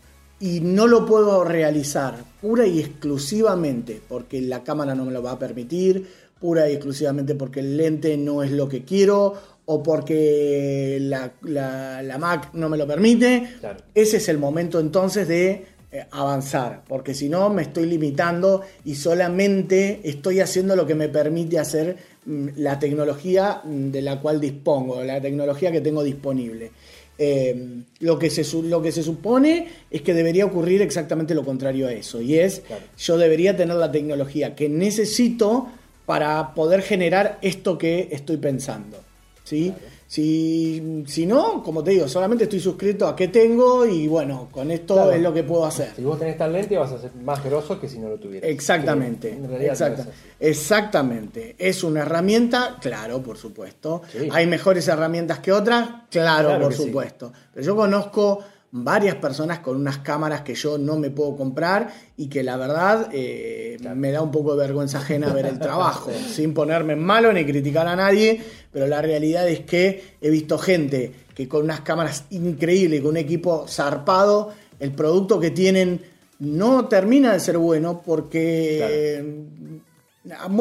y 0.44 0.60
no 0.60 0.88
lo 0.88 1.06
puedo 1.06 1.46
realizar 1.46 2.16
pura 2.42 2.66
y 2.68 2.80
exclusivamente 2.82 4.02
porque 4.10 4.42
la 4.42 4.62
cámara 4.64 4.94
no 4.94 5.06
me 5.06 5.14
lo 5.14 5.24
va 5.24 5.32
a 5.32 5.40
permitir, 5.40 6.06
pura 6.40 6.70
y 6.70 6.74
exclusivamente 6.74 7.34
porque 7.36 7.62
el 7.62 7.78
lente 7.78 8.18
no 8.18 8.44
es 8.44 8.52
lo 8.52 8.68
que 8.68 8.84
quiero 8.84 9.34
o 9.66 9.82
porque 9.82 10.98
la, 11.00 11.32
la- 11.44 12.02
la 12.04 12.18
Mac 12.18 12.50
no 12.54 12.68
me 12.68 12.78
lo 12.78 12.86
permite, 12.86 13.48
Claro. 13.62 13.80
ese 13.96 14.18
es 14.18 14.28
el 14.28 14.38
momento 14.38 14.80
entonces 14.82 15.26
de 15.30 15.66
eh, 15.94 16.06
avanzar, 16.12 16.84
porque 16.90 17.14
si 17.14 17.30
no 17.30 17.50
me 17.50 17.62
estoy 17.62 17.86
limitando 17.86 18.62
y 18.84 18.96
solamente 18.96 20.02
estoy 20.04 20.42
haciendo 20.42 20.76
lo 20.76 20.86
que 20.86 20.96
me 20.96 21.08
permite 21.08 21.60
hacer 21.60 21.96
mm, 22.26 22.48
la 22.58 22.78
tecnología 22.80 23.62
mm, 23.64 23.92
de 23.92 24.02
la 24.02 24.20
cual 24.20 24.42
dispongo, 24.42 25.02
la 25.04 25.22
tecnología 25.22 25.72
que 25.72 25.80
tengo 25.82 26.04
disponible. 26.04 26.72
Eh, 27.18 27.84
lo, 28.00 28.18
que 28.18 28.30
se, 28.32 28.44
lo 28.64 28.82
que 28.82 28.92
se 28.92 29.04
supone 29.04 29.68
es 29.92 30.02
que 30.02 30.14
debería 30.16 30.46
ocurrir 30.46 30.82
exactamente 30.82 31.36
lo 31.36 31.46
contrario 31.46 31.88
a 31.88 31.94
eso, 31.94 32.22
y 32.22 32.40
es 32.40 32.62
Claro. 32.62 32.84
yo 32.98 33.18
debería 33.18 33.56
tener 33.56 33.76
la 33.76 33.92
tecnología 33.92 34.56
que 34.56 34.68
necesito 34.68 35.70
para 36.06 36.54
poder 36.54 36.82
generar 36.82 37.38
esto 37.42 37.78
que 37.78 38.10
estoy 38.12 38.38
pensando. 38.38 38.98
¿sí? 39.44 39.74
Claro. 39.78 39.93
Si, 40.24 41.04
si 41.08 41.26
no, 41.26 41.64
como 41.64 41.84
te 41.84 41.90
digo, 41.90 42.08
solamente 42.08 42.44
estoy 42.44 42.60
suscrito 42.60 43.08
a 43.08 43.16
qué 43.16 43.30
tengo 43.30 43.84
y 43.84 44.08
bueno, 44.08 44.48
con 44.52 44.70
esto 44.70 44.94
Claro. 44.94 45.12
es 45.12 45.20
lo 45.24 45.34
que 45.34 45.42
puedo 45.44 45.66
hacer. 45.66 45.90
Si 45.96 46.04
vos 46.04 46.20
tenés 46.20 46.38
tal 46.38 46.54
lente 46.54 46.78
vas 46.78 46.92
a 46.92 47.00
ser 47.02 47.10
más 47.16 47.44
grosso 47.44 47.80
que 47.80 47.90
si 47.90 47.98
no 47.98 48.10
lo 48.10 48.18
tuvieras. 48.20 48.48
Exactamente, 48.48 49.32
en 49.32 49.50
realidad 49.50 49.72
exacta- 49.74 50.06
exactamente. 50.40 51.56
Es 51.58 51.84
una 51.84 52.02
herramienta, 52.02 52.78
claro, 52.80 53.24
por 53.24 53.38
supuesto. 53.40 54.04
Sí. 54.12 54.30
Hay 54.32 54.46
mejores 54.46 54.88
herramientas 54.88 55.40
que 55.40 55.52
otras, 55.52 55.90
claro, 56.12 56.50
Claro 56.50 56.64
por 56.66 56.74
sí. 56.76 56.84
supuesto. 56.84 57.34
Pero 57.52 57.66
yo 57.66 57.76
conozco 57.76 58.40
varias 58.76 59.16
personas 59.18 59.60
con 59.60 59.76
unas 59.76 60.00
cámaras 60.00 60.42
que 60.42 60.56
yo 60.56 60.80
no 60.80 60.98
me 60.98 61.12
puedo 61.12 61.36
comprar 61.36 61.94
y 62.18 62.26
que 62.26 62.42
la 62.42 62.58
verdad 62.58 63.08
eh, 63.14 63.78
me 63.96 64.12
da 64.12 64.24
un 64.24 64.32
poco 64.32 64.56
de 64.56 64.66
vergüenza 64.66 64.98
ajena 64.98 65.32
ver 65.32 65.46
el 65.46 65.60
trabajo, 65.60 66.10
sin 66.32 66.56
ponerme 66.56 66.94
en 66.94 67.04
malo 67.04 67.32
ni 67.32 67.46
criticar 67.46 67.86
a 67.86 67.96
nadie, 67.96 68.42
pero 68.72 68.88
la 68.88 69.00
realidad 69.00 69.48
es 69.48 69.60
que 69.60 70.16
he 70.20 70.32
visto 70.32 70.58
gente 70.58 71.12
que 71.36 71.48
con 71.48 71.66
unas 71.66 71.82
cámaras 71.82 72.26
increíbles, 72.32 73.02
con 73.02 73.12
un 73.12 73.18
equipo 73.18 73.68
zarpado, 73.68 74.52
el 74.80 74.92
producto 74.92 75.40
que 75.40 75.52
tienen 75.52 76.02
no 76.40 76.88
termina 76.88 77.32
de 77.32 77.40
ser 77.40 77.60
bueno 77.60 78.02
porque 78.04 78.80
eh, 78.82 79.46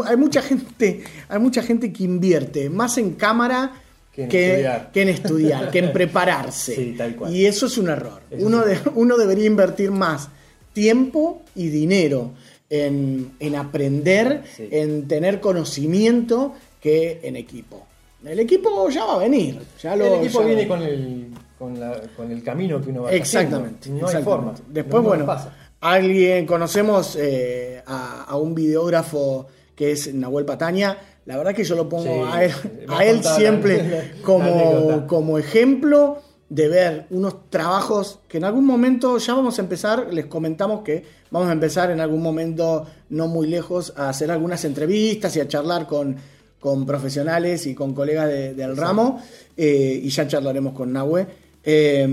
hay 0.04 0.16
mucha 0.18 0.42
gente, 0.42 1.02
hay 1.30 1.38
mucha 1.38 1.62
gente 1.62 1.90
que 1.90 2.04
invierte 2.04 2.68
más 2.68 2.98
en 2.98 3.12
cámara 3.12 3.72
Que 4.12 4.24
en 4.24 4.28
que, 4.28 4.50
estudiar. 4.50 4.90
que 4.92 5.02
en 5.02 5.08
estudiar, 5.08 5.70
que 5.70 5.78
en 5.78 5.92
prepararse. 5.94 6.74
Sí, 6.74 6.94
tal 6.98 7.16
cual. 7.16 7.34
Y 7.34 7.46
eso 7.46 7.66
es 7.66 7.78
un 7.78 7.88
error. 7.88 8.20
Eso 8.30 8.46
Uno, 8.46 8.64
de- 8.64 8.78
uno 8.94 9.16
debería 9.16 9.46
invertir 9.46 9.90
más 9.90 10.28
tiempo 10.72 11.42
y 11.54 11.68
dinero 11.68 12.32
en, 12.68 13.32
en 13.40 13.56
aprender, 13.56 14.42
Sí. 14.56 14.68
en 14.70 15.08
tener 15.08 15.40
conocimiento 15.40 16.54
que 16.80 17.20
en 17.22 17.36
equipo. 17.36 17.86
El 18.24 18.38
equipo 18.40 18.88
ya 18.88 19.04
va 19.04 19.14
a 19.14 19.18
venir. 19.18 19.60
Ya 19.82 19.96
lo, 19.96 20.04
el 20.06 20.24
equipo 20.24 20.40
ya- 20.40 20.46
viene 20.46 20.68
con 20.68 20.82
el, 20.82 21.26
con, 21.58 21.80
la- 21.80 22.00
con 22.16 22.30
el 22.30 22.42
camino 22.42 22.80
que 22.80 22.90
uno 22.90 23.02
va 23.02 23.12
Exactamente. 23.12 23.80
haciendo. 23.80 24.00
No 24.02 24.08
hay 24.08 24.14
exactamente. 24.16 24.52
forma. 24.60 24.72
Después, 24.72 24.94
No- 24.94 25.02
no 25.02 25.08
bueno, 25.08 25.26
pasa. 25.26 25.56
alguien, 25.80 26.46
conocemos 26.46 27.16
eh, 27.20 27.82
a, 27.86 28.24
a 28.24 28.36
un 28.36 28.54
videógrafo 28.54 29.46
que 29.74 29.92
es 29.92 30.12
Nahuel 30.14 30.44
Pataña. 30.44 30.96
La 31.26 31.36
verdad 31.36 31.54
que 31.54 31.64
yo 31.64 31.76
lo 31.76 31.88
pongo 31.88 32.04
Sí, 32.04 32.30
a 32.32 32.44
él, 32.44 32.52
a 32.88 33.04
siempre 33.36 34.12
como, 34.24 35.06
como 35.06 35.38
ejemplo 35.38 36.18
de 36.48 36.68
ver 36.68 37.06
unos 37.10 37.48
trabajos 37.48 38.18
que 38.28 38.38
en 38.38 38.44
algún 38.44 38.66
momento 38.66 39.16
ya 39.18 39.34
vamos 39.34 39.58
a 39.58 39.62
empezar, 39.62 40.12
les 40.12 40.26
comentamos 40.26 40.82
que 40.82 41.04
vamos 41.30 41.48
a 41.48 41.52
empezar 41.52 41.90
en 41.90 42.00
algún 42.00 42.20
momento 42.22 42.86
no 43.10 43.26
muy 43.28 43.46
lejos 43.46 43.94
a 43.96 44.08
hacer 44.10 44.30
algunas 44.30 44.64
entrevistas 44.64 45.34
y 45.36 45.40
a 45.40 45.48
charlar 45.48 45.86
con, 45.86 46.16
con 46.60 46.84
profesionales 46.84 47.66
y 47.66 47.74
con 47.74 47.94
colegas 47.94 48.28
de- 48.28 48.52
del 48.54 48.76
ramo 48.76 49.22
eh, 49.56 50.00
y 50.02 50.08
ya 50.10 50.26
charlaremos 50.28 50.74
con 50.74 50.92
Nahue. 50.92 51.26
Eh, 51.64 52.06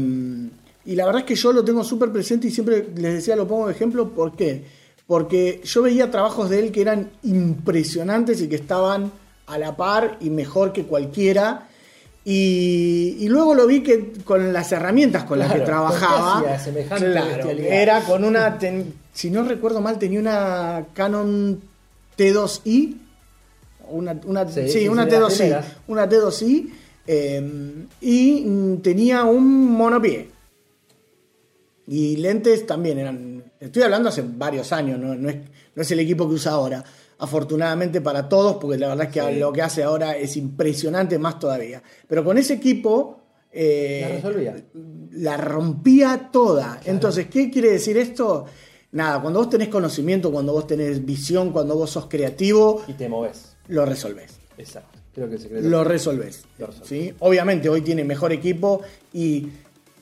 y 0.86 0.96
la 0.96 1.06
verdad 1.06 1.22
es 1.22 1.26
que 1.28 1.36
yo 1.36 1.52
lo 1.52 1.64
tengo 1.66 1.84
súper 1.84 2.12
presente 2.12 2.48
y 2.48 2.52
siempre 2.52 2.88
les 2.96 3.14
decía, 3.16 3.36
lo 3.36 3.48
pongo 3.48 3.68
de 3.68 3.74
ejemplo, 3.74 4.10
¿por 4.10 4.36
qué? 4.36 4.64
Porque 5.10 5.60
yo 5.64 5.82
veía 5.82 6.12
trabajos 6.12 6.52
de 6.52 6.60
él 6.60 6.72
que 6.72 6.82
eran 6.82 7.10
impresionantes 7.24 8.42
y 8.44 8.48
que 8.48 8.58
estaban 8.58 9.12
a 9.48 9.58
la 9.58 9.76
par 9.76 10.18
y 10.22 10.30
mejor 10.30 10.72
que 10.72 10.84
cualquiera. 10.84 11.68
Y, 12.24 13.16
y 13.20 13.28
luego 13.28 13.56
lo 13.56 13.66
vi 13.66 13.82
que 13.82 14.12
con 14.24 14.54
las 14.54 14.72
herramientas 14.72 15.24
con 15.24 15.40
las 15.40 15.52
que 15.52 15.62
trabajaba, 15.62 16.34
¿con 16.34 16.44
qué 16.44 16.50
hacía 16.50 16.64
semejante 16.64 17.12
claro, 17.12 17.50
era 17.50 18.02
con 18.04 18.24
una, 18.24 18.60
ten- 18.60 18.94
si 19.12 19.32
no 19.32 19.42
recuerdo 19.44 19.82
mal, 19.82 19.98
tenía 19.98 20.20
una 20.20 20.86
Canon 20.94 21.60
T2i, 22.16 22.96
una, 23.90 24.20
una, 24.28 24.48
Sí, 24.48 24.62
sí, 24.68 24.80
sí, 24.82 24.88
una 24.88 25.06
sí, 25.06 25.10
de 25.10 25.20
las 25.20 25.34
T2i, 25.34 25.38
primeras. 25.40 25.66
una 25.88 26.08
T2i, 26.08 26.70
eh, 27.08 27.86
y 28.02 28.76
tenía 28.84 29.24
un 29.24 29.72
monopié. 29.72 30.30
Y 31.88 32.18
lentes 32.18 32.68
también 32.68 33.00
eran. 33.00 33.39
Estoy 33.60 33.84
hablando 33.84 34.10
hace 34.10 34.24
varios 34.26 34.72
años, 34.72 35.00
no, 35.00 35.16
no 35.16 35.30
es, 35.30 35.36
no 35.76 35.82
es 35.82 35.92
el 35.92 36.00
equipo 36.00 36.28
que 36.28 36.36
usa 36.36 36.54
ahora. 36.54 36.84
Afortunadamente 37.18 38.00
para 38.00 38.30
todos, 38.30 38.56
porque 38.58 38.78
la 38.78 38.88
verdad 38.90 39.08
es 39.08 39.12
que 39.12 39.22
Sí. 39.34 39.40
lo 39.40 39.52
que 39.52 39.62
hace 39.62 39.84
ahora 39.84 40.16
es 40.16 40.38
impresionante 40.38 41.20
más 41.20 41.38
todavía. 41.38 41.84
Pero 42.08 42.24
con 42.24 42.38
ese 42.38 42.54
equipo. 42.54 43.18
eh, 43.52 44.02
La 44.04 44.16
resolvía. 44.16 44.56
la 45.14 45.38
rompía 45.38 46.30
toda. 46.32 46.80
Entonces, 46.86 47.28
¿qué 47.28 47.50
quiere 47.50 47.72
decir 47.72 47.98
esto? 47.98 48.46
Nada, 48.92 49.22
cuando 49.22 49.40
vos 49.40 49.50
tenés 49.50 49.68
conocimiento, 49.70 50.32
cuando 50.32 50.54
vos 50.54 50.66
tenés 50.68 51.04
visión, 51.04 51.52
cuando 51.52 51.76
vos 51.76 51.90
sos 51.90 52.06
creativo, 52.06 52.84
Y 52.88 52.94
te 52.94 53.10
moves. 53.10 53.56
lo 53.68 53.86
resolvés. 53.86 54.34
Exacto. 54.58 55.00
Creo 55.14 55.28
que 55.28 55.36
el 55.36 55.42
secreto. 55.42 55.68
Lo 55.68 55.84
resolvés. 55.84 56.44
Lo 56.60 56.68
resolvés. 56.68 56.88
¿sí? 56.88 57.14
Obviamente 57.20 57.68
hoy 57.70 57.82
tiene 57.82 58.04
mejor 58.04 58.32
equipo 58.32 58.82
y 59.14 59.48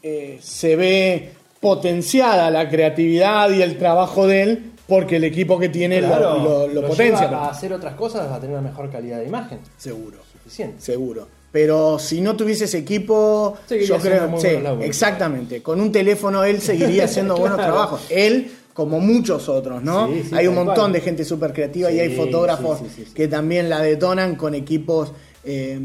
eh, 0.03 0.38
se 0.41 0.76
ve 0.76 1.32
potenciada 1.60 2.49
la 2.51 2.70
creatividad 2.70 3.49
y 3.51 3.62
el 3.62 3.78
trabajo 3.78 4.28
de 4.28 4.41
él 4.43 4.72
porque 4.88 5.18
el 5.18 5.24
equipo 5.26 5.60
que 5.60 5.70
tiene 5.70 5.99
lo- 6.01 6.08
Claro, 6.08 6.38
lo, 6.38 6.68
lo 6.68 6.82
lo 6.82 6.88
potencia. 6.88 7.26
lleva 7.28 7.45
a 7.45 7.49
hacer 7.49 7.74
otras 7.74 7.95
cosas, 7.95 8.30
va 8.32 8.36
a 8.36 8.39
tener 8.39 8.58
una 8.58 8.68
mejor 8.70 8.89
calidad 8.89 9.20
de 9.20 9.26
imagen. 9.28 9.60
Seguro. 9.78 10.18
Suficiente. 10.32 10.80
Seguro. 10.82 11.28
Pero 11.51 11.97
si 11.99 12.22
no 12.22 12.36
tuviese 12.36 12.66
ese 12.66 12.78
equipo, 12.78 13.58
Seguiría 13.66 13.97
yo 13.97 14.01
creo 14.01 14.28
muy 14.30 14.39
sí, 14.41 14.47
buenos 14.53 14.84
exactamente. 14.84 15.62
Con 15.62 15.82
un 15.82 15.91
teléfono 15.91 16.43
él 16.43 16.62
seguiría 16.62 17.03
haciendo 17.05 17.36
buenos 17.36 17.58
trabajos. 17.58 18.01
Él, 18.10 18.51
como 18.74 18.99
muchos 18.99 19.49
otros, 19.49 19.82
¿no? 19.84 20.08
Sí, 20.08 20.24
sí, 20.30 20.36
hay 20.36 20.47
un 20.47 20.55
montón 20.55 20.76
cual. 20.76 20.93
de 20.93 21.01
gente 21.01 21.26
súper 21.26 21.51
creativa 21.51 21.91
y 21.91 21.99
hay 21.99 22.16
fotógrafos 22.16 22.80
que 23.14 23.28
también 23.28 23.70
la 23.70 23.82
detonan 23.82 24.36
con 24.36 24.53
equipos 24.55 25.12
eh, 25.43 25.80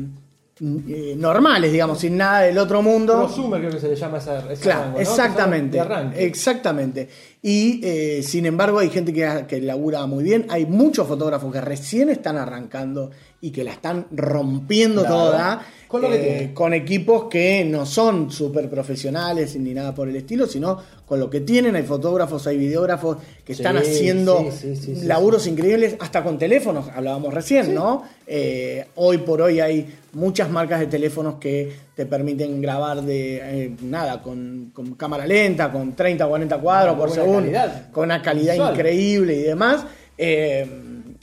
eh, 0.61 1.15
normales, 1.17 1.73
digamos, 1.73 1.99
sin 1.99 2.17
nada 2.17 2.41
del 2.41 2.59
otro 2.59 2.83
mundo. 2.83 3.17
Prosumer 3.17 3.61
creo 3.61 3.73
que 3.73 3.81
se 3.81 3.89
le 3.89 3.97
llama 3.97 4.19
esa, 4.19 4.53
ese 4.53 4.63
Claro, 4.63 4.83
rango, 4.83 4.95
¿no? 4.97 5.01
Exactamente. 5.01 5.77
De 5.77 5.81
arranque. 5.81 6.25
Exactamente. 6.27 7.09
Y 7.45 7.81
eh, 7.83 8.23
sin 8.23 8.47
embargo 8.47 8.79
hay 8.79 8.89
gente 8.89 9.13
que, 9.13 9.47
que 9.49 9.61
labura 9.61 10.07
muy 10.07 10.23
bien. 10.23 10.47
Hay 10.49 10.65
muchos 10.65 11.09
fotógrafos 11.09 11.53
que 11.53 11.61
recién 11.61 12.09
están 12.09 12.37
arrancando 12.37 13.11
y 13.41 13.51
que 13.51 13.65
la 13.65 13.73
están 13.73 14.07
rompiendo 14.13 15.01
Claro. 15.03 15.17
toda. 15.17 15.67
Con 15.89 16.05
eh, 16.07 16.53
con 16.55 16.73
equipos 16.73 17.25
que 17.29 17.65
no 17.67 17.85
son 17.85 18.31
súper 18.31 18.71
profesionales 18.71 19.57
ni 19.57 19.75
nada 19.75 19.93
por 19.95 20.09
el 20.09 20.17
estilo, 20.17 20.47
sino 20.47 20.79
con 21.05 21.19
lo 21.21 21.29
que 21.29 21.41
tienen. 21.41 21.75
Hay 21.77 21.83
fotógrafos, 21.83 22.47
hay 22.47 22.57
videógrafos 22.57 23.19
que 23.45 23.53
están 23.53 23.77
haciendo 23.77 24.49
sí, 24.51 24.95
laburos 25.05 25.47
increíbles, 25.47 25.97
hasta 25.99 26.23
con 26.25 26.39
teléfonos, 26.39 26.87
hablábamos 26.95 27.35
recién, 27.35 27.75
¿no? 27.75 28.05
Eh, 28.27 28.87
hoy 28.95 29.19
por 29.19 29.43
hoy 29.43 29.61
hay 29.61 29.95
muchas 30.15 30.49
marcas 30.49 30.81
de 30.81 30.87
teléfonos 30.87 31.35
que 31.35 31.77
te 31.95 32.07
permiten 32.07 32.61
grabar 32.61 33.03
de 33.03 33.37
eh, 33.65 33.77
nada, 33.83 34.23
con, 34.23 34.71
con 34.73 34.95
cámara 34.95 35.27
lenta, 35.27 35.71
con 35.71 35.95
30 35.95 36.27
o 36.27 36.29
40 36.31 36.59
cuadros 36.59 36.97
por 36.97 37.11
segundo, 37.11 37.41
calidad 37.41 37.91
con 37.91 38.05
una 38.05 38.23
calidad 38.23 38.53
visual. 38.55 38.75
increíble 38.75 39.35
y 39.35 39.43
demás. 39.43 39.85
Eh, 40.17 40.67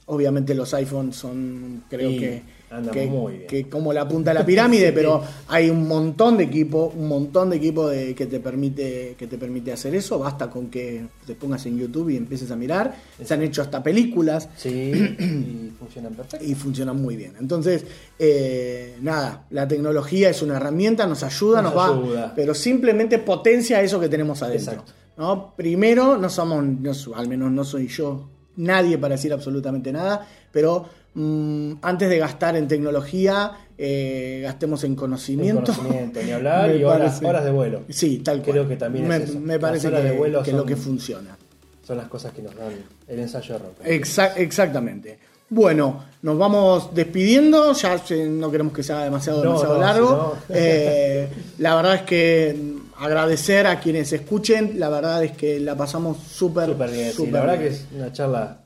obviamente 0.06 0.54
los 0.54 0.74
iPhones 0.74 1.16
son, 1.16 1.84
creo 1.90 2.10
que, 2.12 2.42
andan 2.72 2.94
que, 2.94 3.06
muy 3.08 3.34
bien. 3.34 3.48
que 3.48 3.70
como 3.70 3.92
la 3.94 4.08
punta 4.08 4.32
de 4.32 4.40
la 4.40 4.46
pirámide, 4.46 4.88
Sí. 4.90 4.92
pero 4.96 5.24
hay 5.48 5.70
un 5.70 5.88
montón 5.88 6.38
de 6.38 6.44
equipo, 6.46 6.94
un 6.96 7.08
montón 7.08 7.50
de 7.50 7.58
equipo 7.58 7.88
de, 7.88 8.14
que 8.16 8.26
te 8.28 8.40
permite 8.40 9.16
que 9.18 9.28
te 9.28 9.38
permite 9.38 9.72
hacer 9.72 9.96
eso. 9.96 10.20
Basta 10.20 10.50
con 10.50 10.70
que 10.70 11.06
te 11.26 11.36
pongas 11.36 11.66
en 11.66 11.78
YouTube 11.78 12.10
y 12.10 12.18
empieces 12.18 12.52
a 12.52 12.56
mirar. 12.56 12.96
Se 13.24 13.34
han 13.34 13.42
hecho 13.42 13.62
hasta 13.62 13.82
películas 13.82 14.50
Sí, 14.56 14.70
y 14.70 15.72
funcionan 15.80 16.14
perfecto. 16.14 16.46
y 16.46 16.54
funcionan 16.56 17.02
muy 17.02 17.16
bien. 17.16 17.34
Entonces, 17.40 17.86
eh, 18.18 18.98
nada, 19.02 19.46
la 19.50 19.68
tecnología 19.68 20.30
es 20.30 20.42
una 20.42 20.58
herramienta, 20.58 21.08
nos 21.08 21.24
ayuda, 21.24 21.62
nos, 21.62 21.74
Nos 21.74 21.84
va, 21.84 21.88
ayuda. 21.96 22.34
pero 22.36 22.54
simplemente 22.54 23.20
potencia 23.20 23.82
eso 23.82 24.00
que 24.00 24.10
tenemos 24.10 24.42
adentro. 24.44 24.74
Exacto. 24.74 24.94
¿no? 25.18 25.54
Primero, 25.56 26.18
no 26.18 26.30
somos, 26.30 26.64
no 26.64 26.92
al 27.16 27.28
menos 27.28 27.52
no 27.52 27.64
soy 27.64 27.88
yo 27.88 28.30
nadie 28.56 28.98
para 28.98 29.16
decir 29.16 29.32
absolutamente 29.32 29.92
nada, 29.92 30.28
pero 30.52 30.86
mm, 31.20 31.74
antes 31.82 32.10
de 32.10 32.18
gastar 32.18 32.56
en 32.56 32.68
tecnología, 32.68 33.52
eh, 33.78 34.40
gastemos 34.44 34.84
en 34.84 34.92
En 34.92 34.96
conocimiento. 34.96 35.74
conocimiento, 35.74 36.20
ni 36.24 36.32
hablar, 36.32 36.76
y 36.76 36.84
horas, 36.84 37.20
de 37.22 37.52
vuelo. 37.52 37.82
Sí, 37.90 38.20
tal 38.20 38.42
cual. 38.42 38.52
Creo 38.52 38.68
que 38.68 38.76
también 38.78 39.08
me, 39.08 39.18
es 39.18 39.30
eso. 39.30 39.40
me 39.40 39.60
parece 39.60 39.90
que, 39.90 39.98
de 40.02 40.12
vuelo 40.18 40.42
que 40.44 40.50
es 40.52 40.54
lo 40.56 40.62
son- 40.62 40.68
que 40.68 40.76
funciona. 40.76 41.38
Son 41.86 41.98
las 41.98 42.08
cosas 42.08 42.32
que 42.34 42.42
nos 42.44 42.56
dan 42.56 42.72
el 43.08 43.20
ensayo 43.20 43.54
de 43.56 43.60
romper. 43.60 43.88
Exa- 43.88 44.34
exactamente. 44.38 45.18
Bueno, 45.52 46.04
nos 46.22 46.38
vamos 46.38 46.94
despidiendo, 46.94 47.74
ya 47.74 48.00
no 48.30 48.52
queremos 48.52 48.72
que 48.74 48.84
sea 48.84 49.00
demasiado, 49.06 49.44
No, 49.44 49.50
demasiado 49.54 49.74
no, 49.76 49.82
largo. 49.82 50.08
si 50.48 50.54
no. 50.54 50.56
Eh, 50.60 51.28
la 51.58 51.76
verdad 51.76 51.96
es 51.96 52.02
que 52.04 52.56
mm, 52.56 53.04
agradecer 53.04 53.66
a 53.66 53.80
quienes 53.80 54.14
escuchen, 54.14 54.80
la 54.80 54.90
verdad 54.90 55.24
es 55.24 55.32
que 55.32 55.60
la 55.60 55.76
pasamos 55.76 56.18
súper, 56.20 56.68
Súper 56.68 56.92
bien, 56.92 57.12
sí, 57.14 57.26
la 57.32 57.40
verdad 57.42 57.58
bien. 57.58 57.70
que 57.72 57.76
es 57.76 57.86
una 57.96 58.14
charla 58.14 58.58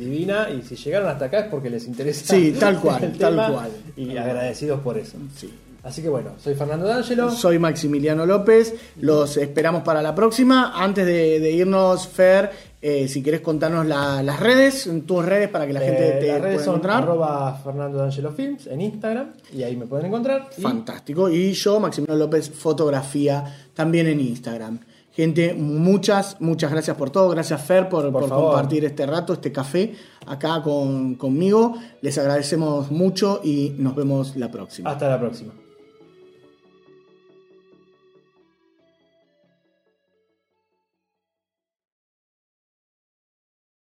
divina 0.00 0.48
y 0.50 0.62
si 0.62 0.74
llegaron 0.74 1.08
hasta 1.08 1.26
acá 1.26 1.40
es 1.40 1.46
porque 1.46 1.70
les 1.70 1.86
interesa. 1.86 2.34
Sí, 2.34 2.52
tal 2.58 2.80
cual, 2.80 3.04
el 3.04 3.12
tal 3.18 3.34
cual. 3.52 3.70
Y 3.96 4.16
agradecidos 4.16 4.80
por 4.80 4.98
eso. 4.98 5.16
Sí. 5.36 5.52
Así 5.82 6.02
que 6.02 6.10
bueno, 6.10 6.32
soy 6.42 6.54
Fernando 6.54 6.86
D'Angelo. 6.86 7.30
Soy 7.30 7.58
Maximiliano 7.58 8.26
López, 8.26 8.74
los 9.00 9.36
esperamos 9.38 9.82
para 9.82 10.02
la 10.02 10.14
próxima. 10.14 10.72
Antes 10.74 11.06
de, 11.06 11.40
de 11.40 11.50
irnos, 11.52 12.06
Fer, 12.06 12.50
eh, 12.82 13.08
si 13.08 13.22
querés 13.22 13.40
contarnos 13.40 13.86
la- 13.86 14.22
las 14.22 14.38
redes, 14.40 14.90
tus 15.06 15.24
redes 15.24 15.48
para 15.48 15.66
que 15.66 15.72
la 15.72 15.80
gente 15.80 16.08
Eh, 16.08 16.20
te 16.20 16.26
las 16.26 16.36
pueda 16.36 16.48
redes 16.50 16.64
son 16.66 16.74
encontrar. 16.74 17.02
arroba 17.04 17.60
Fernando 17.64 17.96
D'Angelo 17.96 18.30
Films 18.32 18.66
en 18.66 18.80
Instagram 18.82 19.32
y 19.54 19.62
ahí 19.62 19.74
me 19.74 19.86
pueden 19.86 20.04
encontrar. 20.06 20.50
Fantástico. 20.60 21.30
Y 21.30 21.52
yo, 21.54 21.80
Maximiliano 21.80 22.18
López, 22.26 22.50
fotografía, 22.50 23.42
también 23.72 24.06
en 24.06 24.20
Instagram. 24.20 24.80
Gente, 25.12 25.54
muchas, 25.54 26.40
muchas 26.40 26.70
gracias 26.70 26.96
por 26.96 27.10
todo. 27.10 27.28
Gracias, 27.30 27.60
Fer, 27.62 27.88
por, 27.88 28.04
Por 28.04 28.12
por 28.12 28.28
favor. 28.28 28.44
compartir 28.52 28.84
este 28.84 29.06
rato, 29.06 29.32
este 29.32 29.50
café 29.52 29.94
acá 30.26 30.62
con, 30.62 31.16
conmigo. 31.16 31.74
Les 32.00 32.16
agradecemos 32.16 32.90
mucho 32.90 33.40
y 33.42 33.74
nos 33.76 33.94
vemos 33.96 34.36
la 34.36 34.50
próxima. 34.50 34.88
hasta 34.90 35.08
la 35.08 35.18
próxima. 35.18 35.52